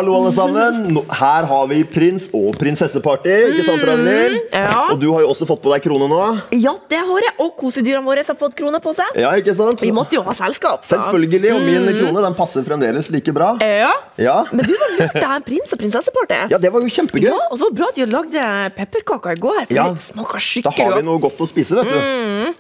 Hallo, 0.06 0.20
alle 0.22 0.30
sammen. 0.32 0.98
Her 1.10 1.46
har 1.50 1.64
vi 1.66 1.80
prins- 1.90 2.28
og 2.36 2.54
prinsesseparty. 2.60 3.32
Ikke 3.50 3.64
sant, 3.66 3.82
Ragnhild? 3.88 4.36
ja. 4.54 4.84
Og 4.92 5.00
du 5.02 5.08
har 5.10 5.24
jo 5.24 5.30
også 5.32 5.48
fått 5.48 5.64
på 5.64 5.72
deg 5.72 5.82
krone 5.82 6.06
nå. 6.06 6.20
Ja, 6.54 6.76
det 6.92 7.00
har 7.08 7.24
jeg. 7.24 7.32
Og 7.42 7.56
kosedyrene 7.58 8.06
våre 8.06 8.22
har 8.22 8.38
fått 8.38 8.54
krone 8.54 8.78
på 8.84 8.92
seg. 8.94 9.18
Ja, 9.18 9.32
ikke 9.34 9.50
sant? 9.58 9.82
Vi 9.82 9.90
måtte 9.90 10.14
jo 10.14 10.22
ha 10.22 10.30
selskap. 10.38 10.84
så- 10.86 10.94
Selvfølgelig. 10.94 11.50
Og 11.56 11.62
min 11.66 11.90
krone 11.98 12.22
den 12.22 12.34
passer 12.38 12.62
fremdeles 12.62 13.10
like 13.10 13.34
bra. 13.34 13.56
Ja. 13.60 13.90
Ja. 14.16 14.44
Men 14.52 14.64
du 14.64 14.76
var 14.78 14.94
lurt 15.00 15.14
deg 15.18 15.24
en 15.26 15.42
prins- 15.50 15.72
og 15.74 15.78
prinsesseparty. 15.82 16.40
ja, 16.54 16.58
det 16.58 16.72
var 16.72 16.80
jo 16.80 16.86
kjempegøy. 16.86 17.26
Ja, 17.26 17.40
og 17.50 17.58
så 17.58 17.66
var 17.66 17.70
det 17.74 17.78
bra 17.80 17.88
at 17.88 17.94
de 17.98 18.06
lagde 18.06 18.46
pepperkaker 18.78 19.32
i 19.34 19.40
går. 19.42 19.66
For 19.66 19.74
Ja. 19.74 19.88
det 19.90 20.02
smaker 20.06 20.62
Da 20.62 20.70
har 20.70 20.94
vi 20.96 21.02
noe 21.02 21.18
godt 21.18 21.38
å 21.42 21.48
spise, 21.50 21.74
vet 21.74 21.90
du. 21.90 22.54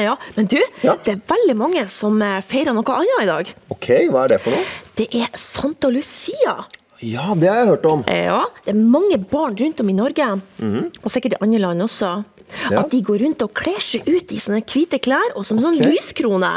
Ja, 0.00 0.16
Men 0.34 0.46
du, 0.46 0.56
Ja. 0.82 0.96
det 1.04 1.12
er 1.12 1.20
veldig 1.28 1.56
mange 1.56 1.88
som 1.88 2.20
eh, 2.22 2.40
feirer 2.40 2.72
noe 2.74 2.82
annet 2.82 3.22
i 3.22 3.26
dag. 3.26 3.46
Ok, 3.70 3.86
hva 4.10 4.24
er 4.24 4.28
det 4.28 4.40
for 4.40 4.50
noe? 4.50 4.64
Det 4.96 5.08
er 5.14 5.28
Santa 5.36 5.88
Lucia. 5.88 6.64
Ja, 7.00 7.30
det 7.38 7.48
har 7.48 7.62
jeg 7.62 7.70
hørt 7.70 7.86
om. 7.88 8.02
Ja, 8.08 8.42
Det 8.64 8.74
er 8.74 8.80
mange 8.80 9.16
barn 9.18 9.56
rundt 9.56 9.80
om 9.80 9.88
i 9.88 9.96
Norge, 9.96 10.26
og 10.60 11.12
sikkert 11.12 11.38
i 11.38 11.42
andre 11.44 11.60
land 11.62 11.82
også. 11.86 12.24
Ja. 12.70 12.80
At 12.82 12.90
de 12.90 13.00
går 13.06 13.22
rundt 13.22 13.42
og 13.44 13.52
kler 13.54 13.78
seg 13.82 14.08
ut 14.08 14.32
i 14.34 14.40
sånne 14.42 14.64
hvite 14.66 14.98
klær 15.02 15.36
og 15.38 15.46
som 15.46 15.60
sånn 15.62 15.78
lyskrone. 15.78 16.50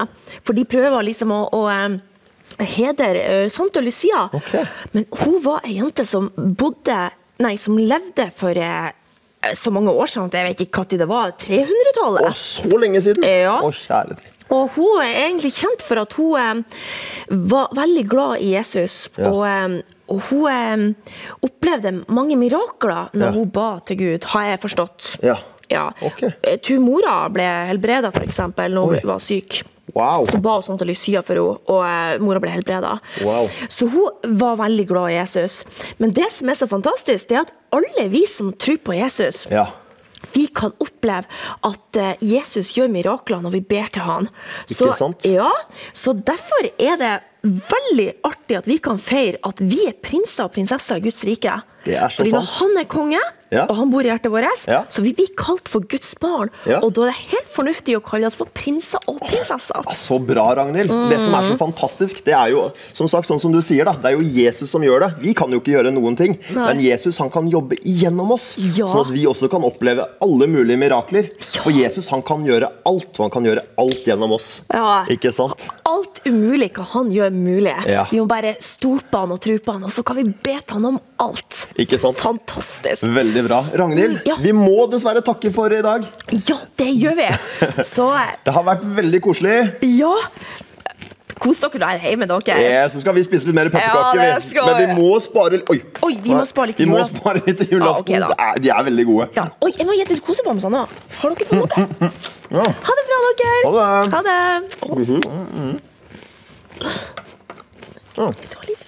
For 0.43 0.57
de 0.57 0.65
prøver 0.65 1.05
liksom 1.05 1.31
å, 1.31 1.41
å 1.53 1.61
eh, 1.69 1.99
hedre 2.73 3.11
eh, 3.21 3.45
Santa 3.53 3.83
Lucia. 3.83 4.25
Okay. 4.33 4.65
Men 4.95 5.05
hun 5.21 5.37
var 5.45 5.61
ei 5.67 5.77
jente 5.77 6.05
som 6.09 6.31
bodde 6.35 7.11
Nei, 7.43 7.55
som 7.57 7.75
levde 7.75 8.27
for 8.37 8.55
eh, 8.55 8.91
så 9.57 9.71
mange 9.73 9.91
år 9.91 10.07
siden 10.07 10.29
at 10.29 10.37
jeg 10.37 10.47
vet 10.47 10.61
ikke 10.67 10.83
når 10.85 10.99
det 11.01 11.07
var. 11.09 11.33
300-tallet. 11.41 12.27
Å, 12.29 12.35
så 12.37 12.77
lenge 12.79 13.01
siden? 13.03 13.25
Ja. 13.27 13.57
Å, 13.65 13.71
kjære. 13.73 14.19
Og 14.53 14.75
hun 14.75 15.01
er 15.01 15.17
egentlig 15.25 15.53
kjent 15.57 15.81
for 15.83 15.99
at 16.03 16.13
hun 16.19 16.37
eh, 16.39 16.79
var 17.49 17.73
veldig 17.75 18.05
glad 18.11 18.43
i 18.45 18.53
Jesus. 18.53 19.07
Ja. 19.17 19.33
Og, 19.33 19.43
eh, 19.49 19.92
og 20.11 20.21
hun 20.29 20.47
eh, 20.51 21.13
opplevde 21.45 21.93
mange 22.13 22.35
mirakler 22.39 23.09
når 23.13 23.25
Ja. 23.29 23.31
hun 23.31 23.49
ba 23.49 23.79
til 23.85 23.97
Gud, 23.97 24.23
har 24.33 24.43
jeg 24.51 24.59
forstått. 24.59 25.17
Ja. 25.23 25.37
Ja. 25.71 25.91
Ok. 26.01 26.19
Tumora 26.21 26.57
tror 26.61 26.79
mora 26.83 27.29
ble 27.33 27.45
helbreda, 27.69 28.11
f.eks., 28.13 28.37
når 28.57 28.83
Oi. 28.83 28.99
hun 28.99 29.07
var 29.09 29.19
syk. 29.23 29.63
Wow. 29.93 30.25
Så 30.25 30.37
ba 30.41 30.57
hun 30.61 30.77
til 30.79 30.87
Lucia 30.87 31.21
for 31.21 31.35
henne, 31.35 31.57
og 31.69 31.81
eh, 31.85 32.19
mora 32.23 32.39
ble 32.39 32.49
helbreda. 32.53 32.97
Wow. 33.23 33.49
Så 33.69 33.87
hun 33.91 34.37
var 34.39 34.55
veldig 34.57 34.85
glad 34.89 35.11
i 35.11 35.17
Jesus. 35.19 35.63
Men 35.99 36.11
det 36.15 36.29
som 36.31 36.49
er 36.49 36.55
så 36.59 36.67
fantastisk, 36.67 37.27
det 37.29 37.37
er 37.37 37.41
at 37.47 37.53
alle 37.73 38.07
vi 38.09 38.25
som 38.29 38.51
tror 38.53 38.77
på 38.83 38.93
Jesus, 38.97 39.47
Ja. 39.51 39.67
vi 40.33 40.47
kan 40.47 40.71
oppleve 40.79 41.25
at 41.63 41.97
eh, 41.99 42.13
Jesus 42.21 42.73
gjør 42.77 42.89
mirakler 42.89 43.41
når 43.43 43.51
vi 43.57 43.61
ber 43.61 43.87
til 43.91 44.01
han. 44.07 44.29
Ikke 44.69 44.93
sant? 44.97 45.25
Ja, 45.25 45.49
så 45.93 46.13
derfor 46.13 46.69
er 46.79 46.97
det 46.97 47.13
veldig 47.43 48.07
artig 48.23 48.57
at 48.61 48.67
vi 48.69 48.77
kan 48.83 48.99
feire 49.01 49.41
at 49.43 49.59
vi 49.59 49.83
er 49.89 49.95
prinser 49.99 50.47
og 50.47 50.53
prinsesser 50.55 50.99
i 50.99 51.03
Guds 51.03 51.23
rike. 51.27 51.57
Det 51.83 51.97
er 51.97 52.07
så 52.07 52.21
Fordi 52.21 52.31
når 52.35 52.51
han 52.57 52.77
er 52.79 52.87
konge, 52.91 53.19
Ja. 53.53 53.65
og 53.69 53.75
han 53.77 53.91
bor 53.93 54.01
i 54.01 54.09
hjertet 54.09 54.31
vårt, 54.33 54.65
Ja. 54.67 54.83
så 54.89 55.01
vi 55.05 55.13
blir 55.13 55.29
kalt 55.37 55.67
for 55.69 55.81
Guds 55.85 56.13
barn. 56.19 56.49
Ja. 56.65 56.79
Og 56.83 56.93
da 56.93 57.03
er 57.07 57.13
det 57.13 57.29
helt 57.33 57.49
fornuftig 57.53 57.95
å 57.97 58.01
kalle 58.03 58.25
oss 58.27 58.35
for 58.39 58.49
prinser 58.53 58.99
og 59.07 59.19
prinsesser. 59.21 59.79
Oh, 59.85 59.93
Så 59.93 60.17
bra, 60.19 60.47
Ragnhild. 60.57 60.89
Det 61.09 61.19
som 61.21 61.33
er 61.37 61.49
så 61.51 61.57
fantastisk, 61.59 62.23
det 62.25 62.33
er 62.33 62.49
jo 62.55 62.71
som 62.93 63.07
sagt, 63.07 63.27
sånn 63.29 63.39
som 63.39 63.51
du 63.53 63.61
sier 63.61 63.85
da, 63.85 63.93
det 63.93 64.11
er 64.11 64.17
jo 64.17 64.25
Jesus 64.25 64.69
som 64.73 64.81
gjør 64.81 65.05
det. 65.07 65.11
Vi 65.21 65.33
kan 65.37 65.51
jo 65.53 65.59
ikke 65.61 65.73
gjøre 65.77 65.93
noen 65.93 66.17
ting, 66.17 66.37
Nei. 66.55 66.65
men 66.73 66.79
Jesus 66.83 67.17
han 67.19 67.29
kan 67.29 67.47
jobbe 67.49 67.77
gjennom 67.83 68.31
oss, 68.33 68.55
Ja. 68.75 68.85
sånn 68.87 69.05
at 69.07 69.13
vi 69.13 69.25
også 69.25 69.49
kan 69.49 69.61
oppleve 69.63 70.05
alle 70.21 70.47
mulige 70.47 70.77
mirakler. 70.79 71.29
For 71.61 71.71
Jesus 71.71 72.07
han 72.09 72.21
kan 72.23 72.43
gjøre 72.45 72.69
alt, 72.85 73.13
og 73.19 73.23
han 73.27 73.29
kan 73.31 73.43
gjøre 73.45 73.63
alt 73.77 74.03
gjennom 74.05 74.31
oss. 74.33 74.61
Ja. 74.73 75.05
Ikke 75.05 75.31
sant? 75.33 75.67
Alt 75.85 76.21
umulig 76.25 76.73
kan 76.73 76.85
han 76.85 77.11
gjøre 77.11 77.31
mulig. 77.31 77.75
Ja. 77.87 78.05
Vi 78.09 78.17
må 78.19 78.27
bare 78.27 78.55
stole 78.59 79.01
på 79.11 79.19
han 79.19 79.31
og 79.31 79.39
tro 79.41 79.57
på 79.59 79.73
han, 79.73 79.83
og 79.83 79.91
så 79.91 80.03
kan 80.03 80.15
vi 80.15 80.23
be 80.23 80.57
til 80.59 80.73
han 80.73 80.85
om 80.85 80.99
alt. 81.19 81.67
Ikke 81.77 81.99
sant? 81.99 82.17
Fantastisk. 82.17 83.03
Veldig 83.03 83.42
bra. 83.47 83.61
Ragnhild, 83.83 84.21
Ja. 84.27 84.35
vi 84.41 84.51
må 84.55 84.87
dessverre 84.91 85.21
takke 85.25 85.51
for 85.53 85.71
i 85.73 85.81
dag. 85.85 86.05
Ja, 86.31 86.57
det 86.79 86.89
gjør 86.97 87.15
vi. 87.19 87.29
Så 87.87 88.09
eh, 88.15 88.33
Det 88.45 88.53
har 88.55 88.63
vært 88.67 88.83
veldig 88.99 89.21
koselig. 89.25 89.57
ja 89.97 90.13
Kos 91.43 91.59
dere 91.59 91.79
der 91.81 91.97
hjemme, 92.05 92.27
dere. 92.29 92.55
Ja, 92.61 92.83
så 92.87 92.99
skal 93.01 93.15
vi 93.17 93.23
spise 93.25 93.49
litt 93.49 93.55
mer 93.57 93.67
pepperkaker. 93.73 94.21
Ja, 94.21 94.35
skal 94.39 94.67
Men 94.69 94.77
vi 94.77 94.85
vi. 94.85 94.93
må 95.01 95.17
spare 95.19 95.57
Oi, 95.73 95.79
Oi, 96.07 96.13
vi 96.23 96.29
må 96.31 96.43
spare 96.47 96.67
litt 96.69 96.77
vi 96.77 96.83
til 96.85 96.91
må 96.93 96.99
julaften. 97.01 97.19
spare 97.19 97.41
litt 97.47 97.57
til 97.59 97.67
julaften. 97.73 98.13
Ja, 98.13 98.19
ok 98.21 98.21
da. 98.21 98.27
Det 98.29 98.37
er, 98.45 98.53
de 98.63 98.69
er 98.77 98.83
veldig 98.87 99.05
gode. 99.09 99.25
Ja. 99.35 99.43
Oi, 99.65 99.71
jeg 99.75 99.85
må 99.89 99.91
gi 99.97 100.05
litt 100.13 100.23
kosebamser 100.23 100.69
nå. 100.71 100.83
Har 101.19 101.29
dere 101.33 101.47
fått 101.49 101.59
noe? 101.59 102.11
Ha 102.53 102.95
det 102.99 103.03
bra, 103.09 103.17
dere. 103.41 103.59
Ha 103.65 103.71
det. 103.73 103.87
Ha 104.13 104.21
det. 104.29 104.39
Å. 108.13 108.25
Det 108.29 108.55
var 108.55 108.65
litt 108.69 108.83